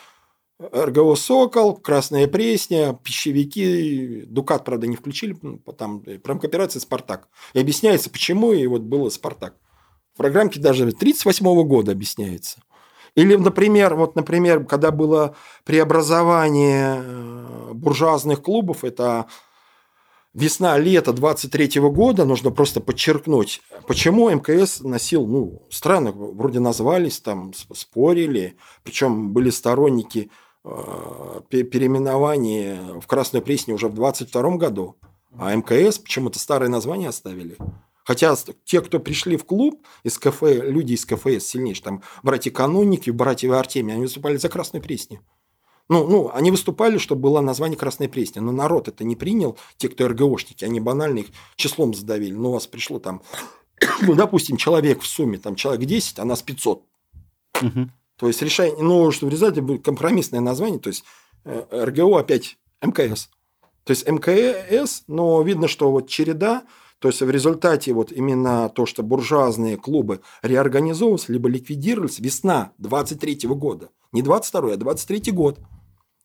РГО 0.59 1.15
«Сокол», 1.15 1.77
«Красная 1.77 2.27
Пресня», 2.27 2.93
«Пищевики», 3.01 4.23
«Дукат», 4.27 4.65
правда, 4.65 4.87
не 4.87 4.97
включили, 4.97 5.37
ну, 5.41 5.59
там 5.77 6.03
промкооперация 6.21 6.81
«Спартак». 6.81 7.29
И 7.53 7.59
объясняется, 7.59 8.09
почему 8.09 8.51
и 8.51 8.67
вот 8.67 8.81
было 8.81 9.09
«Спартак». 9.09 9.55
В 10.13 10.17
программке 10.17 10.59
даже 10.59 10.83
1938 10.83 11.63
года 11.65 11.93
объясняется. 11.93 12.61
Или, 13.15 13.35
например, 13.35 13.95
вот, 13.95 14.15
например, 14.15 14.65
когда 14.65 14.91
было 14.91 15.35
преобразование 15.63 17.01
э, 17.03 17.71
буржуазных 17.73 18.41
клубов, 18.41 18.83
это 18.83 19.27
весна-лето 20.33 21.13
23 21.13 21.79
года, 21.89 22.25
нужно 22.25 22.51
просто 22.51 22.81
подчеркнуть, 22.81 23.61
почему 23.87 24.29
МКС 24.29 24.81
носил, 24.81 25.25
ну, 25.25 25.65
странно, 25.69 26.11
вроде 26.11 26.59
назвались, 26.59 27.19
там 27.19 27.53
спорили, 27.73 28.57
причем 28.83 29.31
были 29.31 29.49
сторонники 29.49 30.29
э, 30.63 31.41
переименования 31.49 32.99
в 32.99 33.07
Красную 33.07 33.43
Пресне 33.43 33.73
уже 33.73 33.87
в 33.87 33.93
22 33.93 34.57
году, 34.57 34.95
а 35.37 35.55
МКС 35.55 35.99
почему-то 35.99 36.39
старое 36.39 36.69
название 36.69 37.09
оставили. 37.09 37.57
Хотя 38.03 38.35
те, 38.65 38.81
кто 38.81 38.99
пришли 38.99 39.37
в 39.37 39.45
клуб 39.45 39.85
из 40.03 40.17
КФ, 40.17 40.41
люди 40.41 40.93
из 40.93 41.05
КФС 41.05 41.45
сильнейшие, 41.45 41.83
там 41.83 42.03
братья 42.23 42.49
Канунники, 42.49 43.11
братья 43.11 43.53
Артемий, 43.53 43.93
они 43.93 44.03
выступали 44.03 44.37
за 44.37 44.49
Красную 44.49 44.81
Пресню. 44.81 45.19
Ну, 45.89 46.07
ну, 46.07 46.31
они 46.33 46.51
выступали, 46.51 46.99
чтобы 46.99 47.21
было 47.21 47.41
название 47.41 47.77
Красной 47.77 48.07
Пресни, 48.07 48.39
но 48.39 48.51
народ 48.51 48.87
это 48.87 49.03
не 49.03 49.15
принял, 49.15 49.57
те, 49.77 49.89
кто 49.89 50.07
РГОшники, 50.07 50.63
они 50.63 50.79
банально 50.79 51.19
их 51.19 51.27
числом 51.55 51.95
задавили. 51.95 52.33
Ну, 52.33 52.49
у 52.49 52.53
вас 52.53 52.67
пришло 52.67 52.99
там, 52.99 53.23
ну, 54.01 54.13
допустим, 54.15 54.57
человек 54.57 55.01
в 55.01 55.07
сумме, 55.07 55.39
там 55.39 55.55
человек 55.55 55.87
10, 55.87 56.19
а 56.19 56.25
нас 56.25 56.43
500. 56.43 56.83
Мгм. 57.61 57.91
То 58.19 58.27
есть 58.27 58.41
решение, 58.41 58.75
ну, 58.83 59.11
что 59.11 59.27
в 59.27 59.29
результате 59.29 59.61
будет 59.61 59.83
компромиссное 59.83 60.41
название, 60.41 60.79
то 60.79 60.89
есть 60.89 61.05
э, 61.45 61.63
РГО 61.71 62.19
опять 62.19 62.57
МКС. 62.81 63.29
То 63.85 63.91
есть 63.91 64.07
МКС, 64.07 65.03
но 65.07 65.41
видно, 65.41 65.69
что 65.69 65.89
вот 65.89 66.09
череда, 66.09 66.63
то 66.99 67.07
есть 67.07 67.21
в 67.21 67.29
результате 67.29 67.93
вот 67.93 68.11
именно 68.11 68.67
то, 68.67 68.85
что 68.85 69.03
буржуазные 69.03 69.77
клубы 69.77 70.19
реорганизовывались, 70.41 71.29
либо 71.29 71.47
ликвидировались 71.47 72.19
весна 72.19 72.73
23 72.77 73.47
года. 73.47 73.89
Не 74.11 74.21
22 74.21 74.73
а 74.73 74.77
23 74.77 75.31
год. 75.31 75.57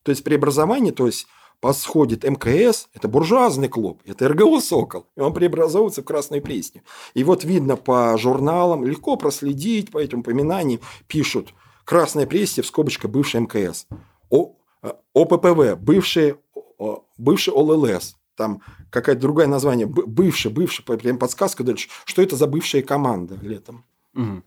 То 0.02 0.10
есть 0.10 0.24
преобразование, 0.24 0.92
то 0.92 1.06
есть 1.06 1.28
посходит 1.60 2.24
МКС, 2.24 2.88
это 2.92 3.06
буржуазный 3.06 3.68
клуб, 3.68 4.02
это 4.04 4.28
РГО 4.28 4.60
«Сокол», 4.60 5.06
и 5.16 5.20
он 5.20 5.32
преобразовывается 5.32 6.02
в 6.02 6.04
Красную 6.04 6.42
Пресню. 6.42 6.82
И 7.14 7.22
вот 7.22 7.44
видно 7.44 7.76
по 7.76 8.18
журналам, 8.18 8.84
легко 8.84 9.16
проследить, 9.16 9.92
по 9.92 9.98
этим 9.98 10.18
упоминаниям 10.20 10.80
пишут 11.06 11.54
«Красная 11.84 12.26
Пресня» 12.26 12.62
в 12.62 12.66
скобочках 12.66 13.10
бывший 13.10 13.40
МКС, 13.40 13.86
О, 14.30 14.56
э, 14.82 14.92
ОППВ, 15.12 15.76
бывший, 15.78 16.36
о, 16.78 17.04
бывший 17.18 17.52
ОЛЛС, 17.52 18.16
там 18.36 18.62
какая-то 18.90 19.20
другое 19.20 19.46
название, 19.46 19.86
бывшая, 19.86 20.50
бывшая, 20.50 20.84
прям 20.84 21.18
подсказка 21.18 21.62
дальше, 21.62 21.88
что 22.04 22.22
это 22.22 22.36
за 22.36 22.46
бывшая 22.46 22.82
команда 22.82 23.38
летом. 23.42 23.84
Угу. 24.14 24.42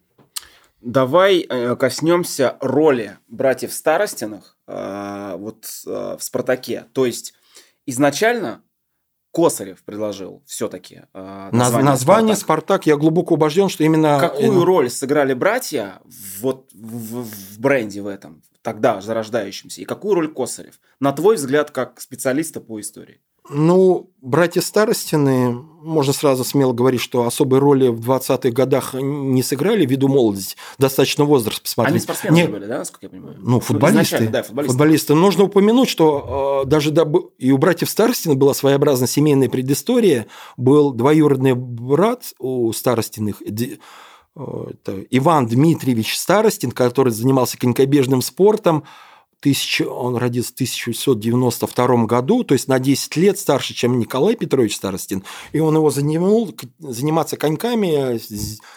Давай 0.82 1.40
э, 1.40 1.76
коснемся 1.76 2.58
роли 2.62 3.18
братьев 3.28 3.74
Старостиных 3.74 4.58
э, 4.68 5.36
вот 5.38 5.66
э, 5.86 6.18
в 6.20 6.24
«Спартаке». 6.24 6.86
То 6.94 7.06
есть 7.06 7.34
изначально 7.86 8.62
Косарев 9.38 9.84
предложил 9.84 10.42
все-таки 10.48 11.04
э, 11.14 11.50
название, 11.52 11.92
название 11.92 12.36
Спартак. 12.36 12.82
Спартак. 12.82 12.88
Я 12.88 12.98
глубоко 12.98 13.36
убежден, 13.36 13.70
что 13.70 13.84
именно... 13.84 14.18
Какую 14.20 14.66
роль 14.66 14.90
сыграли 14.90 15.36
братья 15.36 16.02
вот 16.42 16.72
в, 16.74 17.22
в 17.22 17.60
бренде 17.60 18.02
в 18.02 18.08
этом, 18.08 18.42
тогда 18.64 19.00
зарождающемся, 19.00 19.80
и 19.82 19.86
какую 19.86 20.16
роль 20.16 20.34
Косарев? 20.34 20.80
На 21.00 21.14
твой 21.14 21.36
взгляд, 21.36 21.70
как 21.70 22.02
специалиста 22.02 22.62
по 22.62 22.80
истории? 22.80 23.22
Ну, 23.50 24.10
братья 24.22 24.62
Старостины, 24.62 25.54
можно 25.82 26.12
сразу 26.12 26.43
смело 26.43 26.74
говорить, 26.74 27.00
что 27.00 27.26
особой 27.26 27.60
роли 27.60 27.88
в 27.88 28.10
20-х 28.10 28.50
годах 28.50 28.93
не 28.93 29.41
сыграли 29.41 29.86
ввиду 29.86 30.10
молодости, 30.10 30.58
достаточно 30.78 31.24
возраст 31.24 31.62
посмотреть. 31.62 31.93
Они 31.93 32.00
спортсмены 32.02 32.36
не... 32.36 32.48
были, 32.48 32.66
да, 32.66 32.80
насколько 32.80 33.06
я 33.06 33.10
понимаю? 33.10 33.38
Ну, 33.39 33.60
футболисты. 33.60 34.20
Ну, 34.20 34.32
да, 34.32 34.43
футболисты. 34.43 34.74
футболисты. 34.74 35.16
Нужно 35.16 35.43
упомянуть, 35.45 35.89
что 35.89 36.64
э, 36.66 36.68
даже 36.68 36.91
до... 36.91 37.32
и 37.38 37.52
у 37.52 37.58
братьев 37.58 37.89
Старостина 37.89 38.36
была 38.36 38.54
своеобразная 38.54 39.08
семейная 39.08 39.50
предыстория. 39.50 40.28
Был 40.58 40.91
двоюродный 40.91 41.54
брат 41.54 42.34
у 42.39 42.74
Старостиных, 42.74 43.41
э, 43.41 43.78
Иван 45.10 45.48
Дмитриевич 45.48 46.18
Старостин, 46.18 46.72
который 46.72 47.14
занимался 47.14 47.58
конькобежным 47.58 48.22
спортом, 48.22 48.84
тысяч, 49.40 49.82
он 49.82 50.16
родился 50.16 50.52
в 50.52 50.56
1892 50.56 52.06
году, 52.06 52.44
то 52.44 52.54
есть 52.54 52.68
на 52.68 52.80
10 52.80 53.16
лет 53.18 53.40
старше, 53.40 53.74
чем 53.74 54.00
Николай 54.00 54.36
Петрович 54.36 54.76
Старостин, 54.76 55.24
и 55.52 55.60
он 55.60 55.76
его 55.76 55.90
занимал 55.90 56.50
заниматься 56.80 57.38
коньками 57.38 58.20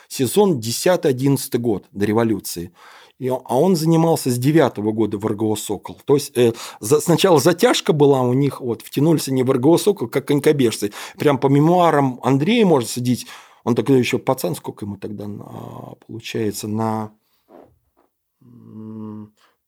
сезон 0.08 0.58
10-11 0.58 1.58
год 1.58 1.84
до 1.92 2.04
революции. 2.04 2.72
И, 3.18 3.28
а 3.28 3.34
он 3.34 3.76
занимался 3.76 4.30
с 4.30 4.38
девятого 4.38 4.92
года 4.92 5.18
в 5.18 5.26
РГО 5.26 5.54
«Сокол». 5.54 5.98
То 6.06 6.14
есть 6.14 6.32
э, 6.38 6.54
за, 6.80 7.00
сначала 7.00 7.38
затяжка 7.38 7.92
была 7.92 8.22
у 8.22 8.32
них, 8.32 8.62
вот, 8.62 8.80
втянулись 8.80 9.28
они 9.28 9.42
в 9.42 9.50
РГО 9.50 9.76
«Сокол» 9.76 10.08
как 10.08 10.26
конькобежцы. 10.26 10.90
Прям 11.18 11.36
по 11.36 11.48
мемуарам 11.48 12.18
Андрея 12.22 12.64
можно 12.64 12.88
судить, 12.88 13.26
он 13.62 13.74
тогда 13.74 13.94
еще 13.94 14.18
пацан, 14.18 14.56
сколько 14.56 14.86
ему 14.86 14.96
тогда 14.96 15.28
на, 15.28 15.96
получается, 16.06 16.66
на 16.66 17.12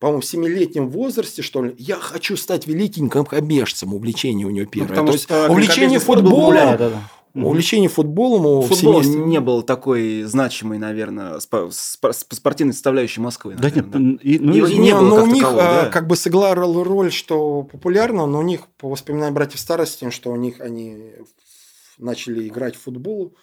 по-моему, 0.02 0.20
в 0.20 0.24
семилетнем 0.24 0.90
возрасте, 0.90 1.42
что 1.42 1.62
ли, 1.62 1.76
я 1.78 1.94
хочу 1.94 2.36
стать 2.36 2.66
великим 2.66 3.08
конькобежцем. 3.08 3.94
Увлечение 3.94 4.48
у 4.48 4.50
него 4.50 4.64
ну, 4.64 4.70
первое. 4.72 5.00
Ну, 5.00 5.06
То 5.06 5.12
есть 5.12 5.30
увлечение 5.30 6.00
футболом, 6.00 6.54
да, 6.54 6.76
да. 6.76 7.02
Увлечение 7.34 7.88
футболом 7.88 8.44
у 8.44 8.62
Футбол 8.62 9.00
не 9.02 9.38
был 9.38 9.62
такой 9.62 10.22
значимый, 10.22 10.78
наверное, 10.78 11.38
спортивной 11.38 12.72
составляющей 12.72 13.20
Москвы. 13.20 13.54
Наверное. 13.54 13.82
Да 13.84 13.98
нет, 14.00 14.20
и, 14.24 14.38
ну, 14.40 14.66
и, 14.66 14.74
не, 14.74 14.78
не 14.78 14.92
было 14.92 15.18
но 15.18 15.22
у 15.22 15.26
них 15.26 15.44
такового, 15.44 15.62
а, 15.62 15.82
да? 15.84 15.90
как 15.90 16.08
бы 16.08 16.16
сыграла 16.16 16.84
роль, 16.84 17.12
что 17.12 17.62
популярно, 17.62 18.26
но 18.26 18.40
у 18.40 18.42
них, 18.42 18.66
по 18.78 18.88
воспоминаниям 18.88 19.34
братьев 19.34 19.60
старости, 19.60 20.10
что 20.10 20.32
у 20.32 20.36
них 20.36 20.60
они 20.60 21.12
начали 21.96 22.48
играть 22.48 22.74
в 22.74 22.82
футбол 22.82 23.36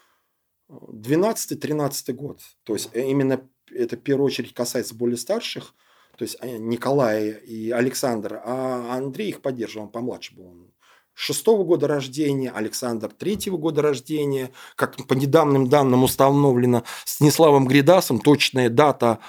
12-13 0.70 2.12
год. 2.12 2.41
То 2.66 2.74
есть 2.74 2.89
именно 2.93 3.39
это 3.74 3.95
в 3.95 4.01
первую 4.01 4.26
очередь 4.26 4.53
касается 4.53 4.93
более 4.93 5.16
старших– 5.16 5.74
то 6.20 6.24
есть 6.24 6.36
э, 6.41 6.57
Николай 6.57 7.30
и 7.30 7.72
Александр, 7.72 8.41
а 8.43 8.97
Андрей 8.97 9.30
их 9.30 9.41
поддерживал, 9.41 9.86
он 9.86 9.91
помладше 9.91 10.36
был. 10.36 10.47
Он 10.47 10.67
шестого 11.13 11.63
года 11.63 11.88
рождения, 11.88 12.51
Александр 12.51 13.09
третьего 13.17 13.55
года 13.55 13.82
рождения, 13.82 14.51
как 14.76 14.97
по 15.07 15.13
недавним 15.13 15.70
данным 15.70 16.03
установлено 16.03 16.84
Станиславом 17.05 17.67
Гридасом, 17.67 18.20
точная 18.20 18.70
дата 18.70 19.20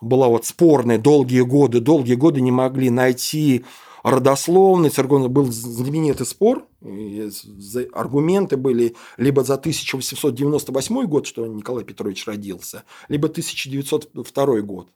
была 0.00 0.28
вот 0.28 0.46
спорная 0.46 0.98
долгие 0.98 1.40
годы, 1.40 1.80
долгие 1.80 2.14
годы 2.14 2.40
не 2.40 2.52
могли 2.52 2.90
найти 2.90 3.64
родословный, 4.04 4.92
был 5.28 5.50
знаменитый 5.50 6.26
спор, 6.26 6.68
аргументы 7.92 8.56
были 8.56 8.94
либо 9.16 9.42
за 9.42 9.54
1898 9.54 11.06
год, 11.06 11.26
что 11.26 11.44
Николай 11.48 11.82
Петрович 11.82 12.24
родился, 12.24 12.84
либо 13.08 13.26
1902 13.26 14.60
год. 14.60 14.90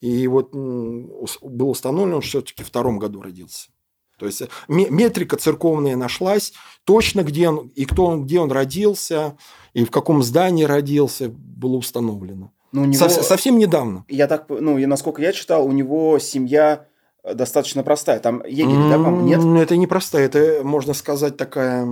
И 0.00 0.26
вот 0.28 0.52
было 0.52 1.70
установлено, 1.70 2.20
что 2.20 2.38
все-таки 2.38 2.62
в 2.62 2.66
втором 2.66 2.98
году 2.98 3.22
родился. 3.22 3.70
То 4.18 4.26
есть 4.26 4.42
метрика 4.68 5.36
церковная 5.36 5.96
нашлась, 5.96 6.54
точно 6.84 7.22
где 7.22 7.48
он, 7.50 7.68
и 7.74 7.84
кто 7.84 8.06
он, 8.06 8.24
где 8.24 8.40
он 8.40 8.50
родился, 8.50 9.36
и 9.74 9.84
в 9.84 9.90
каком 9.90 10.22
здании 10.22 10.64
родился, 10.64 11.28
было 11.28 11.76
установлено. 11.76 12.50
Но 12.72 12.82
ну, 12.82 12.88
у 12.88 12.90
него, 12.90 13.08
совсем 13.08 13.58
недавно. 13.58 14.04
Я 14.08 14.26
так, 14.26 14.46
ну, 14.48 14.78
насколько 14.86 15.22
я 15.22 15.32
читал, 15.32 15.66
у 15.66 15.72
него 15.72 16.18
семья 16.18 16.86
э, 17.22 17.34
достаточно 17.34 17.82
простая. 17.82 18.18
Там 18.18 18.42
егерь, 18.46 18.90
да, 18.90 18.98
по 18.98 19.08
нет? 19.08 19.40
Это 19.62 19.76
не 19.76 19.86
простая, 19.86 20.26
это, 20.26 20.60
можно 20.64 20.94
сказать, 20.94 21.36
такая 21.36 21.84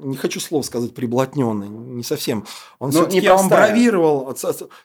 не 0.00 0.16
хочу 0.16 0.40
слов 0.40 0.64
сказать 0.66 0.94
приблотненный, 0.94 1.68
не 1.68 2.02
совсем. 2.02 2.46
Он 2.78 2.90
ну, 2.90 3.06
все-таки 3.06 3.28
он 3.28 3.48
бравировал, 3.48 4.34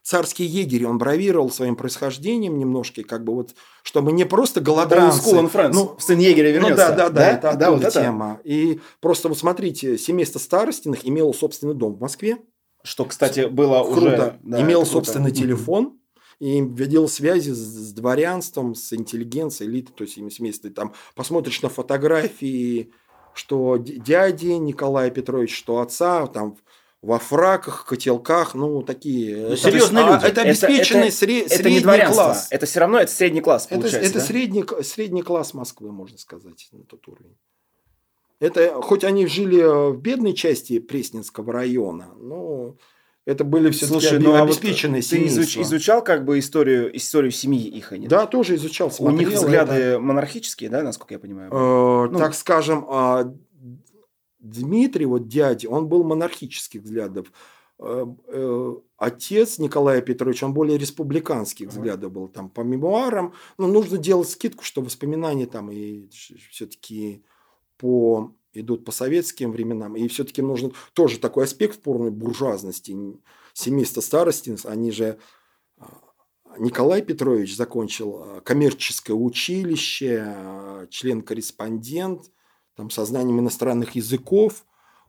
царский 0.02 0.46
егерь, 0.46 0.86
он 0.86 0.98
бравировал 0.98 1.50
своим 1.50 1.76
происхождением 1.76 2.58
немножко, 2.58 3.04
как 3.04 3.24
бы 3.24 3.34
вот, 3.34 3.56
чтобы 3.84 4.12
не 4.12 4.26
просто 4.26 4.62
голодранцы. 4.62 5.30
School 5.30 5.52
and 5.52 5.72
ну, 5.74 5.96
сын 6.00 6.20
егеря 6.20 6.52
вернется. 6.52 6.90
Ну 6.90 6.96
да, 6.96 7.10
да, 7.10 7.10
да, 7.10 7.10
да 7.10 7.30
это 7.32 7.58
да, 7.58 7.72
вот 7.72 7.90
тема. 7.90 8.40
Это? 8.44 8.50
И 8.50 8.80
просто 9.00 9.30
вот 9.30 9.38
смотрите, 9.38 9.98
семейство 9.98 10.40
Старостиных 10.40 11.08
имело 11.08 11.34
собственный 11.34 11.76
дом 11.76 11.96
в 11.96 12.02
Москве. 12.02 12.38
Что, 12.84 13.06
кстати, 13.06 13.48
было 13.48 13.84
круто. 13.84 14.02
уже... 14.02 14.40
Да, 14.44 14.62
имело 14.62 14.84
собственный 14.84 15.32
круто. 15.32 15.42
телефон 15.42 16.00
и 16.40 16.60
ведел 16.60 17.08
связи 17.08 17.52
с, 17.52 17.58
с 17.58 17.94
дворянством, 17.94 18.76
с 18.76 18.92
интеллигенцией, 18.92 19.70
элитой, 19.70 19.96
то 19.96 20.04
есть 20.04 20.16
семейство. 20.36 20.70
Там 20.70 20.94
посмотришь 21.16 21.62
на 21.62 21.70
фотографии 21.70 22.92
что 23.34 23.78
дяди 23.78 24.48
Николая 24.48 25.10
Петровича, 25.10 25.56
что 25.56 25.80
отца, 25.80 26.28
там 26.28 26.58
во 27.04 27.20
фраках, 27.20 27.86
котелках, 27.86 28.56
ну 28.56 28.82
такие. 28.82 29.50
Ну, 29.50 29.56
серьезные 29.58 30.06
люди. 30.06 30.26
А, 30.26 30.28
это 30.28 30.42
обеспеченный 30.42 31.10
это, 31.10 31.16
сре- 31.26 31.46
это, 31.46 31.56
средний 31.56 31.80
это 31.80 32.08
не 32.08 32.14
класс. 32.14 32.48
Это 32.50 32.66
все 32.66 32.80
равно 32.80 33.00
это 33.00 33.12
средний 33.12 33.42
класс 33.42 33.68
получается. 33.68 33.98
Это, 34.00 34.08
это 34.08 34.20
да? 34.20 34.26
средний, 34.26 34.66
средний 34.84 35.22
класс 35.22 35.54
Москвы, 35.54 35.92
можно 35.92 36.18
сказать, 36.18 36.70
на 36.72 36.84
тот 36.86 37.06
уровень. 37.10 37.36
Это 38.40 38.82
хоть 38.82 39.04
они 39.04 39.28
жили 39.28 39.92
в 39.92 39.98
бедной 40.00 40.34
части 40.34 40.80
Пресненского 40.80 41.52
района, 41.52 42.14
но 42.18 42.76
это 43.26 43.46
были 43.46 43.70
все-таки 43.72 44.02
Слушай, 44.02 44.20
ну, 44.20 44.36
обеспеченные 44.36 45.00
а 45.00 45.04
вот 45.04 45.10
Ты 45.10 45.28
изуч, 45.28 45.58
изучал 45.58 46.04
как 46.04 46.26
бы 46.26 46.40
историю, 46.40 46.96
историю 46.96 47.32
семьи 47.32 47.68
их? 47.70 47.94
Они, 47.94 48.08
да, 48.08 48.26
тоже 48.28 48.56
изучал. 48.56 48.92
Смотрел, 48.92 49.16
У 49.16 49.20
них 49.20 49.30
взгляды 49.30 49.74
это... 49.74 50.00
монархические, 50.00 50.70
да, 50.70 50.84
насколько 50.84 51.14
я 51.14 51.20
понимаю? 51.20 51.50
Э, 51.52 52.10
ну, 52.12 52.20
так 52.20 52.34
скажем, 52.36 52.86
а, 52.90 53.34
Дмитрий, 54.40 55.06
вот 55.06 55.30
дядя, 55.30 55.70
он 55.70 55.88
был 55.88 56.04
монархических 56.04 56.82
взглядов. 56.82 57.32
Э, 57.80 58.06
э, 58.28 58.76
отец 58.98 59.58
Николая 59.58 60.02
Петровича, 60.02 60.46
он 60.46 60.54
более 60.54 60.78
республиканских 60.78 61.70
взглядов 61.70 62.12
был. 62.12 62.28
Там 62.28 62.50
по 62.50 62.60
мемуарам, 62.60 63.34
ну, 63.58 63.68
нужно 63.68 63.98
делать 63.98 64.30
скидку, 64.30 64.66
что 64.66 64.82
воспоминания 64.82 65.46
там 65.46 65.72
и 65.72 66.10
все-таки 66.50 67.24
по 67.78 68.36
идут 68.54 68.86
по 68.86 68.92
советским 68.92 69.52
временам. 69.52 69.96
И 69.96 70.08
все-таки 70.08 70.42
нужен 70.42 70.74
тоже 70.94 71.20
такой 71.20 71.46
аспект 71.46 71.82
полной 71.82 72.12
буржуазности. 72.12 72.96
Семейство 73.54 74.02
старости, 74.02 74.56
они 74.66 74.92
же 74.92 75.20
а, 75.78 76.00
Николай 76.58 77.02
Петрович 77.02 77.56
закончил 77.56 78.22
а, 78.22 78.42
коммерческое 78.42 79.16
училище, 79.16 80.24
а, 80.26 80.88
член-корреспондент, 80.90 82.32
там, 82.76 82.90
со 82.90 83.06
знанием 83.06 83.40
иностранных 83.40 83.96
языков, 83.96 84.66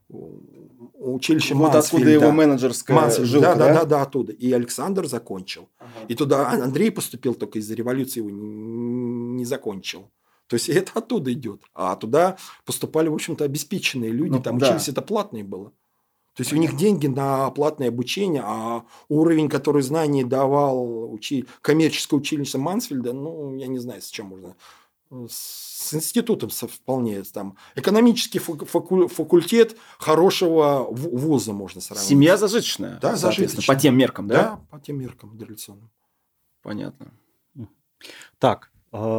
училище 0.09 1.55
Вот 1.55 1.75
откуда 1.75 2.11
его 2.11 2.31
менеджерская 2.31 2.97
Мансфельд, 2.97 3.27
жилка, 3.27 3.55
да, 3.55 3.57
да? 3.57 3.75
Да, 3.75 3.85
да, 3.85 4.03
оттуда. 4.03 4.33
И 4.33 4.53
Александр 4.53 5.07
закончил. 5.07 5.69
Ага. 5.79 6.07
И 6.09 6.15
туда 6.15 6.51
Андрей 6.51 6.91
поступил, 6.91 7.35
только 7.35 7.59
из-за 7.59 7.75
революции 7.75 8.21
его 8.21 8.31
не 8.31 9.45
закончил. 9.45 10.11
То 10.47 10.55
есть 10.55 10.69
это 10.69 10.93
оттуда 10.95 11.33
идет. 11.33 11.63
А 11.75 11.97
туда 11.97 12.37
поступали, 12.65 13.09
в 13.09 13.15
общем-то, 13.15 13.45
обеспеченные 13.45 14.11
люди. 14.11 14.33
Ну, 14.33 14.43
там 14.43 14.59
да. 14.59 14.69
учились, 14.69 14.89
это 14.89 15.03
платное 15.03 15.45
было. 15.45 15.73
То 16.35 16.41
есть 16.41 16.53
у 16.53 16.57
них 16.57 16.77
деньги 16.77 17.07
на 17.07 17.49
платное 17.51 17.89
обучение, 17.89 18.43
а 18.45 18.85
уровень, 19.09 19.49
который 19.49 19.83
знаний 19.83 20.25
давал 20.25 21.13
учи... 21.13 21.47
коммерческое 21.61 22.19
училище 22.19 22.59
Мансфельда, 22.59 23.13
ну, 23.13 23.57
я 23.57 23.69
не 23.69 23.79
знаю, 23.79 24.03
с 24.03 24.09
чем 24.09 24.27
можно. 24.27 24.57
С 25.29 25.95
институтом 25.95 26.51
вполне 26.51 27.23
там. 27.23 27.57
Экономический 27.77 28.41
факультет 28.41 29.77
хорошего 29.99 30.89
вуза 30.91 31.53
можно 31.53 31.81
сравнить. 31.81 32.09
Семья 32.09 32.37
зажиточная. 32.37 32.99
Да, 33.01 33.15
зажиточная. 33.15 33.65
По 33.73 33.81
тем 33.81 33.97
меркам, 33.97 34.27
да? 34.27 34.35
Да, 34.35 34.61
по 34.73 34.81
тем 34.81 34.99
меркам 34.99 35.37
дореволюционным. 35.39 35.89
Понятно. 36.63 37.13
Так, 38.41 38.73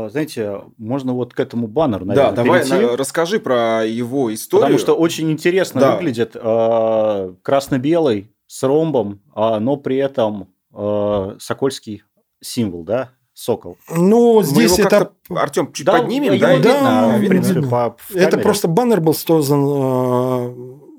знаете, 0.09 0.61
можно 0.78 1.13
вот 1.13 1.34
к 1.34 1.39
этому 1.39 1.67
баннеру, 1.67 2.05
Да, 2.05 2.32
наверное, 2.32 2.36
давай 2.36 2.59
перейти. 2.65 2.86
на- 2.86 2.97
расскажи 2.97 3.39
про 3.39 3.86
его 3.86 4.34
историю. 4.34 4.61
Потому 4.67 4.80
что 4.80 4.93
очень 4.95 5.32
интересно 5.32 5.82
Да. 5.82 5.95
выглядит 5.95 6.36
а, 6.36 7.34
красно-белый 7.41 8.32
с 8.47 8.63
ромбом, 8.63 9.19
а, 9.34 9.59
но 9.59 9.76
при 9.78 9.97
этом 9.97 10.47
а, 10.73 11.36
сокольский 11.39 12.03
символ, 12.41 12.84
да, 12.84 13.09
сокол. 13.34 13.78
Ну, 13.93 14.36
Мы 14.38 14.43
здесь 14.43 14.78
его 14.78 14.88
это... 14.88 15.11
Артем, 15.30 15.73
чуть 15.73 15.86
Да, 15.86 15.99
поднимем, 15.99 16.34
его 16.34 16.41
да? 16.45 16.55
видно, 16.55 16.71
Да, 16.71 17.07
в 17.09 17.13
видно, 17.19 17.28
принципе, 17.30 17.55
видно. 17.55 17.69
по 17.69 17.97
в 18.09 18.15
Это 18.15 18.38
просто 18.38 18.67
баннер 18.69 19.01
был 19.01 19.13
создан 19.13 19.59
э, 19.61 20.47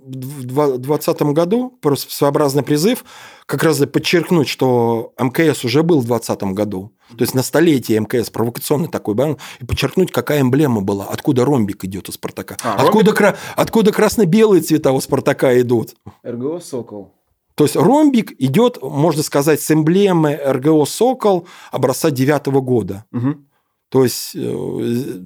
в 0.07 0.36
2020 0.65 1.23
году, 1.35 1.79
просто 1.81 2.13
своеобразный 2.13 2.63
призыв, 2.63 3.05
как 3.47 3.63
раз 3.63 3.79
подчеркнуть, 3.79 4.49
что 4.49 5.13
МКС 5.19 5.65
уже 5.65 5.83
был 5.83 6.01
в 6.01 6.07
2020 6.07 6.55
году. 6.55 6.93
То 7.11 7.23
есть 7.23 7.35
на 7.35 7.43
столетие 7.43 8.01
МКС, 8.01 8.31
провокационный 8.31 8.89
такой 8.89 9.15
баннер, 9.15 9.37
и 9.61 9.65
подчеркнуть, 9.65 10.11
какая 10.11 10.41
эмблема 10.41 10.81
была, 10.81 11.05
откуда 11.05 11.45
ромбик 11.45 11.85
идет 11.85 12.09
у 12.09 12.13
Спартака. 12.13 12.57
А, 12.65 12.75
откуда, 12.83 13.13
кра- 13.13 13.37
откуда 13.55 13.93
красно-белые 13.93 14.63
цвета 14.63 14.93
у 14.93 15.01
Спартака 15.01 15.61
идут. 15.61 15.95
РГО 16.25 16.61
«Сокол». 16.61 17.13
То 17.55 17.65
есть 17.65 17.75
ромбик 17.77 18.35
идет, 18.39 18.83
можно 18.83 19.23
сказать, 19.23 19.61
с 19.63 19.71
эмблемы 19.71 20.35
РГО 20.35 20.85
«Сокол» 20.85 21.47
образца 21.73 22.11
9 22.11 22.47
года. 22.61 23.05
Мгм. 23.13 23.47
То 23.89 24.05
есть 24.05 24.33
э, 24.35 25.21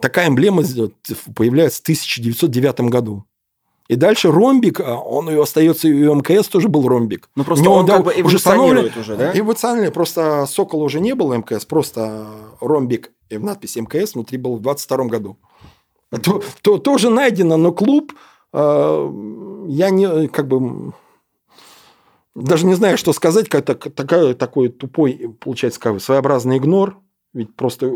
такая 0.00 0.28
эмблема 0.28 0.62
появляется 1.34 1.80
в 1.80 1.82
1909 1.82 2.80
году. 2.90 3.24
И 3.88 3.94
дальше 3.96 4.30
ромбик, 4.30 4.80
а 4.80 4.96
он 4.98 5.30
и 5.30 5.34
остается 5.34 5.88
и 5.88 6.04
у 6.06 6.14
МКС 6.14 6.48
тоже 6.48 6.68
был 6.68 6.86
ромбик. 6.86 7.30
Ну, 7.34 7.42
просто 7.44 7.70
он 7.70 7.86
да, 7.86 7.96
как 7.96 8.04
бы 8.04 8.10
уже 8.12 8.20
эволюционирует 8.20 8.96
уже, 8.98 9.16
да? 9.16 9.32
Эволюционирует. 9.38 9.94
Просто 9.94 10.44
Сокола 10.46 10.84
уже 10.84 11.00
не 11.00 11.14
было 11.14 11.34
МКС, 11.34 11.64
просто 11.64 12.26
ромбик 12.60 13.12
и 13.30 13.38
надпись 13.38 13.76
МКС 13.76 14.14
внутри 14.14 14.36
был 14.36 14.56
в 14.56 14.60
22 14.60 15.04
году. 15.06 15.38
То, 16.22 16.42
то- 16.62 16.78
тоже 16.78 17.08
найдено, 17.10 17.56
но 17.56 17.72
клуб, 17.72 18.12
э, 18.52 19.12
я 19.68 19.90
не, 19.90 20.28
как 20.28 20.48
бы, 20.48 20.92
даже 22.34 22.66
не 22.66 22.74
знаю, 22.74 22.98
что 22.98 23.12
сказать, 23.14 23.48
как 23.48 23.64
так- 23.64 23.94
такая, 23.94 24.34
такой 24.34 24.68
тупой, 24.68 25.34
получается, 25.40 25.80
как 25.80 25.94
бы 25.94 26.00
своеобразный 26.00 26.58
игнор. 26.58 26.98
Ведь 27.34 27.54
просто 27.54 27.92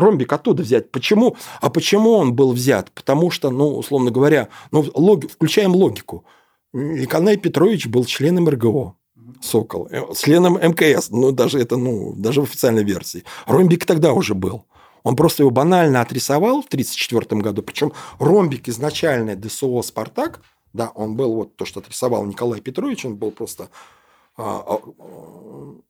ромбик 0.00 0.32
оттуда 0.32 0.62
взять. 0.62 0.90
Почему? 0.90 1.36
А 1.60 1.70
почему 1.70 2.12
он 2.12 2.34
был 2.34 2.52
взят? 2.52 2.90
Потому 2.92 3.30
что, 3.30 3.50
ну, 3.50 3.76
условно 3.76 4.10
говоря, 4.10 4.48
ну, 4.70 4.84
логи- 4.94 5.28
включаем 5.28 5.74
логику. 5.74 6.24
Николай 6.72 7.36
Петрович 7.36 7.86
был 7.86 8.04
членом 8.04 8.48
РГО. 8.48 8.94
Сокол. 9.40 9.88
Э, 9.90 10.02
Членом 10.16 10.54
МКС. 10.54 11.10
Ну, 11.10 11.32
даже 11.32 11.58
это, 11.60 11.76
ну, 11.76 12.14
даже 12.16 12.40
в 12.40 12.44
официальной 12.44 12.84
версии. 12.84 13.24
Ромбик 13.46 13.86
тогда 13.86 14.12
уже 14.12 14.34
был. 14.34 14.64
Он 15.02 15.16
просто 15.16 15.42
его 15.42 15.50
банально 15.50 16.00
отрисовал 16.00 16.62
в 16.62 16.66
1934 16.66 17.40
году. 17.42 17.62
Причем 17.62 17.92
ромбик 18.18 18.68
изначально 18.68 19.36
ДСО 19.36 19.82
«Спартак», 19.82 20.40
да, 20.72 20.90
он 20.94 21.14
был 21.14 21.34
вот 21.34 21.56
то, 21.56 21.64
что 21.64 21.80
отрисовал 21.80 22.24
Николай 22.24 22.60
Петрович, 22.60 23.04
он 23.04 23.16
был 23.16 23.30
просто 23.30 23.68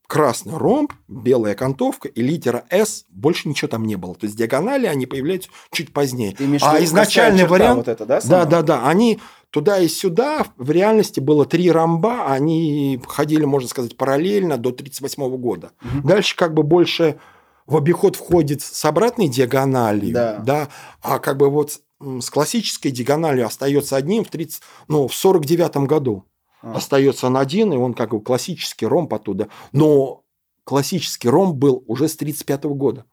красный 0.06 0.56
ромб, 0.56 0.92
белая 1.08 1.54
окантовка 1.54 2.08
и 2.08 2.22
литера 2.22 2.64
«С», 2.70 3.04
больше 3.08 3.48
ничего 3.48 3.68
там 3.68 3.84
не 3.84 3.96
было. 3.96 4.14
То 4.14 4.26
есть 4.26 4.36
диагонали, 4.36 4.86
они 4.86 5.06
появляются 5.06 5.48
чуть 5.72 5.92
позднее. 5.92 6.32
Ты 6.36 6.44
А 6.60 6.82
изначальный 6.84 7.46
вариант... 7.46 7.78
вот 7.78 7.88
это, 7.88 8.04
да? 8.06 8.16
Да, 8.16 8.20
сама? 8.20 8.44
да, 8.44 8.62
да. 8.62 8.86
Они 8.88 9.20
туда 9.50 9.78
и 9.78 9.88
сюда, 9.88 10.46
в 10.56 10.70
реальности 10.70 11.20
было 11.20 11.46
три 11.46 11.70
ромба, 11.70 12.26
они 12.26 13.00
ходили, 13.06 13.44
можно 13.44 13.68
сказать, 13.68 13.96
параллельно 13.96 14.58
до 14.58 14.70
1938 14.70 15.36
года. 15.38 15.70
Мгм. 15.82 16.06
Дальше 16.06 16.36
как 16.36 16.54
бы 16.54 16.62
больше 16.62 17.18
в 17.66 17.76
обиход 17.76 18.16
входит 18.16 18.60
с 18.60 18.84
обратной 18.84 19.28
диагональю, 19.28 20.12
Да. 20.12 20.68
а 21.02 21.18
как 21.18 21.38
бы 21.38 21.48
вот 21.48 21.80
с 22.00 22.28
классической 22.28 22.90
диагональю 22.90 23.46
остается 23.46 23.96
одним 23.96 24.24
в 24.24 24.28
30, 24.28 24.60
ну, 24.88 25.08
в 25.08 25.14
49 25.14 25.86
году. 25.86 26.24
А. 26.64 26.72
Остается 26.76 27.26
он 27.26 27.36
один, 27.36 27.74
и 27.74 27.76
он 27.76 27.92
как 27.92 28.10
бы 28.10 28.22
классический 28.22 28.86
ромб 28.86 29.12
оттуда. 29.12 29.48
Но 29.72 30.24
классический 30.64 31.28
ромб 31.28 31.56
был 31.56 31.84
уже 31.86 32.08
с 32.08 32.16
35 32.16 32.64
года. 32.64 33.04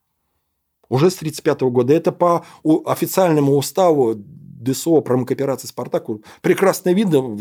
Уже 0.88 1.12
с 1.12 1.16
35 1.16 1.62
года. 1.64 1.94
Это 1.94 2.14
по 2.14 2.46
официальному 2.64 3.58
уставу 3.58 4.14
ДСО 4.16 5.02
промокооперации 5.02 5.68
«Спартак» 5.68 6.06
прекрасно 6.42 6.94
видно. 6.94 7.38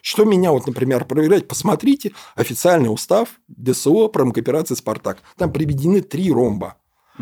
Что 0.00 0.24
меня, 0.24 0.52
вот, 0.52 0.66
например, 0.66 1.04
проверять, 1.04 1.48
посмотрите 1.48 2.12
официальный 2.34 2.88
устав 2.88 3.40
ДСО 3.48 4.08
промокооперации 4.08 4.74
«Спартак». 4.74 5.18
Там 5.36 5.52
приведены 5.52 6.00
три 6.00 6.32
ромба. 6.32 6.76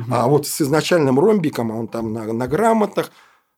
А 0.08 0.28
вот 0.28 0.46
с 0.46 0.60
изначальным 0.60 1.18
ромбиком, 1.18 1.72
он 1.72 1.88
там 1.88 2.12
на, 2.12 2.32
на 2.32 2.46
грамотах, 2.46 3.10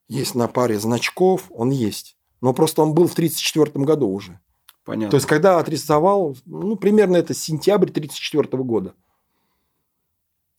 есть 0.09 0.35
на 0.35 0.49
паре 0.49 0.79
значков, 0.79 1.45
он 1.51 1.71
есть. 1.71 2.16
Но 2.41 2.53
просто 2.53 2.83
он 2.83 2.95
был 2.95 3.07
в 3.07 3.13
1934 3.13 3.85
году 3.85 4.09
уже. 4.09 4.41
Понятно. 4.85 5.11
То 5.11 5.17
есть, 5.17 5.27
когда 5.27 5.59
отрисовал, 5.59 6.37
ну, 6.45 6.77
примерно 6.77 7.17
это 7.17 7.35
сентябрь 7.35 7.91
1934 7.91 8.63
года. 8.63 8.95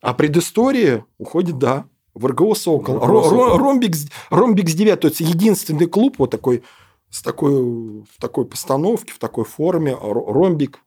А 0.01 0.13
предыстория 0.13 1.05
уходит, 1.17 1.57
да, 1.57 1.85
в 2.13 2.25
РГО 2.25 2.55
«Сокол». 2.55 2.99
В 2.99 3.03
РГО 3.03 3.23
«Сокол». 3.23 3.57
Ромбик, 3.57 3.95
ромбик 4.29 4.69
с 4.69 4.73
9, 4.73 4.99
то 4.99 5.07
есть 5.07 5.19
единственный 5.21 5.87
клуб 5.87 6.15
вот 6.17 6.31
такой, 6.31 6.63
с 7.09 7.21
такой, 7.21 8.01
в 8.01 8.19
такой 8.19 8.45
постановке, 8.45 9.13
в 9.13 9.19
такой 9.19 9.45
форме, 9.45 9.93
ро- 9.93 10.31
ромбик 10.31 10.81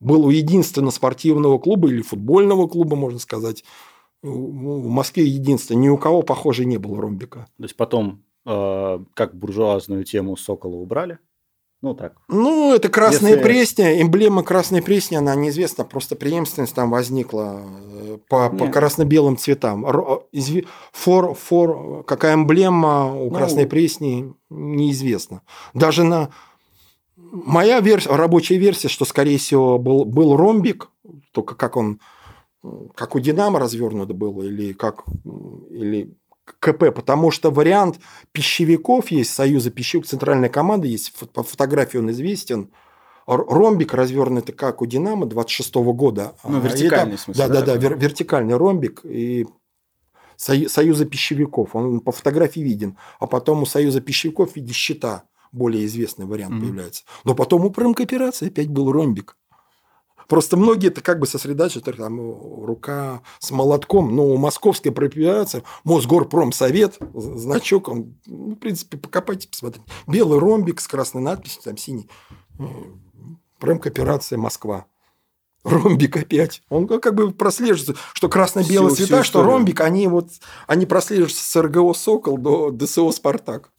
был 0.00 0.26
у 0.26 0.30
единственного 0.30 0.90
спортивного 0.90 1.58
клуба 1.58 1.88
или 1.88 2.02
футбольного 2.02 2.66
клуба, 2.68 2.96
можно 2.96 3.18
сказать, 3.18 3.64
в 4.22 4.28
в 4.28 4.88
Москве 4.88 5.24
единственный. 5.24 5.78
Ни 5.78 5.88
у 5.88 5.98
кого, 5.98 6.22
похоже, 6.22 6.64
не 6.64 6.78
было 6.78 7.00
ромбика. 7.00 7.46
То 7.56 7.62
есть 7.62 7.76
потом, 7.76 8.22
э, 8.46 8.98
как 9.14 9.34
буржуазную 9.34 10.04
тему 10.04 10.36
Сокола 10.36 10.76
убрали. 10.76 11.18
Ну, 11.82 11.94
так. 11.94 12.14
Ну, 12.28 12.74
это 12.74 12.88
Красная 12.88 13.32
Если- 13.32 13.42
Пресня, 13.42 14.00
эмблема 14.00 14.42
Красной 14.42 14.80
Пресни, 14.80 15.16
она 15.16 15.34
неизвестна, 15.34 15.84
просто 15.84 16.16
преемственность 16.16 16.74
там 16.74 16.90
возникла 16.90 17.60
э, 17.62 18.18
по, 18.26 18.48
по 18.48 18.68
красно-белым 18.68 19.36
цветам. 19.36 19.84
Изви- 20.32 20.66
Фор, 20.92 21.34
фор, 21.34 22.02
какая 22.04 22.34
эмблема 22.36 23.14
у 23.14 23.28
Ну, 23.30 23.36
Красной 23.36 23.66
Пресни, 23.66 24.32
неизвестно. 24.48 25.42
Даже 25.74 26.04
на... 26.04 26.30
Моя 27.16 27.80
версия, 27.80 28.08
рабочая 28.16 28.56
версия, 28.56 28.88
что, 28.88 29.04
скорее 29.04 29.36
всего, 29.36 29.78
был, 29.78 30.06
был 30.06 30.36
ромбик, 30.38 30.88
только 31.32 31.54
как 31.54 31.76
он, 31.76 32.00
э, 32.62 32.68
как 32.94 33.14
у 33.14 33.20
Динамо 33.20 33.58
развернут 33.58 34.10
был, 34.12 34.40
или 34.40 34.72
как, 34.72 35.04
или 35.68 36.14
КП, 36.60 36.92
потому 36.94 37.30
что 37.30 37.50
вариант 37.50 37.98
пищевиков 38.32 39.10
есть, 39.10 39.32
Союза 39.32 39.70
пищевиков, 39.70 40.10
центральная 40.10 40.48
команда 40.48 40.86
есть, 40.86 41.12
по 41.32 41.42
фотографии 41.42 41.98
он 41.98 42.10
известен. 42.10 42.70
Ромбик 43.26 43.94
развернутый 43.94 44.54
как 44.54 44.82
у 44.82 44.86
Динамо 44.86 45.24
26 45.26 45.74
года. 45.94 46.34
Ну, 46.44 46.58
А, 46.58 46.60
вертикальный, 46.60 47.12
там- 47.12 47.16
в 47.16 47.20
смысле, 47.20 47.42
Да, 47.42 47.48
да, 47.48 47.60
да, 47.60 47.66
да, 47.66 47.72
такой? 47.80 47.88
вер- 47.88 47.98
вертикальный 48.00 48.56
ромбик 48.56 49.00
и 49.04 49.46
Сою- 50.36 50.68
Союза 50.68 51.04
пищевиков. 51.06 51.74
Он 51.74 52.00
по 52.00 52.12
фотографии 52.12 52.60
виден. 52.60 52.98
А 53.20 53.26
потом 53.26 53.62
у 53.62 53.66
Союза 53.66 54.00
пищевиков 54.00 54.52
в 54.52 54.56
виде 54.56 54.72
щита 54.74 55.22
более 55.52 55.86
известный 55.86 56.26
вариант 56.26 56.54
Мгм. 56.54 56.62
появляется. 56.62 57.04
Но 57.24 57.34
потом 57.34 57.64
у 57.64 57.70
промкооперации 57.70 58.48
опять 58.48 58.68
был 58.68 58.90
ромбик. 58.92 59.36
Просто 60.28 60.56
многие 60.56 60.88
это 60.88 61.00
как 61.00 61.18
бы 61.18 61.26
сосредоточат, 61.26 61.84
там, 61.96 62.18
рука 62.64 63.22
с 63.38 63.50
молотком, 63.50 64.14
но 64.14 64.26
у 64.26 64.36
московской 64.36 64.92
прооперации 64.92 65.62
Мосгорпромсовет, 65.84 66.98
значок, 67.14 67.88
он, 67.88 68.16
ну, 68.26 68.54
в 68.54 68.58
принципе, 68.58 68.96
покопайте, 68.96 69.48
посмотрите. 69.48 69.84
Белый 70.06 70.38
ромбик 70.38 70.80
с 70.80 70.88
красной 70.88 71.22
надписью, 71.22 71.62
там 71.62 71.76
синий. 71.76 72.08
Э, 72.58 72.64
Промкооперация 73.58 74.38
Москва. 74.38 74.86
Ромбик 75.64 76.16
опять. 76.16 76.62
Он 76.68 76.86
как 76.86 77.14
бы 77.14 77.30
прослеживается, 77.30 77.94
что 78.12 78.28
красно-белые 78.28 78.94
всю 78.94 79.06
цвета, 79.06 79.24
что 79.24 79.40
историю. 79.40 79.50
ромбик, 79.50 79.80
они 79.80 80.06
вот, 80.08 80.28
они 80.66 80.84
прослеживаются 80.84 81.42
с 81.42 81.62
РГО 81.62 81.94
«Сокол» 81.94 82.36
до 82.36 82.70
ДСО 82.70 83.10
«Спартак». 83.12 83.70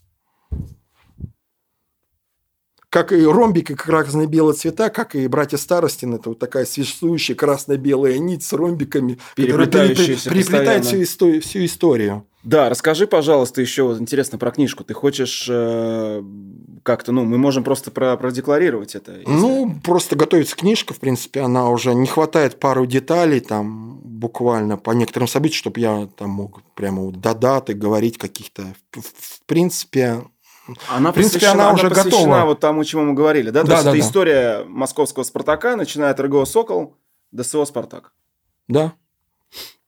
Как 2.95 3.11
и 3.11 3.25
ромбик, 3.25 3.71
и 3.71 3.75
красно-белые 3.75 4.55
цвета, 4.55 4.89
как 4.89 5.15
и 5.15 5.27
братья 5.27 5.57
Старостин, 5.57 6.13
это 6.13 6.29
вот 6.29 6.39
такая 6.39 6.63
существующая 6.63 7.35
красно-белая 7.35 8.19
нить 8.19 8.41
с 8.41 8.53
ромбиками, 8.53 9.19
которая 9.35 9.65
Переплетающаяся 9.67 10.29
переплетает 10.29 10.85
всю, 10.85 11.03
историю, 11.03 11.41
всю 11.41 11.65
историю. 11.65 12.25
Да, 12.43 12.69
расскажи, 12.69 13.05
пожалуйста, 13.05 13.59
еще 13.59 13.83
вот 13.83 13.99
интересно 13.99 14.37
про 14.37 14.49
книжку. 14.51 14.85
Ты 14.85 14.93
хочешь 14.93 15.45
э, 15.51 16.23
как-то, 16.83 17.11
ну, 17.11 17.25
мы 17.25 17.37
можем 17.37 17.65
просто 17.65 17.91
про 17.91 18.15
продекларировать 18.15 18.95
это. 18.95 19.11
если- 19.11 19.29
Ну, 19.29 19.75
просто 19.83 20.15
готовится 20.15 20.55
книжка, 20.55 20.93
в 20.93 20.99
принципе, 21.01 21.41
она 21.41 21.69
уже 21.69 21.93
не 21.93 22.07
хватает 22.07 22.61
пару 22.61 22.85
деталей 22.85 23.41
там 23.41 23.99
буквально 24.05 24.77
по 24.77 24.91
некоторым 24.91 25.27
событиям, 25.27 25.57
чтобы 25.57 25.81
я 25.81 26.07
там 26.15 26.29
мог 26.29 26.61
прямо 26.75 27.01
вот 27.01 27.19
до 27.19 27.33
даты 27.35 27.73
говорить 27.73 28.17
каких-то. 28.17 28.73
В, 28.93 29.01
в 29.01 29.41
принципе, 29.47 30.23
Она, 30.89 31.11
В 31.11 31.15
принципе, 31.15 31.39
посвящена, 31.39 31.63
она 31.69 31.73
уже 31.73 31.89
посвящена 31.89 32.11
готова. 32.25 32.45
вот 32.45 32.59
тому, 32.59 32.83
чему 32.83 33.03
мы 33.05 33.13
говорили, 33.13 33.49
да? 33.51 33.61
То 33.61 33.67
Да, 33.67 33.73
есть 33.73 33.85
да, 33.85 33.91
это 33.91 33.99
да. 33.99 34.05
история 34.07 34.63
московского 34.67 35.23
«Спартака», 35.23 35.75
начиная 35.75 36.11
от 36.11 36.19
РГО 36.19 36.45
«Сокол» 36.45 36.97
до 37.31 37.43
СО 37.43 37.65
«Спартак». 37.65 38.13
Да. 38.67 38.93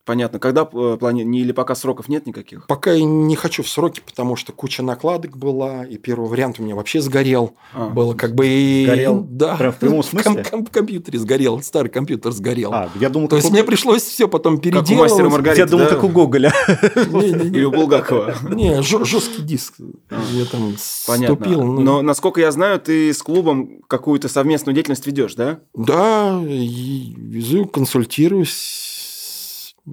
Понятно. 0.08 0.40
Когда 0.40 0.62
э, 0.72 0.98
плани... 0.98 1.24
не- 1.24 1.42
или 1.42 1.52
пока 1.52 1.76
сроков 1.76 2.08
нет 2.08 2.26
никаких? 2.26 2.66
Пока 2.68 2.94
я 2.94 3.04
не 3.04 3.36
хочу 3.36 3.62
в 3.62 3.68
сроки, 3.68 4.02
потому 4.06 4.38
что 4.38 4.54
куча 4.54 4.82
накладок 4.82 5.38
была, 5.38 5.86
и 5.86 5.98
первый 5.98 6.30
вариант 6.30 6.60
у 6.60 6.64
меня 6.64 6.76
вообще 6.76 7.02
сгорел. 7.02 7.54
А, 7.74 7.90
Было 7.90 8.14
как 8.14 8.34
бы 8.34 8.48
и... 8.48 8.86
Сгорел? 8.86 9.28
Да. 9.30 9.58
Прям 9.58 9.74
в 9.74 9.76
прямом 9.76 10.04
смысле? 10.04 10.44
ком- 10.44 10.44
ком- 10.46 10.66
компьютере 10.66 11.20
сгорел, 11.20 11.62
старый 11.62 11.92
компьютер 11.92 12.32
сгорел. 12.32 12.74
А, 12.74 12.90
я 13.00 13.10
думал, 13.10 13.28
То 13.28 13.36
есть 13.36 13.50
у- 13.50 13.52
мне 13.52 13.66
пришлось 13.66 14.02
все 14.04 14.30
потом 14.30 14.62
Как 14.62 14.66
у 14.66 14.78
мастера 14.78 14.96
переделывать. 14.96 15.32
Маргариты, 15.34 15.60
я 15.62 15.66
думал, 15.68 15.86
да? 15.86 15.90
как 15.96 16.04
у 16.06 16.08
Гоголя. 16.08 16.54
Или 16.96 17.66
у 17.66 17.72
Булгакова. 17.72 18.36
Не, 18.50 18.82
жесткий 18.82 19.42
диск. 19.42 19.74
А. 20.10 20.22
Я 20.32 20.46
там 20.46 20.74
Понятно. 21.06 21.36
ступил. 21.36 21.64
ну, 21.64 21.82
Но, 21.82 22.02
насколько 22.02 22.40
я 22.40 22.52
знаю, 22.52 22.80
ты 22.80 23.14
с 23.14 23.22
клубом 23.22 23.82
какую-то 23.90 24.30
совместную 24.30 24.74
деятельность 24.74 25.06
ведешь, 25.06 25.36
да? 25.36 25.60
Да, 25.76 26.42
и 26.48 27.14
везу, 27.18 27.66
консультируюсь 27.66 28.94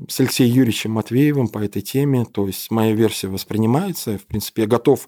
с 0.09 0.21
Алексеем 0.21 0.51
Юрьевичем 0.55 0.93
Матвеевым 0.93 1.49
по 1.49 1.59
этой 1.59 1.83
теме. 1.83 2.25
То 2.25 2.47
есть 2.47 2.71
моя 2.71 2.93
версия 2.93 3.29
воспринимается. 3.29 4.19
В 4.19 4.27
принципе, 4.27 4.63
я 4.63 4.69
готов 4.69 5.07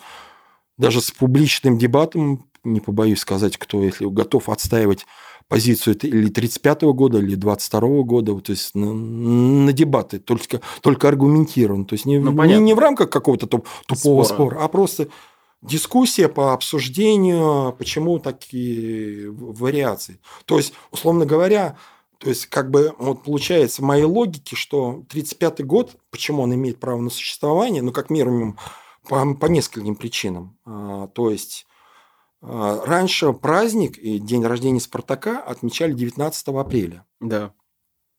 даже 0.79 1.01
с 1.01 1.11
публичным 1.11 1.79
дебатом, 1.79 2.47
не 2.65 2.81
побоюсь 2.81 3.21
сказать, 3.21 3.57
кто, 3.57 3.83
если 3.83 4.07
готов 4.07 4.49
отстаивать 4.49 5.07
позицию 5.49 5.97
или 6.03 6.29
35 6.29 6.83
года, 6.83 7.19
или 7.19 7.37
22 7.37 8.03
года, 8.03 8.33
вот, 8.33 8.45
то 8.47 8.51
есть 8.51 8.75
на, 8.75 8.93
на 8.93 9.73
дебаты, 9.73 10.19
только, 10.19 10.61
только 10.83 11.07
аргументированно. 11.09 11.85
То 11.85 11.93
есть 11.95 12.05
не, 12.05 12.19
Ну, 12.19 12.33
не, 12.33 12.37
понятно. 12.37 12.65
не 12.65 12.75
в 12.75 12.79
рамках 12.81 13.11
какого-то 13.11 13.47
туп- 13.47 13.69
тупого 13.87 14.25
Спора. 14.25 14.35
спора, 14.55 14.65
а 14.65 14.69
просто 14.69 15.07
дискуссия 15.63 16.29
по 16.29 16.53
обсуждению, 16.53 17.73
почему 17.79 18.19
такие 18.19 19.31
вариации. 19.31 20.19
То 20.47 20.57
есть, 20.59 20.73
условно 20.91 21.27
говоря, 21.27 21.77
то 22.19 22.29
есть, 22.29 22.47
как 22.47 22.71
бы, 22.71 22.95
вот 22.99 23.23
получается 23.23 23.83
в 23.83 23.85
моей 23.85 24.05
логике, 24.05 24.57
что 24.57 25.05
35-й 25.11 25.65
год, 25.65 25.97
почему 26.11 26.43
он 26.43 26.55
имеет 26.55 26.81
право 26.81 27.01
на 27.01 27.11
существование, 27.11 27.83
ну, 27.83 27.93
как 27.93 28.11
минимум, 28.11 28.59
по, 29.09 29.35
по 29.35 29.47
нескольким 29.47 29.97
причинам. 29.97 30.59
А, 30.65 31.09
то 31.09 31.31
есть, 31.31 31.67
а, 32.43 32.85
раньше 32.85 33.33
праздник 33.33 33.99
и 33.99 34.19
день 34.19 34.45
рождения 34.45 34.81
Спартака 34.81 35.41
отмечали 35.41 35.93
19 35.93 36.49
апреля. 36.49 37.05
Да. 37.21 37.53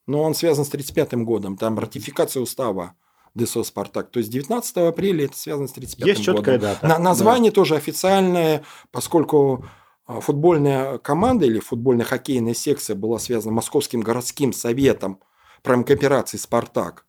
Но 0.06 0.24
он 0.24 0.36
связан 0.36 0.64
с 0.64 0.72
35-м 0.72 1.26
годом, 1.26 1.58
там 1.58 1.78
ратификация 1.78 2.42
устава 2.42 2.96
ДСО 3.34 3.64
«Спартак». 3.64 4.10
То 4.12 4.20
есть 4.20 4.32
19 4.32 4.78
апреля 4.78 5.26
это 5.26 5.38
связано 5.38 5.68
с 5.68 5.74
35-м 5.76 6.08
Есть 6.08 6.26
годом. 6.26 6.36
четкая 6.38 6.60
дата. 6.60 6.88
На- 6.88 7.00
название 7.00 7.52
тоже 7.52 7.76
официальное, 7.76 8.64
поскольку 8.92 9.66
футбольная 10.08 10.98
команда 11.00 11.46
или 11.46 11.60
футбольная 11.60 12.06
хоккейная 12.06 12.54
секция 12.54 12.96
была 12.96 13.20
связана 13.20 13.54
Московским 13.54 14.02
городским 14.02 14.54
советом 14.54 15.22
промкооперации 15.64 16.38
«Спартак». 16.38 17.06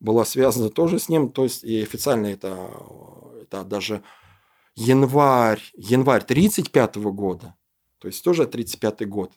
Была 0.00 0.24
связана 0.24 0.68
тоже 0.68 0.98
с 0.98 1.08
ним, 1.08 1.30
то 1.30 1.44
есть 1.44 1.64
и 1.64 1.80
официально 1.80 2.26
это, 2.26 2.70
это 3.42 3.64
даже 3.64 4.02
январь, 4.74 5.62
январь 5.74 6.24
35 6.24 6.96
года, 6.96 7.54
то 7.98 8.08
есть 8.08 8.22
тоже 8.24 8.46
35 8.46 9.08
год. 9.08 9.32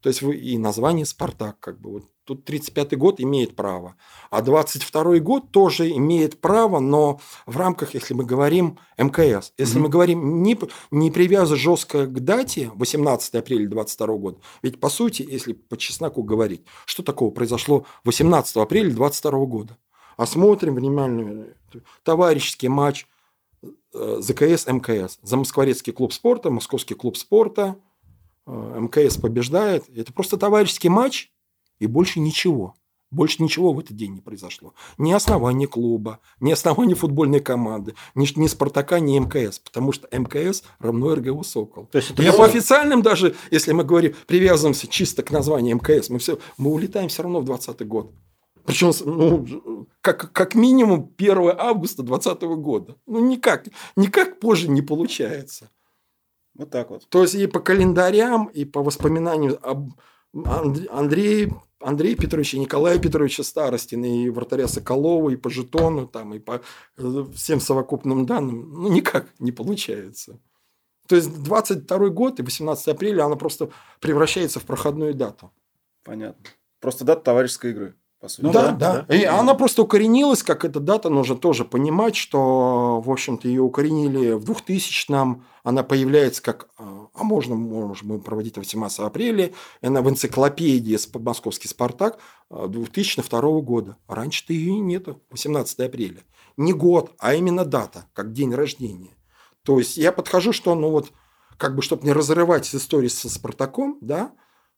То 0.00 0.08
есть 0.08 0.22
и 0.22 0.58
название 0.58 1.06
«Спартак», 1.06 1.58
как 1.60 1.80
бы 1.80 1.90
вот 1.92 2.04
тут 2.28 2.44
35 2.44 2.98
год 2.98 3.20
имеет 3.20 3.56
право. 3.56 3.96
А 4.28 4.42
22 4.42 5.18
год 5.20 5.50
тоже 5.50 5.90
имеет 5.92 6.38
право, 6.42 6.78
но 6.78 7.20
в 7.46 7.56
рамках, 7.56 7.94
если 7.94 8.12
мы 8.12 8.26
говорим 8.26 8.78
МКС, 8.98 9.54
если 9.56 9.78
мы 9.78 9.88
говорим 9.88 10.42
не, 10.42 10.58
не 10.90 11.10
привязывая 11.10 11.58
жестко 11.58 12.06
к 12.06 12.22
дате 12.22 12.70
18 12.74 13.34
апреля 13.34 13.66
22 13.66 14.06
года, 14.18 14.38
ведь 14.62 14.78
по 14.78 14.90
сути, 14.90 15.26
если 15.26 15.54
по 15.54 15.78
чесноку 15.78 16.22
говорить, 16.22 16.60
что 16.84 17.02
такого 17.02 17.30
произошло 17.30 17.86
18 18.04 18.56
апреля 18.58 18.92
22 18.92 19.46
года? 19.46 19.78
Осмотрим 20.18 20.74
внимательно 20.74 21.46
товарищеский 22.02 22.68
матч 22.68 23.06
э, 23.94 24.18
ЗКС 24.20 24.66
МКС. 24.66 25.18
За 25.22 25.38
Москворецкий 25.38 25.94
клуб 25.94 26.12
спорта, 26.12 26.50
Московский 26.50 26.94
клуб 26.94 27.16
спорта. 27.16 27.76
э, 28.46 28.80
МКС 28.80 29.16
побеждает. 29.16 29.88
Это 29.96 30.12
просто 30.12 30.36
товарищеский 30.36 30.90
матч 30.90 31.30
и 31.78 31.86
больше 31.86 32.20
ничего. 32.20 32.74
Больше 33.10 33.42
ничего 33.42 33.72
в 33.72 33.80
этот 33.80 33.96
день 33.96 34.12
не 34.12 34.20
произошло. 34.20 34.74
Ни 34.98 35.12
основания 35.12 35.66
клуба, 35.66 36.20
ни 36.40 36.52
основания 36.52 36.94
футбольной 36.94 37.40
команды, 37.40 37.94
ни, 38.14 38.28
ни 38.38 38.46
Спартака, 38.46 39.00
ни 39.00 39.18
МКС. 39.18 39.58
Потому 39.58 39.92
что 39.92 40.06
МКС 40.12 40.62
равно 40.78 41.14
РГУ 41.14 41.42
«Сокол». 41.42 41.86
То 41.86 41.98
есть 41.98 42.10
это 42.10 42.22
Я 42.22 42.34
по 42.34 42.44
официальным 42.44 43.00
даже, 43.00 43.34
если 43.50 43.72
мы 43.72 43.84
говорим, 43.84 44.14
привязываемся 44.26 44.88
чисто 44.88 45.22
к 45.22 45.30
названию 45.30 45.76
МКС, 45.76 46.10
мы, 46.10 46.18
все, 46.18 46.38
мы 46.58 46.70
улетаем 46.70 47.08
все 47.08 47.22
равно 47.22 47.40
в 47.40 47.44
2020 47.44 47.88
год. 47.88 48.12
Причем, 48.66 48.92
ну, 49.06 49.86
как, 50.02 50.30
как 50.30 50.54
минимум 50.54 51.10
1 51.16 51.54
августа 51.56 52.02
2020 52.02 52.42
года. 52.60 52.96
Ну, 53.06 53.26
никак, 53.26 53.68
никак 53.96 54.38
позже 54.38 54.68
не 54.68 54.82
получается. 54.82 55.70
Вот 56.54 56.68
так 56.70 56.90
вот. 56.90 57.08
То 57.08 57.22
есть 57.22 57.34
и 57.34 57.46
по 57.46 57.60
календарям, 57.60 58.46
и 58.46 58.66
по 58.66 58.82
воспоминаниям 58.82 59.56
об 59.62 59.92
Анд- 60.34 60.88
Андрее, 60.90 61.54
Андрея 61.80 62.16
Петровича, 62.16 62.58
Николая 62.58 62.98
Петровича 62.98 63.42
Старостина, 63.42 64.04
и 64.04 64.28
вратаря 64.30 64.68
Соколова, 64.68 65.30
и 65.30 65.36
по 65.36 65.50
жетону, 65.50 66.06
там, 66.06 66.34
и 66.34 66.38
по 66.38 66.62
э, 66.96 67.24
всем 67.34 67.60
совокупным 67.60 68.26
данным, 68.26 68.70
ну, 68.72 68.92
никак 68.92 69.28
не 69.38 69.52
получается. 69.52 70.40
То 71.06 71.16
есть 71.16 71.42
22 71.42 72.08
год 72.10 72.40
и 72.40 72.42
18 72.42 72.88
апреля 72.88 73.24
она 73.24 73.36
просто 73.36 73.70
превращается 74.00 74.60
в 74.60 74.64
проходную 74.64 75.14
дату. 75.14 75.50
Понятно. 76.04 76.44
Просто 76.80 77.04
дата 77.04 77.22
товарищеской 77.22 77.70
игры, 77.70 77.94
по 78.20 78.28
сути. 78.28 78.44
Ну 78.44 78.52
да, 78.52 78.72
да, 78.72 79.04
да, 79.08 79.14
И 79.14 79.24
она 79.24 79.54
просто 79.54 79.82
укоренилась, 79.82 80.42
как 80.42 80.64
эта 80.64 80.80
дата, 80.80 81.08
нужно 81.08 81.36
тоже 81.36 81.64
понимать, 81.64 82.16
что, 82.16 83.00
в 83.00 83.10
общем-то, 83.10 83.48
ее 83.48 83.62
укоренили 83.62 84.32
в 84.32 84.50
2000-м, 84.50 85.44
она 85.62 85.82
появляется 85.82 86.42
как, 86.42 86.68
а 86.78 86.98
а 87.18 87.24
можно, 87.24 87.56
можем 87.56 88.08
мы 88.08 88.20
проводить 88.20 88.56
18 88.56 89.00
апреля, 89.00 89.52
и 89.80 89.86
она 89.86 90.02
в 90.02 90.08
энциклопедии 90.08 90.94
«Сп- 90.96 91.18
«Московский 91.18 91.68
Спартак» 91.68 92.18
а, 92.48 92.68
2002 92.68 93.60
года. 93.60 93.96
Раньше-то 94.06 94.52
ее 94.52 94.78
нету, 94.78 95.20
18 95.30 95.80
апреля. 95.80 96.22
Не 96.56 96.72
год, 96.72 97.12
а 97.18 97.34
именно 97.34 97.64
дата, 97.64 98.06
как 98.12 98.32
день 98.32 98.54
рождения. 98.54 99.16
То 99.64 99.78
есть 99.78 99.96
я 99.96 100.12
подхожу, 100.12 100.52
что, 100.52 100.74
ну 100.74 100.90
вот, 100.90 101.10
как 101.56 101.74
бы, 101.74 101.82
чтобы 101.82 102.04
не 102.04 102.12
разрывать 102.12 102.66
с 102.66 102.74
историей 102.74 103.10
со 103.10 103.28
Спартаком, 103.28 103.98
да, 104.00 104.32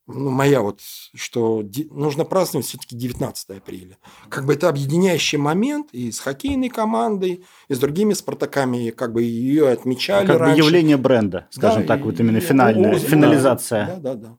ну, 0.07 0.31
моя 0.31 0.61
вот, 0.61 0.81
что 1.15 1.63
нужно 1.91 2.25
праздновать 2.25 2.67
все-таки 2.67 2.97
19 2.97 3.51
апреля. 3.59 3.97
Как 4.29 4.45
бы 4.45 4.55
это 4.55 4.69
объединяющий 4.69 5.39
момент 5.39 5.91
и 5.93 6.11
с 6.11 6.19
хоккейной 6.19 6.69
командой, 6.69 7.45
и 7.69 7.75
с 7.75 7.79
другими 7.79 8.13
Спартаками, 8.15 8.91
как 8.91 9.13
бы 9.13 9.23
ее 9.23 9.69
отмечали 9.69 10.27
Как 10.27 10.39
бы 10.39 10.45
раньше. 10.47 10.63
явление 10.65 10.97
бренда, 10.97 11.47
скажем 11.51 11.83
Да, 11.83 11.89
так, 11.89 12.01
и- 12.01 12.03
вот 12.05 12.19
именно 12.21 12.41
финальная, 12.41 12.91
о, 12.91 12.95
да, 12.95 12.99
финализация. 12.99 13.87
Да, 13.87 14.15
да, 14.15 14.15
да. 14.15 14.39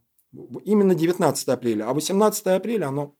Именно 0.66 0.96
19 0.96 1.48
апреля. 1.50 1.90
А 1.90 1.94
18 1.94 2.48
апреля 2.48 2.88
оно, 2.88 3.16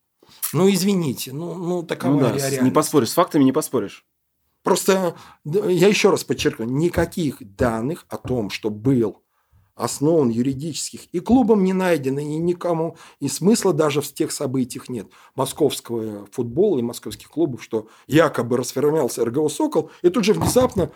ну, 0.54 0.70
извините, 0.70 1.34
ну, 1.34 1.56
ну 1.56 1.84
такова 1.84 2.12
Ну 2.14 2.20
да, 2.20 2.32
реальность. 2.36 2.62
не 2.62 2.72
поспоришь, 2.72 3.10
с 3.10 3.14
фактами 3.14 3.44
не 3.44 3.52
поспоришь. 3.52 4.06
Просто 4.64 5.16
я 5.44 5.88
еще 5.88 6.12
раз 6.12 6.24
подчеркну, 6.24 6.66
никаких 6.66 7.38
данных 7.56 8.06
о 8.10 8.18
том, 8.18 8.50
что 8.52 8.70
был 8.70 9.24
основан 9.76 10.30
юридических 10.30 11.06
и 11.12 11.20
клубом 11.20 11.64
не 11.64 11.74
найдено, 11.74 12.20
и 12.20 12.38
никому, 12.38 12.98
и 13.20 13.28
смысла 13.28 13.74
даже 13.74 14.02
в 14.02 14.14
тех 14.14 14.32
событиях 14.32 14.90
нет. 14.90 15.08
Московского 15.36 16.28
футбола 16.32 16.80
и 16.80 16.84
московских 16.84 17.30
клубов, 17.30 17.64
что 17.64 17.88
якобы 18.08 18.58
расформировался 18.58 19.26
РГО 19.26 19.50
«Сокол», 19.50 19.92
и 20.02 20.10
тут 20.10 20.24
же 20.24 20.34
внезапно 20.34 20.92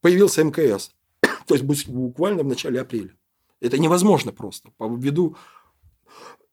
появился 0.00 0.42
МКС. 0.44 0.92
То 1.46 1.54
есть 1.54 1.64
бу- 1.64 1.90
буквально 1.90 2.42
в 2.42 2.46
начале 2.46 2.80
апреля. 2.80 3.14
Это 3.60 3.78
невозможно 3.78 4.32
просто, 4.32 4.70
ввиду 4.78 5.36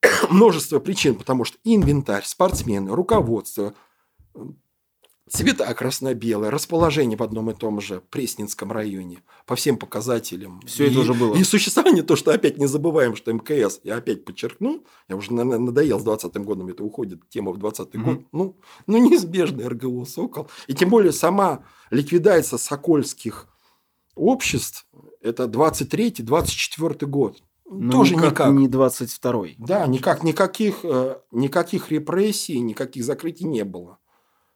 множества 0.29 0.79
причин, 0.79 1.15
потому 1.15 1.43
что 1.45 1.57
инвентарь, 1.63 2.23
спортсмены, 2.25 2.95
руководство, 2.95 3.73
цвета 5.29 5.73
красно-белые, 5.73 6.49
расположение 6.51 7.17
в 7.17 7.23
одном 7.23 7.49
и 7.49 7.53
том 7.53 7.81
же 7.81 8.01
Пресненском 8.11 8.71
районе 8.71 9.23
по 9.45 9.55
всем 9.55 9.77
показателям. 9.77 10.61
Всё 10.65 10.85
И- 10.85 10.91
это 10.91 10.99
уже 10.99 11.13
было. 11.13 11.35
И 11.35 11.43
существование, 11.43 12.03
то, 12.03 12.15
что 12.15 12.31
опять 12.31 12.57
не 12.57 12.67
забываем, 12.67 13.15
что 13.15 13.31
МКС, 13.33 13.79
я 13.83 13.97
опять 13.97 14.23
подчеркну, 14.25 14.83
я 15.09 15.15
уже 15.15 15.33
наверное, 15.33 15.59
надоел 15.59 15.99
с 15.99 16.03
20 16.03 16.43
годом, 16.43 16.67
это 16.67 16.83
уходит 16.83 17.27
тема 17.29 17.51
в 17.51 17.57
20 17.57 17.97
Мгм. 17.97 18.03
год, 18.15 18.25
ну, 18.31 18.55
ну 18.87 18.97
неизбежно 18.97 19.67
РГО 19.69 20.05
«Сокол». 20.05 20.47
И 20.67 20.73
тем 20.73 20.89
более 20.89 21.11
сама 21.11 21.63
ликвидация 21.89 22.57
сокольских 22.57 23.47
обществ, 24.15 24.87
это 25.21 25.47
23-24 25.47 27.05
год. 27.07 27.41
Ну, 27.67 27.91
Тоже 27.91 28.15
никак. 28.15 28.51
не 28.53 28.67
22-й. 28.67 29.55
Да, 29.57 29.87
никак, 29.87 30.23
никаких, 30.23 30.81
э, 30.83 31.17
никаких 31.31 31.89
репрессий, 31.91 32.59
никаких 32.59 33.03
закрытий 33.03 33.45
не 33.45 33.63
было. 33.63 33.97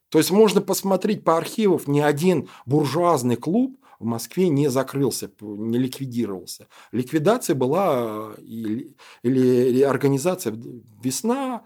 То 0.10 0.18
есть 0.18 0.32
можно 0.32 0.62
посмотреть 0.62 1.24
по 1.24 1.38
архивам, 1.38 1.80
ни 1.88 2.00
один 2.00 2.50
буржуазный 2.66 3.36
клуб 3.36 3.80
в 4.00 4.06
Москве 4.06 4.50
не 4.50 4.70
закрылся, 4.70 5.32
не 5.42 5.78
ликвидировался. 5.78 6.68
Ликвидация 6.92 7.56
была 7.56 8.34
э, 8.38 8.42
или, 8.42 8.96
или 9.24 9.82
организация 9.82 10.56
«Весна», 11.04 11.64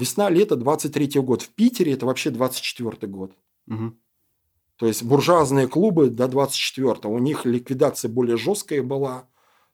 Весна-лето 0.00 0.56
23 0.56 1.20
год. 1.20 1.42
В 1.42 1.50
Питере 1.50 1.92
это 1.92 2.06
вообще 2.06 2.30
24 2.30 3.06
год. 3.12 3.36
Мгм. 3.66 3.98
То 4.76 4.86
есть 4.86 5.02
буржуазные 5.02 5.68
клубы 5.68 6.08
до 6.08 6.26
24 6.26 7.00
У 7.04 7.18
них 7.18 7.44
ликвидация 7.44 8.08
более 8.08 8.38
жесткая 8.38 8.82
была. 8.82 9.28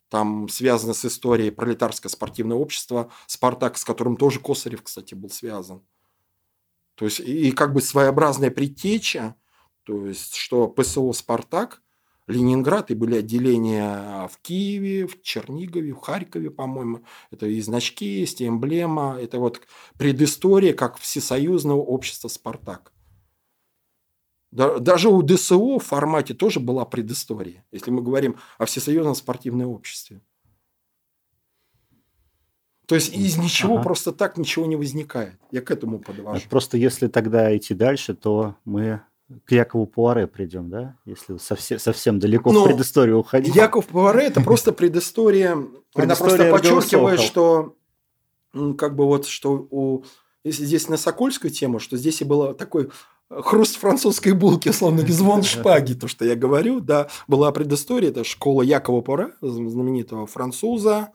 Там 0.08 0.48
связано 0.48 0.94
с 0.94 1.04
историей 1.04 1.50
пролетарское 1.50 2.10
спортивное 2.10 2.56
общество 2.56 3.12
«Спартак», 3.26 3.78
с 3.78 3.84
которым 3.84 4.16
тоже 4.16 4.40
Косарев, 4.40 4.82
кстати, 4.82 5.14
был 5.14 5.30
связан. 5.30 5.82
То 6.96 7.04
есть 7.04 7.20
и, 7.20 7.52
как 7.52 7.72
бы 7.72 7.80
своеобразная 7.80 8.50
предтеча, 8.50 9.36
то 9.84 10.06
есть 10.06 10.34
что 10.34 10.66
ПСО 10.66 11.12
«Спартак», 11.12 11.82
Ленинград, 12.26 12.90
и 12.90 12.94
были 12.96 13.18
отделения 13.18 14.26
в 14.26 14.38
Киеве, 14.42 15.06
в 15.06 15.22
Чернигове, 15.22 15.92
в 15.92 15.98
Харькове, 15.98 16.50
по-моему. 16.50 17.04
Это 17.30 17.46
и 17.46 17.60
значки 17.60 18.04
есть, 18.04 18.40
и 18.40 18.48
эмблема. 18.48 19.16
Это 19.20 19.38
вот 19.38 19.60
предыстория 19.96 20.74
как 20.74 20.98
всесоюзного 20.98 21.80
общества 21.80 22.26
«Спартак». 22.26 22.92
Да- 24.50 24.78
Даже 24.78 25.08
у 25.08 25.22
ДСО 25.22 25.78
в 25.78 25.84
формате 25.84 26.34
тоже 26.34 26.58
была 26.58 26.84
предыстория, 26.84 27.64
если 27.70 27.92
мы 27.92 28.02
говорим 28.02 28.38
о 28.58 28.64
всесоюзном 28.64 29.14
спортивном 29.14 29.68
обществе. 29.68 30.20
То 32.86 32.94
есть 32.94 33.14
из 33.14 33.36
ничего 33.36 33.74
Ага. 33.74 33.82
просто 33.84 34.12
так 34.12 34.38
ничего 34.38 34.66
не 34.66 34.76
возникает. 34.76 35.34
Я 35.50 35.60
к 35.60 35.70
этому 35.70 35.98
подвожу. 35.98 36.42
Просто 36.48 36.76
если 36.76 37.08
тогда 37.08 37.54
идти 37.56 37.74
дальше, 37.74 38.14
то 38.14 38.54
мы 38.64 39.00
к 39.44 39.52
Якову 39.52 39.86
Пуаре 39.86 40.28
придем, 40.28 40.70
да? 40.70 40.96
Если 41.04 41.36
совсем, 41.38 41.80
совсем 41.80 42.20
далеко 42.20 42.52
Ну, 42.52 42.62
в 42.62 42.64
предысторию 42.64 43.18
уходить. 43.18 43.54
Яков 43.56 43.86
Паваре 43.86 44.26
это 44.26 44.40
просто 44.40 44.72
предыстория. 44.72 45.58
Она 45.94 46.14
просто 46.14 46.50
подчеркивает, 46.50 47.20
что 47.20 47.74
как 48.78 48.94
бы 48.94 49.06
вот 49.06 49.26
что 49.26 49.66
у 49.70 50.04
если 50.44 50.64
здесь 50.64 50.88
на 50.88 50.96
Сокольскую 50.96 51.50
тему, 51.50 51.80
что 51.80 51.96
здесь 51.96 52.20
и 52.20 52.24
было 52.24 52.54
такой 52.54 52.90
хруст 53.28 53.78
французской 53.78 54.32
булки, 54.32 54.70
словно 54.70 55.04
звон 55.08 55.42
шпаги, 55.42 55.94
то, 55.94 56.06
что 56.06 56.24
я 56.24 56.36
говорю, 56.36 56.78
да, 56.78 57.08
была 57.26 57.50
предыстория, 57.50 58.10
это 58.10 58.22
школа 58.22 58.62
Якова 58.62 59.00
Пора, 59.00 59.32
знаменитого 59.40 60.28
француза, 60.28 61.08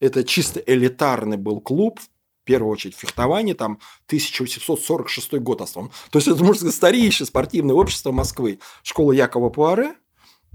это 0.00 0.24
чисто 0.24 0.60
элитарный 0.60 1.36
был 1.36 1.60
клуб, 1.60 2.00
в 2.00 2.44
первую 2.44 2.72
очередь 2.72 2.94
фехтование, 2.94 3.54
там 3.54 3.80
1846 4.06 5.34
год 5.34 5.60
основан. 5.60 5.90
То 6.10 6.18
есть 6.18 6.28
это, 6.28 6.38
можно 6.38 6.54
сказать, 6.54 6.74
старейшее 6.74 7.26
спортивное 7.26 7.74
общество 7.74 8.12
Москвы. 8.12 8.60
Школа 8.84 9.12
Якова 9.12 9.50
Пуаре, 9.50 9.96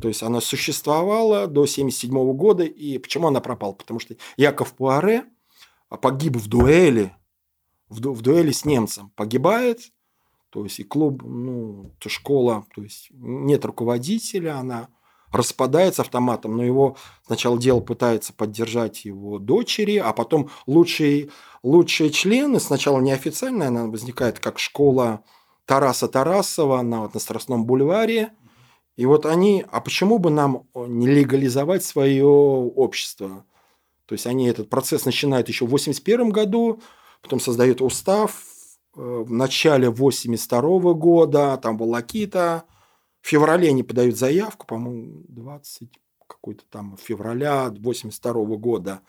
то 0.01 0.07
есть 0.07 0.23
она 0.23 0.41
существовала 0.41 1.47
до 1.47 1.61
1977 1.61 2.33
года. 2.33 2.63
И 2.63 2.97
почему 2.97 3.27
она 3.27 3.41
пропала? 3.41 3.73
Потому 3.73 3.99
что 3.99 4.15
Яков 4.37 4.73
Пуаре 4.73 5.25
погиб 5.89 6.37
в 6.37 6.47
дуэли, 6.47 7.13
в, 7.89 7.99
ду- 7.99 8.13
в 8.13 8.21
дуэли 8.21 8.51
с 8.51 8.63
немцем. 8.63 9.11
Погибает, 9.15 9.91
то 10.49 10.63
есть 10.63 10.79
и 10.79 10.83
клуб, 10.83 11.23
ну, 11.23 11.93
школа, 12.05 12.65
то 12.73 12.81
есть 12.81 13.09
нет 13.11 13.65
руководителя, 13.65 14.57
она 14.57 14.87
распадается 15.31 16.01
автоматом, 16.01 16.57
но 16.57 16.63
его 16.63 16.97
сначала 17.25 17.57
дело 17.57 17.79
пытается 17.79 18.33
поддержать 18.33 19.05
его 19.05 19.39
дочери, 19.39 19.97
а 19.97 20.13
потом 20.13 20.49
лучшие, 20.67 21.29
лучшие 21.63 22.09
члены, 22.09 22.59
сначала 22.59 22.99
неофициально, 22.99 23.67
она 23.67 23.85
возникает 23.85 24.39
как 24.39 24.59
школа 24.59 25.23
Тараса 25.65 26.07
Тарасова 26.07 26.81
на, 26.81 27.01
вот, 27.01 27.13
на 27.13 27.19
Страстном 27.19 27.65
бульваре, 27.65 28.31
и 28.97 29.05
вот 29.05 29.25
они, 29.25 29.65
а 29.71 29.81
почему 29.81 30.19
бы 30.19 30.29
нам 30.29 30.67
не 30.75 31.07
легализовать 31.07 31.83
свое 31.83 32.25
общество? 32.25 33.45
То 34.05 34.13
есть 34.13 34.27
они 34.27 34.47
этот 34.47 34.69
процесс 34.69 35.05
начинают 35.05 35.47
еще 35.47 35.65
в 35.65 35.69
81 35.69 36.29
году, 36.29 36.81
потом 37.21 37.39
создают 37.39 37.81
устав 37.81 38.43
э, 38.95 38.99
в 38.99 39.31
начале 39.31 39.89
82 39.89 40.93
года, 40.93 41.57
там 41.57 41.77
Волокита. 41.77 42.65
В 43.21 43.27
феврале 43.27 43.69
они 43.69 43.83
подают 43.83 44.17
заявку, 44.17 44.65
по-моему, 44.65 45.23
20 45.27 45.99
какой-то 46.27 46.63
там 46.69 46.97
февраля 46.97 47.69
82 47.69 48.33
года. 48.57 49.01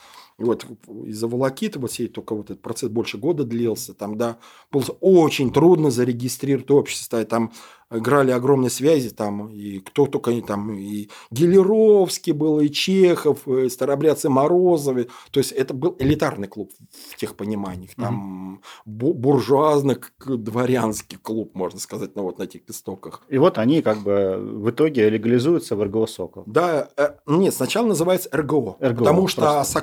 И 0.42 0.44
вот 0.44 0.66
из-за 1.06 1.28
волокиты 1.28 1.78
вот 1.78 1.92
сей 1.92 2.08
только 2.08 2.34
вот 2.34 2.46
этот 2.46 2.60
процесс 2.60 2.90
больше 2.90 3.16
года 3.16 3.44
длился. 3.44 3.94
Там, 3.94 4.18
да, 4.18 4.38
было 4.72 4.82
очень 5.00 5.52
трудно 5.52 5.92
зарегистрировать 5.92 6.68
общество. 6.72 7.24
Там 7.24 7.52
играли 7.92 8.30
огромные 8.30 8.70
связи, 8.70 9.10
там, 9.10 9.48
и 9.48 9.78
кто 9.80 10.06
только 10.06 10.32
не 10.32 10.42
там, 10.42 10.72
и 10.72 11.08
Гелеровский 11.30 12.32
был, 12.32 12.60
и 12.60 12.70
Чехов, 12.70 13.46
и 13.46 13.68
старобрядцы 13.68 14.28
Морозовы. 14.28 15.08
То 15.30 15.38
есть 15.38 15.52
это 15.52 15.74
был 15.74 15.94
элитарный 15.98 16.48
клуб 16.48 16.72
в 17.10 17.16
тех 17.16 17.36
пониманиях. 17.36 17.94
Там 17.96 18.62
бу- 18.86 19.12
буржуазный, 19.12 19.98
дворянский 20.26 21.18
клуб, 21.18 21.54
можно 21.54 21.78
сказать, 21.78 22.12
ну, 22.14 22.22
вот 22.22 22.38
на 22.38 22.46
тех 22.46 22.62
истоках. 22.68 23.22
И 23.28 23.38
вот 23.38 23.58
они 23.58 23.82
как 23.82 23.98
бы 23.98 24.38
в 24.38 24.70
итоге 24.70 25.08
легализуются 25.10 25.76
в 25.76 25.82
РГО 25.82 26.06
«Сокол». 26.06 26.44
Да, 26.46 26.88
э, 26.96 27.10
нет, 27.26 27.54
сначала 27.54 27.86
называется 27.86 28.28
РГО, 28.32 28.78
РГО, 28.80 28.98
потому 28.98 29.28
что 29.28 29.42
просто. 29.42 29.80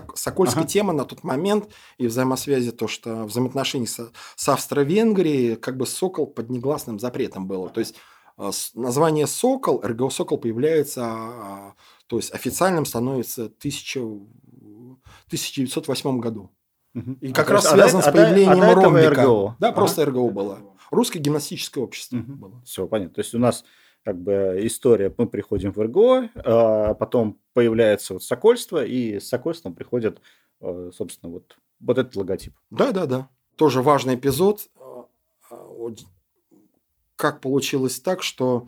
Сокольская 0.50 0.64
Ага. 0.64 0.70
тема 0.70 0.94
на 0.94 1.06
тот 1.06 1.24
момент 1.24 1.70
и 1.98 2.08
взаимосвязи, 2.08 2.72
то, 2.72 2.88
что 2.88 3.26
взаимоотношения 3.26 3.88
с, 3.88 4.12
с 4.36 4.50
Австро-Венгрией, 4.50 5.56
как 5.56 5.78
бы 5.78 5.86
Сокол 5.86 6.28
под 6.28 6.50
негласным 6.50 7.00
запретом 7.00 7.48
было. 7.48 7.70
То 7.70 7.80
есть 7.80 7.96
э, 8.38 8.52
название 8.76 9.28
Сокол, 9.28 9.82
РГО 9.84 10.10
Сокол 10.10 10.38
появляется, 10.38 11.04
а, 11.06 11.74
то 12.08 12.18
есть 12.18 12.34
официальным 12.34 12.86
становится 12.86 13.46
1000 13.46 14.00
в 14.02 14.98
1908 15.28 16.20
году. 16.20 16.52
Мгм. 16.94 17.14
И 17.22 17.32
А 17.32 17.34
как 17.34 17.48
то 17.48 17.54
раз 17.54 17.64
есть, 17.66 17.74
а 17.74 17.78
связан 17.78 18.02
с 18.02 18.08
а 18.08 18.12
до- 18.12 18.22
а 18.22 18.26
появлением 18.26 18.62
этого 18.64 18.84
ромбика. 18.84 19.10
РГО. 19.24 19.56
Да, 19.60 19.68
Ага. 19.68 19.76
просто 19.76 20.06
РГО 20.06 20.30
было. 20.30 20.60
Русское 20.92 21.20
гимнастическое 21.20 21.84
общество 21.84 22.18
было. 22.18 22.62
Все, 22.66 22.88
понятно. 22.88 23.14
То 23.16 23.22
есть 23.22 23.34
у 23.36 23.40
нас 23.40 23.64
как 24.10 24.20
бы 24.20 24.58
история, 24.64 25.14
мы 25.16 25.28
приходим 25.28 25.72
в 25.72 25.80
РГО, 25.80 26.30
а 26.34 26.96
потом 26.96 27.40
появляется 27.54 28.14
вот 28.14 28.24
Сокольство, 28.24 28.84
и 28.84 29.20
с 29.20 29.28
Сокольством 29.28 29.76
приходит, 29.76 30.20
э, 30.62 30.90
собственно, 30.96 31.32
вот, 31.32 31.60
вот 31.80 32.00
этот 32.00 32.16
логотип. 32.16 32.56
Да, 32.72 32.92
да, 32.92 33.06
да. 33.06 33.30
Тоже 33.56 33.84
важный 33.84 34.16
эпизод. 34.16 34.62
Вот 35.52 36.00
Как 37.16 37.40
получилось 37.40 38.00
так, 38.00 38.24
что 38.24 38.68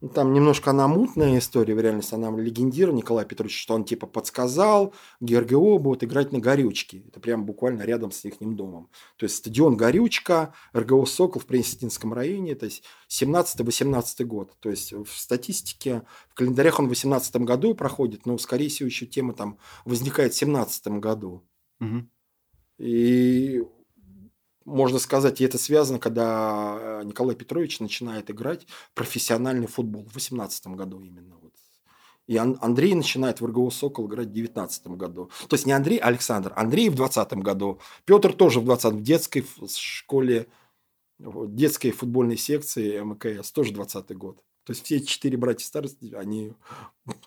ну, 0.00 0.08
там 0.08 0.32
немножко 0.32 0.70
она 0.70 0.88
мутная 0.88 1.38
история, 1.38 1.74
в 1.74 1.80
реальности 1.80 2.14
она 2.14 2.30
легендира 2.30 2.90
Николай 2.90 3.26
Петрович, 3.26 3.60
что 3.60 3.74
он 3.74 3.84
типа 3.84 4.06
подсказал, 4.06 4.94
ГРГО 5.20 5.78
будет 5.78 6.04
играть 6.04 6.32
на 6.32 6.38
Горючке. 6.38 7.04
Это 7.08 7.20
прям 7.20 7.44
буквально 7.44 7.82
рядом 7.82 8.10
с 8.10 8.24
их 8.24 8.38
домом. 8.40 8.88
То 9.16 9.24
есть 9.24 9.36
стадион 9.36 9.76
Горючка, 9.76 10.54
РГО 10.72 11.04
«Сокол» 11.04 11.42
в 11.42 11.46
Пресетинском 11.46 12.14
районе, 12.14 12.54
то 12.54 12.64
есть 12.64 12.82
17-18 13.10 14.24
год. 14.24 14.56
То 14.60 14.70
есть 14.70 14.92
в 14.92 15.08
статистике, 15.08 16.02
в 16.30 16.34
календарях 16.34 16.80
он 16.80 16.86
в 16.86 16.90
18 16.90 17.36
году 17.36 17.74
проходит, 17.74 18.24
но, 18.24 18.38
скорее 18.38 18.68
всего, 18.68 18.86
еще 18.86 19.04
тема 19.04 19.34
там 19.34 19.58
возникает 19.84 20.32
в 20.32 20.38
17 20.38 20.98
году. 20.98 21.46
Мгм. 21.78 22.10
И 22.78 23.62
можно 24.70 24.98
сказать, 24.98 25.40
и 25.40 25.44
это 25.44 25.58
связано, 25.58 25.98
когда 25.98 26.76
э, 26.78 27.02
Николай 27.04 27.36
Петрович 27.36 27.80
начинает 27.80 28.30
играть 28.30 28.66
профессиональный 28.94 29.66
футбол 29.66 30.04
в 30.04 30.14
18 30.14 30.68
году 30.68 31.00
именно. 31.00 31.36
Вот. 31.36 31.52
И 32.26 32.36
Ан- 32.36 32.58
Андрей 32.60 32.94
начинает 32.94 33.40
в 33.40 33.46
РГО 33.46 33.70
«Сокол» 33.70 34.06
играть 34.06 34.28
в 34.28 34.32
19 34.32 34.86
году. 34.88 35.30
То 35.48 35.54
есть 35.54 35.66
не 35.66 35.72
Андрей, 35.72 35.98
а 35.98 36.06
Александр. 36.06 36.52
Андрей 36.56 36.88
в 36.88 36.94
20 36.94 37.32
году. 37.34 37.80
Петр 38.04 38.32
тоже 38.32 38.60
в 38.60 38.64
20 38.64 38.94
в 38.94 39.02
детской 39.02 39.44
школе, 39.76 40.46
в 41.18 41.52
детской 41.54 41.90
футбольной 41.90 42.36
секции 42.36 43.00
МКС, 43.00 43.50
тоже 43.52 43.72
20 43.72 44.16
год. 44.16 44.38
То 44.70 44.72
есть 44.72 44.84
все 44.84 45.00
четыре 45.00 45.36
братья 45.36 45.66
старости, 45.66 46.14
они, 46.14 46.52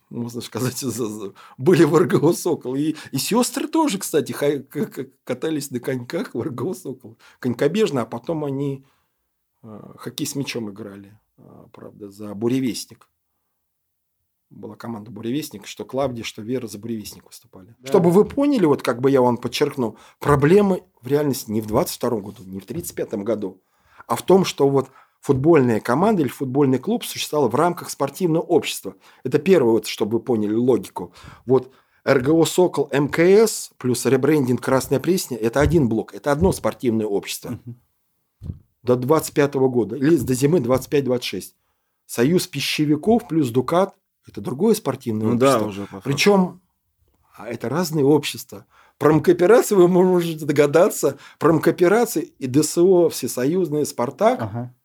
можно 0.09 0.39
сказать, 0.39 0.77
за- 0.77 1.09
за- 1.09 1.33
были 1.57 1.83
в 1.83 1.93
РГО 1.93 2.31
«Сокол». 2.31 2.73
И, 2.73 2.95
и 3.11 3.17
сестры 3.17 3.67
тоже, 3.67 3.97
кстати, 3.97 4.31
катались 5.25 5.69
на 5.69 5.81
коньках 5.81 6.35
в 6.35 6.41
РГО 6.41 6.73
«Сокол». 6.73 7.17
Конькобежно, 7.39 8.03
а 8.03 8.05
потом 8.05 8.45
они 8.45 8.85
э, 9.61 9.93
хоккей 9.97 10.25
с 10.25 10.35
мячом 10.35 10.69
играли, 10.69 11.19
а, 11.37 11.67
правда, 11.73 12.09
за 12.09 12.33
«Буревестник». 12.33 13.09
Была 14.49 14.77
команда 14.77 15.11
«Буревестник», 15.11 15.67
что 15.67 15.83
Клавдия, 15.83 16.23
что 16.23 16.41
Вера 16.41 16.67
за 16.67 16.79
«Буревестник» 16.79 17.25
выступали. 17.25 17.75
Да. 17.79 17.89
Чтобы 17.89 18.09
вы 18.09 18.23
поняли, 18.23 18.63
вот 18.63 18.83
как 18.83 19.01
бы 19.01 19.11
я 19.11 19.21
вам 19.21 19.35
подчеркну, 19.35 19.97
проблемы 20.21 20.85
в 21.01 21.07
реальности 21.07 21.51
не 21.51 21.59
в 21.59 21.65
22 21.65 22.09
году, 22.21 22.43
не 22.45 22.61
в 22.61 22.65
35 22.65 23.15
году, 23.15 23.61
а 24.07 24.15
в 24.15 24.21
том, 24.21 24.45
что 24.45 24.69
вот 24.69 24.91
футбольная 25.23 25.79
команда 25.79 26.21
или 26.21 26.27
футбольный 26.27 26.79
клуб 26.79 27.05
существовал 27.05 27.47
в 27.47 27.55
рамках 27.55 27.89
спортивного 27.89 28.43
общества. 28.43 28.95
Это 29.23 29.39
первое, 29.39 29.71
вот, 29.71 29.87
чтобы 29.87 30.17
вы 30.17 30.23
поняли 30.23 30.53
логику. 30.53 31.13
Вот 31.45 31.71
РГО 32.05 32.43
«Сокол» 32.43 32.89
МКС 32.91 33.71
плюс 33.77 34.05
ребрендинг 34.05 34.61
«Красная 34.61 34.99
Пресня»– 34.99 35.37
это 35.41 35.61
один 35.61 35.87
блок, 35.87 36.13
это 36.13 36.33
одно 36.33 36.51
спортивное 36.51 37.05
общество. 37.05 37.51
Мгм. 37.51 37.79
До 38.83 38.97
25 38.97 39.53
года, 39.69 39.95
или 39.95 40.17
до 40.17 40.33
зимы 40.33 40.59
25-26. 40.59 41.53
Союз 42.05 42.47
пищевиков 42.47 43.25
плюс 43.29 43.49
«Дукат»– 43.49 43.95
это 44.27 44.41
другое 44.41 44.75
спортивное 44.75 45.27
Ну 45.27 45.35
общество. 45.35 45.59
да, 45.59 45.65
уже. 45.65 45.87
Причем 46.03 46.59
а 47.37 47.47
это 47.47 47.69
разные 47.69 48.03
общества. 48.03 48.65
Про 48.97 49.13
мкооперации 49.13 49.75
вы 49.75 49.87
можете 49.87 50.45
догадаться. 50.45 51.17
Про 51.39 51.53
мкооперации 51.53 52.33
и 52.39 52.45
ДСО 52.45 53.07
Всесоюзные 53.09 53.85
Спартак 53.85 54.41
Ага. 54.41 54.75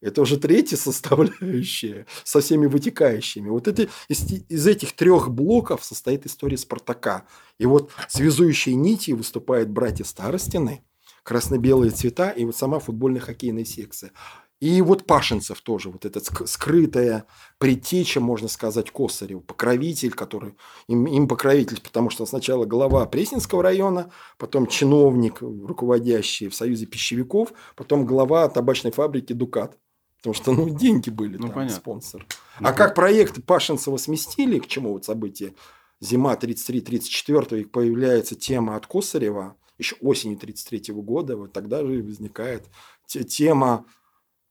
Это 0.00 0.22
уже 0.22 0.38
третья 0.38 0.76
составляющая 0.76 2.06
со 2.24 2.40
всеми 2.40 2.66
вытекающими. 2.66 3.48
Вот 3.48 3.68
это, 3.68 3.88
из, 4.08 4.24
из 4.48 4.66
этих 4.66 4.92
трех 4.92 5.30
блоков 5.30 5.84
состоит 5.84 6.26
история 6.26 6.56
Спартака. 6.56 7.26
И 7.58 7.66
вот 7.66 7.90
связующей 8.08 8.74
нитью 8.74 9.16
выступают 9.16 9.68
братья 9.68 10.04
Старостины, 10.04 10.84
красно-белые 11.22 11.90
цвета 11.90 12.30
и 12.30 12.44
вот 12.44 12.56
сама 12.56 12.78
футбольная 12.78 13.20
хоккейная 13.20 13.64
секция. 13.64 14.12
И 14.60 14.82
вот 14.82 15.06
Пашинцев 15.06 15.62
тоже, 15.62 15.88
вот 15.88 16.04
ск- 16.04 16.46
скрытая 16.46 17.24
предтеча, 17.56 18.20
можно 18.20 18.46
сказать, 18.46 18.90
Косарев, 18.90 19.42
покровитель, 19.44 20.12
который 20.12 20.54
им, 20.86 21.06
им 21.06 21.28
покровитель, 21.28 21.80
потому 21.80 22.10
что 22.10 22.26
сначала 22.26 22.66
глава 22.66 23.06
Пресненского 23.06 23.62
района, 23.62 24.12
потом 24.36 24.66
чиновник, 24.66 25.40
руководящий 25.40 26.48
в 26.48 26.54
Союзе 26.54 26.84
пищевиков, 26.84 27.54
потом 27.74 28.04
глава 28.04 28.48
табачной 28.50 28.92
фабрики 28.92 29.32
«Дукат». 29.32 29.78
Потому 30.22 30.34
что, 30.34 30.52
ну, 30.52 30.68
деньги 30.68 31.08
были 31.10 31.36
Ну, 31.38 31.44
там, 31.46 31.52
понятно. 31.54 31.76
спонсор. 31.76 32.26
А 32.58 32.72
как 32.72 32.94
проект 32.94 33.44
Пашинцева 33.44 33.96
сместили, 33.96 34.58
к 34.58 34.66
чему 34.66 34.92
вот 34.92 35.04
событие, 35.04 35.54
зима 36.00 36.34
33-34, 36.36 37.60
и 37.60 37.64
появляется 37.64 38.34
тема 38.34 38.76
от 38.76 38.86
Косарева, 38.86 39.56
еще 39.78 39.96
осенью 40.02 40.36
33 40.36 40.92
года, 40.94 41.36
вот 41.36 41.52
тогда 41.52 41.80
же 41.84 42.02
возникает 42.02 42.66
те- 43.06 43.24
тема, 43.24 43.86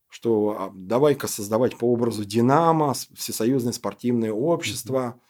что 0.08 0.56
а, 0.58 0.72
давай-ка 0.74 1.28
создавать 1.28 1.76
по 1.78 1.84
образу 1.84 2.24
Динамо, 2.24 2.94
Всесоюзное 3.14 3.72
спортивное 3.72 4.32
общество, 4.32 5.20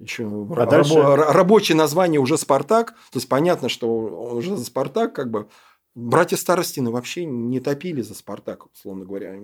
еще 0.00 0.24
А 0.56 0.66
дальше- 0.66 1.00
рабочее 1.00 1.76
название 1.76 2.18
уже 2.20 2.36
Спартак, 2.36 2.94
то 3.12 3.18
есть 3.18 3.28
понятно, 3.28 3.68
что 3.68 3.96
он 3.96 4.38
уже 4.38 4.56
за 4.56 4.64
Спартак 4.64 5.14
как 5.14 5.30
бы 5.30 5.48
Братья 5.94 6.36
Старостины 6.36 6.90
вообще 6.90 7.26
не 7.26 7.60
топили 7.60 8.00
за 8.00 8.14
Спартак, 8.14 8.64
условно 8.72 9.04
говоря. 9.04 9.34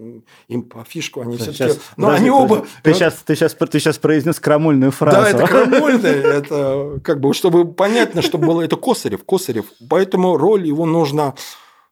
Им, 0.48 0.62
по 0.62 0.82
фишку 0.82 1.20
они 1.20 1.36
все-таки... 1.36 1.56
Сейчас, 1.56 1.78
Но 1.98 2.06
подожди, 2.06 2.22
они 2.22 2.30
оба... 2.30 2.66
Ты 2.82 2.94
сейчас, 2.94 3.16
ты, 3.16 3.36
сейчас, 3.36 3.54
ты 3.54 3.78
сейчас 3.78 3.98
произнес 3.98 4.40
крамольную 4.40 4.90
фразу. 4.90 5.20
Да, 5.20 5.28
это 5.30 5.46
крамольное, 5.46 6.14
это 6.14 7.00
как 7.04 7.20
бы, 7.20 7.34
чтобы 7.34 7.70
понятно, 7.70 8.22
что 8.22 8.38
было 8.38 8.62
это 8.62 8.76
Косарев, 8.76 9.24
Косарев. 9.24 9.66
Поэтому 9.90 10.38
роль 10.38 10.66
его 10.66 10.86
нужно... 10.86 11.34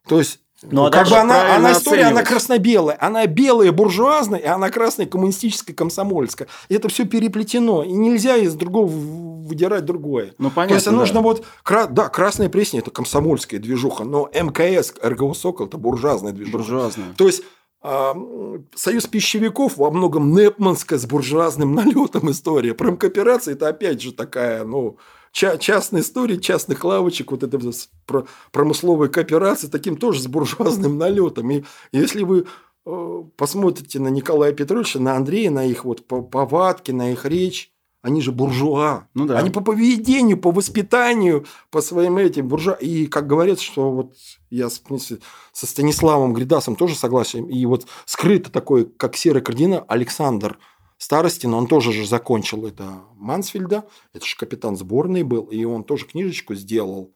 То 0.09 0.21
есть, 0.21 0.41
Ну, 0.63 0.87
а 0.87 0.91
как 0.91 1.09
бы 1.09 1.17
она, 1.17 1.55
она 1.57 1.73
история, 1.73 2.05
она 2.05 2.23
красно-белая. 2.23 2.97
Она 3.01 3.27
белая 3.27 3.73
буржуазная, 3.73 4.39
и 4.41 4.47
она 4.47 4.71
красная 4.71 5.07
коммунистическая 5.07 5.75
комсомольская. 5.75 6.49
И 6.69 6.75
это 6.75 6.89
все 6.89 7.05
переплетено. 7.05 7.83
И 7.83 7.93
нельзя 7.93 8.37
из 8.37 8.55
другого 8.55 8.87
выдирать 8.87 9.85
другое. 9.85 10.35
Ну, 10.39 10.51
понятно, 10.51 10.69
То 10.69 10.75
есть, 10.75 10.87
да. 10.87 10.93
нужно 10.93 11.21
вот... 11.21 11.45
кра- 11.63 11.87
Да, 11.87 12.09
красная 12.09 12.49
пресня– 12.49 12.79
это 12.81 12.91
комсомольская 12.91 13.61
движуха, 13.61 14.05
но 14.05 14.31
МКС, 14.33 14.95
РГО 15.03 15.35
«Сокол»– 15.35 15.67
это 15.69 15.77
буржуазная 15.77 16.33
движуха. 16.33 16.57
Буржуазная. 16.57 17.09
То 17.17 17.27
есть 17.27 17.43
а, 17.83 18.17
Союз 18.75 19.07
пищевиков 19.07 19.77
во 19.77 19.91
многом 19.91 20.33
непманская 20.33 20.99
с 20.99 21.07
буржуазным 21.07 21.75
налетом 21.75 22.31
история. 22.31 22.75
Промкооперация 22.75 23.55
это 23.55 23.69
опять 23.69 24.01
же 24.03 24.13
такая, 24.13 24.65
ну, 24.65 24.97
ча- 25.37 25.59
частная 25.59 26.01
история 26.01 26.41
частных 26.41 26.83
лавочек, 26.83 27.31
вот 27.31 27.43
это 27.43 27.59
про- 28.07 28.27
промысловая 28.53 29.09
кооперация, 29.09 29.71
таким 29.71 29.97
тоже 29.99 30.23
с 30.23 30.27
буржуазным 30.27 30.97
налетом. 30.97 31.51
И 31.51 31.65
если 31.93 32.23
вы 32.23 32.47
э, 32.87 33.23
посмотрите 33.37 34.01
на 34.01 34.09
Николая 34.09 34.53
Петровича, 34.53 34.99
на 34.99 35.15
Андрея, 35.15 35.51
на 35.51 35.67
их 35.67 35.85
вот 35.85 36.07
по- 36.07 36.23
повадки, 36.23 36.91
на 36.91 37.13
их 37.13 37.27
речь, 37.27 37.71
они 38.01 38.23
же 38.23 38.33
буржуа. 38.33 39.09
Ну 39.15 39.27
да. 39.27 39.39
Они 39.39 39.51
по 39.51 39.61
поведению, 39.61 40.39
по 40.39 40.53
воспитанию, 40.53 41.45
по 41.71 41.83
своим 41.83 42.17
этим 42.17 42.49
буржуа. 42.49 42.75
И 42.75 43.07
как 43.07 43.27
говорят, 43.27 43.61
что 43.61 43.91
вот 43.91 44.15
я 44.49 44.69
в 44.71 44.81
принципе, 44.81 45.21
со 45.53 45.67
Станиславом 45.67 46.33
Гридасом 46.33 46.77
тоже 46.77 46.95
согласен. 46.95 47.45
И 47.47 47.67
вот 47.67 47.87
скрыто 48.07 48.51
такой, 48.51 48.87
как 48.87 49.17
серый 49.17 49.43
кардинал, 49.43 49.85
Александр 49.89 50.59
Старостин, 50.99 51.53
он 51.55 51.67
тоже 51.67 51.93
же 51.93 52.07
закончил 52.07 52.67
это 52.67 53.01
Мансфельда, 53.17 53.85
это 54.15 54.25
же 54.25 54.37
капитан 54.37 54.77
сборной 54.77 55.23
был, 55.25 55.45
и 55.45 55.63
он 55.65 55.85
тоже 55.85 56.07
книжечку 56.07 56.55
сделал, 56.55 57.13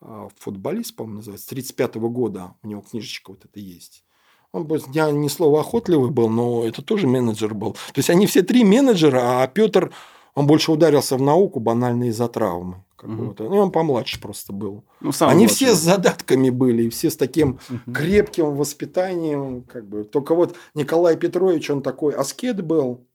а, 0.00 0.28
футболист, 0.38 0.94
по-моему, 0.94 1.18
называется, 1.18 1.46
с 1.46 1.48
35 1.48 1.96
года 1.96 2.54
у 2.62 2.66
него 2.68 2.82
книжечка 2.82 3.30
вот 3.30 3.44
это 3.44 3.58
есть. 3.60 4.04
Он 4.52 4.66
был, 4.66 4.78
я 4.92 5.10
не 5.10 5.28
слово 5.28 5.60
охотливый 5.60 6.10
был, 6.10 6.28
но 6.28 6.64
это 6.64 6.82
тоже 6.82 7.06
менеджер 7.08 7.54
был. 7.54 7.72
То 7.72 7.96
есть 7.98 8.10
они 8.10 8.26
все 8.26 8.42
три 8.42 8.62
менеджера, 8.62 9.42
а 9.42 9.46
Петр, 9.48 9.90
он 10.34 10.46
больше 10.46 10.70
ударился 10.70 11.16
в 11.16 11.22
науку 11.22 11.58
банально 11.60 12.04
из-за 12.04 12.28
травмы. 12.28 12.84
Как 12.94 13.08
бы 13.10 13.16
Мгм. 13.16 13.26
вот. 13.28 13.38
Ну, 13.40 13.56
он 13.56 13.72
помладше 13.72 14.20
просто 14.20 14.52
был. 14.52 14.84
Ну, 15.00 15.10
Они 15.20 15.46
младший. 15.46 15.54
все 15.56 15.74
с 15.74 15.78
задатками 15.78 16.50
были, 16.50 16.84
и 16.84 16.88
все 16.90 17.10
с 17.10 17.16
таким 17.16 17.58
Мгм. 17.68 17.94
крепким 17.94 18.54
воспитанием. 18.54 19.62
Как 19.62 19.88
бы. 19.88 20.04
Только 20.04 20.34
вот 20.34 20.54
Николай 20.74 21.16
Петрович, 21.16 21.68
он 21.70 21.82
такой 21.82 22.14
аскет 22.14 22.62
был, 22.64 23.06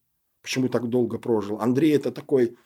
почему 0.50 0.68
так 0.68 0.90
долго 0.90 1.20
прожил. 1.20 1.60
Андрей 1.62 1.96
это 1.96 2.12
такой... 2.12 2.58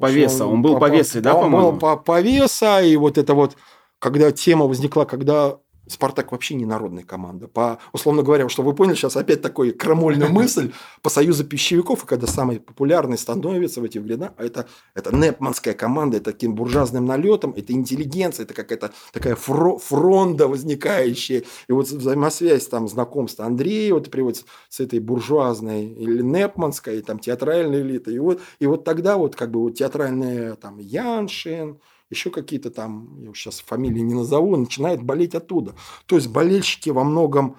Повеса, 0.00 0.46
он 0.46 0.62
был 0.62 0.74
по- 0.74 0.80
повесой, 0.80 1.20
да, 1.20 1.32
он 1.36 1.44
по-моему? 1.44 1.72
был 1.72 1.78
по- 1.78 1.96
повеса, 1.96 2.82
и 2.82 2.96
вот 2.96 3.18
это 3.18 3.34
вот, 3.34 3.56
когда 4.00 4.32
тема 4.32 4.66
возникла, 4.66 5.04
когда 5.04 5.60
Спартак 5.88 6.32
вообще 6.32 6.54
не 6.54 6.66
народная 6.66 7.04
команда. 7.04 7.48
По, 7.48 7.78
условно 7.92 8.22
говоря, 8.22 8.48
что 8.48 8.62
вы 8.62 8.74
поняли, 8.74 8.94
сейчас 8.96 9.16
опять 9.16 9.42
такой 9.42 9.72
крамольная 9.72 10.28
мысль 10.30 10.72
по 11.02 11.10
союзу 11.10 11.44
пищевиков, 11.44 12.04
и 12.04 12.06
когда 12.06 12.26
самый 12.26 12.60
популярный 12.60 13.18
становится 13.18 13.80
в 13.80 13.84
этих 13.84 14.02
времена, 14.02 14.32
а 14.36 14.44
это, 14.44 14.66
это 14.94 15.14
непманская 15.14 15.74
команда, 15.74 16.16
это 16.18 16.32
таким 16.32 16.54
буржуазным 16.54 17.06
налетом, 17.06 17.54
это 17.56 17.72
интеллигенция, 17.72 18.44
это 18.44 18.54
какая-то 18.54 18.92
такая 19.12 19.36
фро- 19.36 19.78
фронда 19.78 20.48
возникающая. 20.48 21.44
И 21.68 21.72
вот 21.72 21.88
взаимосвязь 21.88 22.66
там 22.66 22.88
знакомства 22.88 23.44
Андрея 23.44 23.94
вот 23.94 24.10
приводится 24.10 24.44
с 24.68 24.80
этой 24.80 24.98
буржуазной 24.98 25.86
или 25.86 26.22
непманской, 26.22 27.00
там 27.02 27.18
театральной 27.18 27.82
элитой. 27.82 28.14
И 28.14 28.18
вот, 28.18 28.40
и 28.58 28.66
вот 28.66 28.84
тогда 28.84 29.16
вот 29.16 29.36
как 29.36 29.50
бы 29.50 29.60
вот 29.60 29.74
театральная 29.74 30.54
там 30.54 30.78
Яншин, 30.78 31.78
еще 32.10 32.30
какие-то 32.30 32.70
там, 32.70 33.20
я 33.20 33.32
сейчас 33.34 33.60
фамилии 33.60 34.00
не 34.00 34.14
назову, 34.14 34.56
начинает 34.56 35.02
болеть 35.02 35.34
оттуда. 35.34 35.74
То 36.06 36.16
есть 36.16 36.28
болельщики 36.28 36.90
во 36.90 37.04
многом 37.04 37.56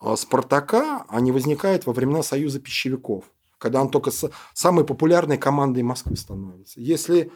а, 0.00 0.16
Спартака, 0.16 1.06
они 1.08 1.32
возникают 1.32 1.86
во 1.86 1.92
времена 1.92 2.22
Союза 2.22 2.60
пищевиков, 2.60 3.24
когда 3.58 3.80
он 3.80 3.90
только 3.90 4.10
самой 4.52 4.84
популярной 4.84 5.38
командой 5.38 5.82
Москвы 5.82 6.16
становится. 6.16 6.80
Если 6.80 7.30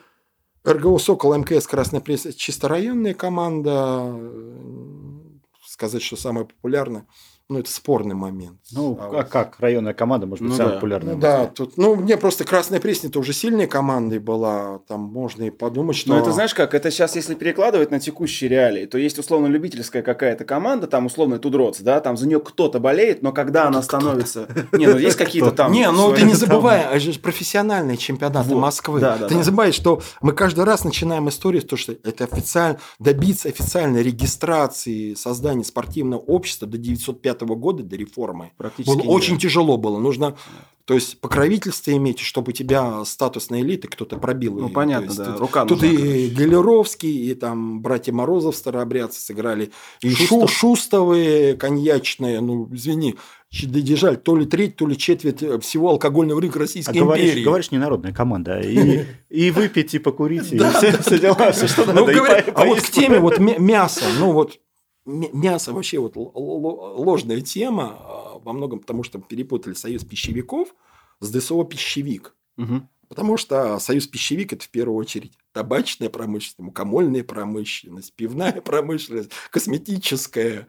РГО 0.64 0.98
«Сокол», 0.98 1.34
МКС 1.34 1.66
«Красная 1.66 2.00
пресса» 2.00 2.32
чисто 2.32 2.68
районная 2.68 3.14
команда, 3.14 4.02
э, 4.06 5.18
сказать, 5.64 6.02
что 6.02 6.16
самая 6.16 6.44
популярная, 6.44 7.06
ну, 7.48 7.58
это 7.60 7.70
спорный 7.70 8.14
момент. 8.14 8.58
Ну, 8.72 8.98
А 9.00 9.06
а 9.06 9.08
вот- 9.08 9.28
как 9.28 9.58
районная 9.58 9.94
команда 9.94 10.26
может 10.26 10.42
быть 10.42 10.50
Ну 10.50 10.56
самая 10.56 10.72
да. 10.72 10.76
популярная? 10.76 11.14
Ну 11.14 11.20
да, 11.20 11.46
тут, 11.46 11.78
ну, 11.78 11.94
мне 11.94 12.18
просто 12.18 12.44
Красная 12.44 12.78
Пресня 12.78 13.08
тоже 13.08 13.32
сильной 13.32 13.66
командой 13.66 14.18
была, 14.18 14.80
там 14.86 15.00
можно 15.00 15.44
и 15.44 15.50
подумать, 15.50 15.96
что... 15.96 16.10
Ну, 16.10 16.18
это 16.18 16.30
знаешь 16.32 16.52
как, 16.52 16.74
это 16.74 16.90
сейчас, 16.90 17.16
если 17.16 17.34
перекладывать 17.34 17.90
на 17.90 18.00
текущие 18.00 18.50
реалии, 18.50 18.84
то 18.84 18.98
есть 18.98 19.18
условно 19.18 19.46
любительская 19.46 20.02
какая-то 20.02 20.44
команда, 20.44 20.86
там 20.86 21.06
условно 21.06 21.38
Тудроц, 21.38 21.80
да, 21.80 22.00
там 22.00 22.18
за 22.18 22.28
нее 22.28 22.40
кто-то 22.40 22.80
болеет, 22.80 23.22
но 23.22 23.32
когда 23.32 23.66
она 23.66 23.80
становится... 23.82 24.46
Не, 24.72 24.86
ну 24.86 24.98
есть 24.98 25.16
какие-то 25.16 25.50
там... 25.52 25.72
Не, 25.72 25.90
ну 25.90 26.12
ты 26.12 26.22
не 26.24 26.34
забывай, 26.34 26.82
это 26.82 27.00
же 27.00 27.18
профессиональные 27.18 27.96
чемпионаты. 27.96 28.54
Москвы. 28.54 29.00
Да, 29.00 29.16
да, 29.16 29.28
ты 29.28 29.34
не 29.34 29.42
забывай, 29.42 29.72
что 29.72 30.02
мы 30.20 30.32
каждый 30.32 30.64
раз 30.64 30.84
начинаем 30.84 31.28
историю 31.30 31.62
с 31.62 31.64
того, 31.64 31.78
что 31.78 31.92
это 31.92 32.24
официально, 32.24 32.78
добиться 32.98 33.48
официальной 33.48 34.02
регистрации 34.02 35.14
создания 35.14 35.64
спортивного 35.64 36.20
общества 36.20 36.68
до 36.68 36.76
905 36.76 37.37
года, 37.46 37.82
до 37.82 37.96
реформы. 37.96 38.52
Практически 38.56 38.94
Было 38.94 39.02
нет. 39.04 39.10
очень 39.10 39.38
тяжело 39.38 39.76
было. 39.76 39.98
Нужно, 39.98 40.36
то 40.84 40.94
есть, 40.94 41.20
покровительство 41.20 41.90
иметь, 41.92 42.18
чтобы 42.20 42.50
у 42.50 42.52
тебя 42.52 43.04
статусной 43.04 43.60
элиты 43.60 43.88
кто-то 43.88 44.16
пробил. 44.16 44.54
Ну, 44.58 44.68
понятно, 44.70 45.06
есть 45.06 45.18
да, 45.18 45.26
Тут, 45.32 45.40
рука 45.40 45.64
тут 45.66 45.82
нужна, 45.82 45.98
и. 46.00 46.28
Гелеровский, 46.28 47.30
и 47.30 47.34
там 47.34 47.82
братья 47.82 48.12
Морозов, 48.12 48.56
старообрядцы 48.56 49.20
сыграли, 49.20 49.70
и 50.02 50.10
Шу- 50.10 50.26
Шустов. 50.48 50.50
Шустовые, 50.50 51.54
коньячные, 51.56 52.40
ну, 52.40 52.68
извини, 52.72 53.16
Держаль, 53.50 54.18
то 54.18 54.36
ли 54.36 54.44
треть, 54.44 54.76
то 54.76 54.86
ли 54.86 54.96
четверть 54.98 55.42
э, 55.42 55.58
всего 55.60 55.88
алкогольного 55.88 56.38
рынка 56.40 56.58
А 56.58 56.60
Российской 56.60 56.98
говоришь, 56.98 57.30
империи. 57.30 57.44
говоришь, 57.44 57.70
не 57.70 57.78
народная 57.78 58.12
команда. 58.12 58.56
а 58.56 58.60
И, 58.60 59.04
и 59.30 59.50
выпить, 59.50 59.94
и 59.94 59.98
покурить, 59.98 60.52
и 60.52 60.58
все, 61.00 61.18
дела, 61.18 61.52
все, 61.52 61.66
что 61.66 61.86
Ну, 61.86 62.06
надо. 62.06 62.44
а 62.54 62.64
вот 62.66 62.80
к 62.82 62.90
теме 62.90 63.18
вот 63.20 63.38
мя- 63.38 63.58
мяса, 63.58 64.04
ну 64.18 64.32
вот 64.32 64.58
мясо 65.08 65.72
вообще 65.72 65.98
вот 65.98 66.12
ложная 66.14 67.40
тема 67.40 67.96
а, 67.98 68.38
во 68.38 68.52
многом 68.52 68.80
потому, 68.80 69.02
что 69.02 69.18
перепутали 69.18 69.74
союз 69.74 70.04
пищевиков 70.04 70.68
с 71.20 71.30
ДСО 71.30 71.64
пищевик. 71.64 72.34
Мгм. 72.56 72.88
Потому 73.08 73.38
что 73.38 73.78
союз 73.78 74.06
пищевик 74.06 74.52
это 74.52 74.64
в 74.64 74.68
первую 74.68 74.98
очередь 74.98 75.32
табачная 75.52 76.10
промышленность, 76.10 76.58
мукомольная 76.58 77.24
промышленность, 77.24 78.12
пивная 78.12 78.52
промышленность, 78.60 79.30
косметическая 79.50 80.68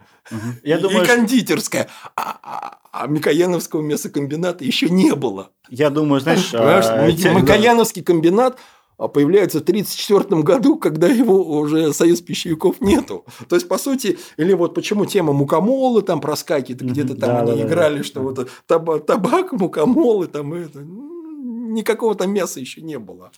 Я 0.64 0.78
и, 0.78 0.82
думаю, 0.82 1.04
и 1.04 1.08
кондитерская. 1.08 1.90
А, 2.16 2.40
а- 2.42 2.80
а 2.92 3.08
Микояновского 3.08 3.82
мясокомбината 3.82 4.64
еще 4.64 4.90
не 4.90 5.14
было. 5.14 5.52
Я 5.70 5.90
думаю, 5.92 6.22
знаешь... 6.22 6.52
Понимаешь, 6.52 6.86
а, 6.88 7.40
Микояновский 7.40 8.02
комбинат 8.02 8.58
а 9.00 9.08
появляется 9.08 9.60
в 9.60 9.62
1934 9.62 10.42
году, 10.44 10.78
когда 10.78 11.08
его 11.08 11.42
уже 11.60 11.94
союз 11.94 12.22
пищевиков 12.22 12.82
нету. 12.82 13.26
То 13.48 13.56
есть, 13.56 13.68
по 13.68 13.78
сути, 13.78 14.20
или 14.36 14.54
вот 14.54 14.76
почему 14.76 15.06
тема 15.06 15.32
мукомолы 15.32 16.02
там 16.02 16.20
проскакивает, 16.20 16.82
где-то 16.82 17.16
там 17.16 17.30
Да, 17.46 17.52
они 17.54 17.62
да, 17.64 17.68
играли, 17.68 17.98
да. 18.00 18.04
что 18.04 18.22
вот 18.22 18.50
таба- 18.68 19.00
табак, 19.00 19.54
мукомолы, 19.54 20.28
там 20.28 20.54
это. 20.54 20.80
Никакого 20.84 22.14
там 22.16 22.32
мяса 22.34 22.60
еще 22.60 22.82
не 22.82 23.00
было. 23.00 23.32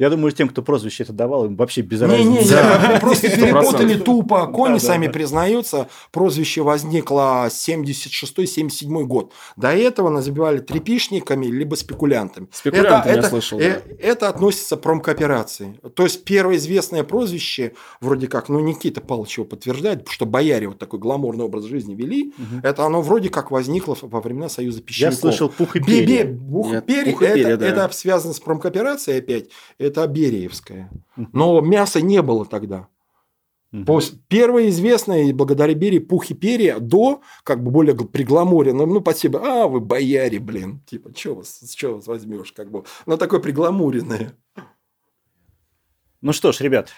Я 0.00 0.08
думаю, 0.08 0.32
тем, 0.32 0.48
кто 0.48 0.62
прозвище 0.62 1.02
это 1.04 1.12
давал, 1.12 1.44
им 1.44 1.56
вообще 1.56 1.82
без 1.82 2.00
разницы. 2.00 2.54
Да. 2.54 2.98
просто 3.00 3.28
Сто 3.28 3.36
перепутали 3.36 3.94
тупо. 3.98 4.46
Кони 4.46 4.74
Да, 4.74 4.78
сами 4.80 5.06
да. 5.06 5.12
признаются. 5.12 5.88
Прозвище 6.10 6.62
возникло 6.62 7.48
76-77 7.50 9.04
год. 9.04 9.32
До 9.56 9.68
этого 9.72 10.08
называли 10.08 10.58
трепишниками 10.60 11.46
либо 11.46 11.74
спекулянтами. 11.74 12.48
Спекулянтами 12.52 13.12
я 13.12 13.18
это, 13.18 13.28
слышал, 13.28 13.58
э, 13.60 13.82
да. 13.86 13.94
это 14.00 14.28
относится 14.28 14.76
к 14.76 14.80
промкооперации. 14.80 15.78
То 15.94 16.04
есть 16.04 16.24
первое 16.24 16.56
известное 16.56 17.04
прозвище, 17.04 17.72
вроде 18.00 18.26
как, 18.26 18.48
ну 18.48 18.60
Никита 18.60 19.00
Павлович 19.00 19.38
его 19.38 19.46
подтверждает, 19.46 20.06
что 20.08 20.26
бояре 20.26 20.68
вот 20.68 20.78
такой 20.78 20.98
гламурный 20.98 21.44
образ 21.44 21.64
жизни 21.64 21.94
вели, 21.94 22.32
это 22.62 22.84
оно 22.86 23.02
вроде 23.02 23.28
как 23.28 23.50
возникло 23.50 23.96
во 24.00 24.20
времена 24.20 24.48
Союза 24.48 24.78
Я 24.78 24.84
пищевиков. 24.84 25.18
слышал 25.18 25.48
пух 25.50 25.76
и 25.76 25.80
Бе- 25.80 25.84
перья. 25.86 26.24
бе- 26.24 26.32
бух- 26.32 26.70
Нет, 26.70 26.86
перья, 26.86 27.12
пух 27.12 27.22
и 27.22 27.26
перья, 27.26 27.48
это, 27.48 27.56
да. 27.58 27.66
это 27.66 27.90
связано 27.94 28.32
с 28.34 28.40
промкооперацией 28.40 29.18
опять. 29.18 29.50
Это 29.90 30.06
Бериевская. 30.06 30.90
Но 31.16 31.60
мяса 31.60 32.00
не 32.00 32.22
было 32.22 32.44
тогда. 32.46 32.88
Первое 34.28 34.68
известное, 34.68 35.24
и 35.24 35.32
благодаря 35.32 35.74
Берии, 35.74 36.00
пух 36.00 36.30
и 36.30 36.34
перья, 36.34 36.78
до, 36.80 37.20
как 37.44 37.62
бы 37.62 37.70
более 37.70 37.94
пригламуренным, 37.96 38.88
ну, 38.92 39.00
под 39.00 39.16
себя, 39.16 39.38
а, 39.42 39.68
вы 39.68 39.80
бояре, 39.80 40.40
блин, 40.40 40.80
типа, 40.86 41.10
что 41.16 41.36
вас, 41.36 41.60
чё 41.76 41.94
вас 41.94 42.06
возьмешь, 42.08 42.52
как 42.52 42.70
бы, 42.70 42.84
ну, 43.06 43.16
такое 43.16 43.38
пригламуренное. 43.40 44.32
Ну 46.20 46.32
что 46.32 46.52
ж, 46.52 46.60
ребят, 46.60 46.90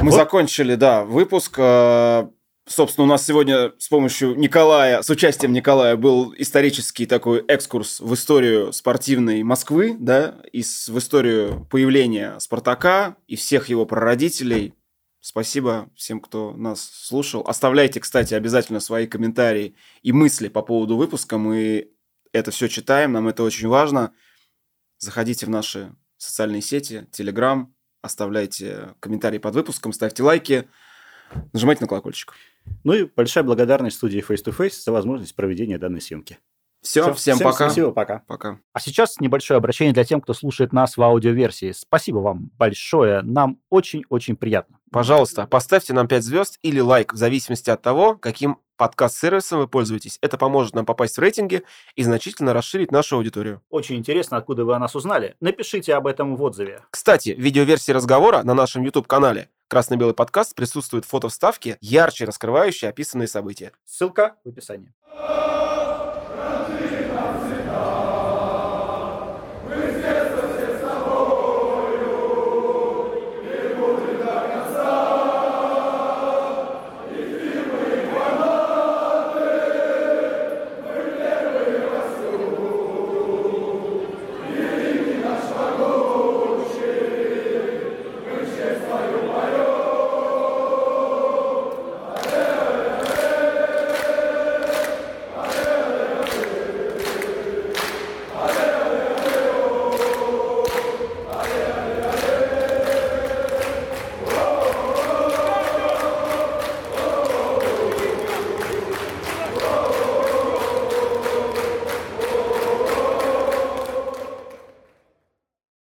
Мы 0.00 0.10
Вот. 0.10 0.16
закончили, 0.16 0.74
да, 0.76 1.04
выпуск. 1.04 1.58
Собственно, 2.68 3.06
у 3.06 3.08
нас 3.08 3.24
сегодня 3.24 3.72
с 3.78 3.88
помощью 3.88 4.38
Николая, 4.38 5.00
с 5.00 5.08
участием 5.08 5.54
Николая 5.54 5.96
был 5.96 6.34
исторический 6.36 7.06
такой 7.06 7.42
экскурс 7.48 7.98
в 7.98 8.12
историю 8.12 8.74
спортивной 8.74 9.42
Москвы, 9.42 9.96
да, 9.98 10.42
и 10.52 10.62
в 10.62 10.98
историю 10.98 11.66
появления 11.70 12.38
Спартака 12.38 13.16
и 13.26 13.36
всех 13.36 13.70
его 13.70 13.86
прародителей. 13.86 14.74
Спасибо 15.20 15.88
всем, 15.96 16.20
кто 16.20 16.52
нас 16.52 16.82
слушал. 16.82 17.42
Оставляйте, 17.46 18.00
кстати, 18.00 18.34
обязательно 18.34 18.80
свои 18.80 19.06
комментарии 19.06 19.74
и 20.02 20.12
мысли 20.12 20.48
по 20.48 20.60
поводу 20.60 20.98
выпуска. 20.98 21.38
Мы 21.38 21.90
это 22.34 22.50
все 22.50 22.68
читаем, 22.68 23.12
нам 23.12 23.28
это 23.28 23.44
очень 23.44 23.68
важно. 23.68 24.12
Заходите 24.98 25.46
в 25.46 25.50
наши 25.50 25.94
социальные 26.18 26.60
сети, 26.60 27.06
Телеграм, 27.12 27.74
оставляйте 28.02 28.94
комментарии 29.00 29.38
под 29.38 29.54
выпуском, 29.54 29.94
ставьте 29.94 30.22
лайки, 30.22 30.68
нажимайте 31.54 31.82
на 31.82 31.88
колокольчик. 31.88 32.34
Ну 32.84 32.92
и 32.92 33.04
большая 33.04 33.44
благодарность 33.44 33.96
студии 33.96 34.20
Face 34.20 34.44
to 34.44 34.56
Face 34.56 34.82
за 34.84 34.92
возможность 34.92 35.34
проведения 35.34 35.78
данной 35.78 36.00
съемки. 36.00 36.38
Все, 36.82 37.02
Всё, 37.02 37.14
всем, 37.14 37.38
пока. 37.38 37.66
Спасибо, 37.66 37.90
пока. 37.90 38.22
Пока. 38.26 38.58
А 38.72 38.80
сейчас 38.80 39.18
небольшое 39.20 39.58
обращение 39.58 39.92
для 39.92 40.04
тех, 40.04 40.22
кто 40.22 40.34
слушает 40.34 40.72
нас 40.72 40.96
в 40.96 41.02
аудиоверсии. 41.02 41.72
Спасибо 41.72 42.18
вам 42.18 42.50
большое, 42.56 43.22
нам 43.22 43.58
очень-очень 43.70 44.36
приятно. 44.36 44.78
Пожалуйста, 44.90 45.46
поставьте 45.46 45.92
нам 45.92 46.08
5 46.08 46.24
звезд 46.24 46.58
или 46.62 46.80
лайк, 46.80 47.12
в 47.12 47.16
зависимости 47.16 47.68
от 47.68 47.82
того, 47.82 48.16
каким 48.16 48.58
подкаст-сервисом 48.78 49.58
вы 49.58 49.68
пользуетесь. 49.68 50.18
Это 50.22 50.38
поможет 50.38 50.74
нам 50.74 50.86
попасть 50.86 51.16
в 51.16 51.20
рейтинги 51.20 51.64
и 51.96 52.02
значительно 52.04 52.54
расширить 52.54 52.92
нашу 52.92 53.16
аудиторию. 53.16 53.60
Очень 53.68 53.96
интересно, 53.96 54.36
откуда 54.38 54.64
вы 54.64 54.74
о 54.74 54.78
нас 54.78 54.94
узнали. 54.94 55.34
Напишите 55.40 55.94
об 55.94 56.06
этом 56.06 56.36
в 56.36 56.42
отзыве. 56.42 56.82
Кстати, 56.90 57.34
в 57.34 57.40
видеоверсии 57.40 57.92
разговора 57.92 58.42
на 58.44 58.54
нашем 58.54 58.82
YouTube-канале 58.84 59.50
«Красно-белый 59.68 60.14
подкаст» 60.14 60.54
присутствуют 60.54 61.04
фото-вставки, 61.04 61.76
ярче 61.80 62.24
раскрывающие 62.24 62.88
описанные 62.88 63.28
события. 63.28 63.72
Ссылка 63.84 64.36
в 64.44 64.48
описании. 64.48 64.94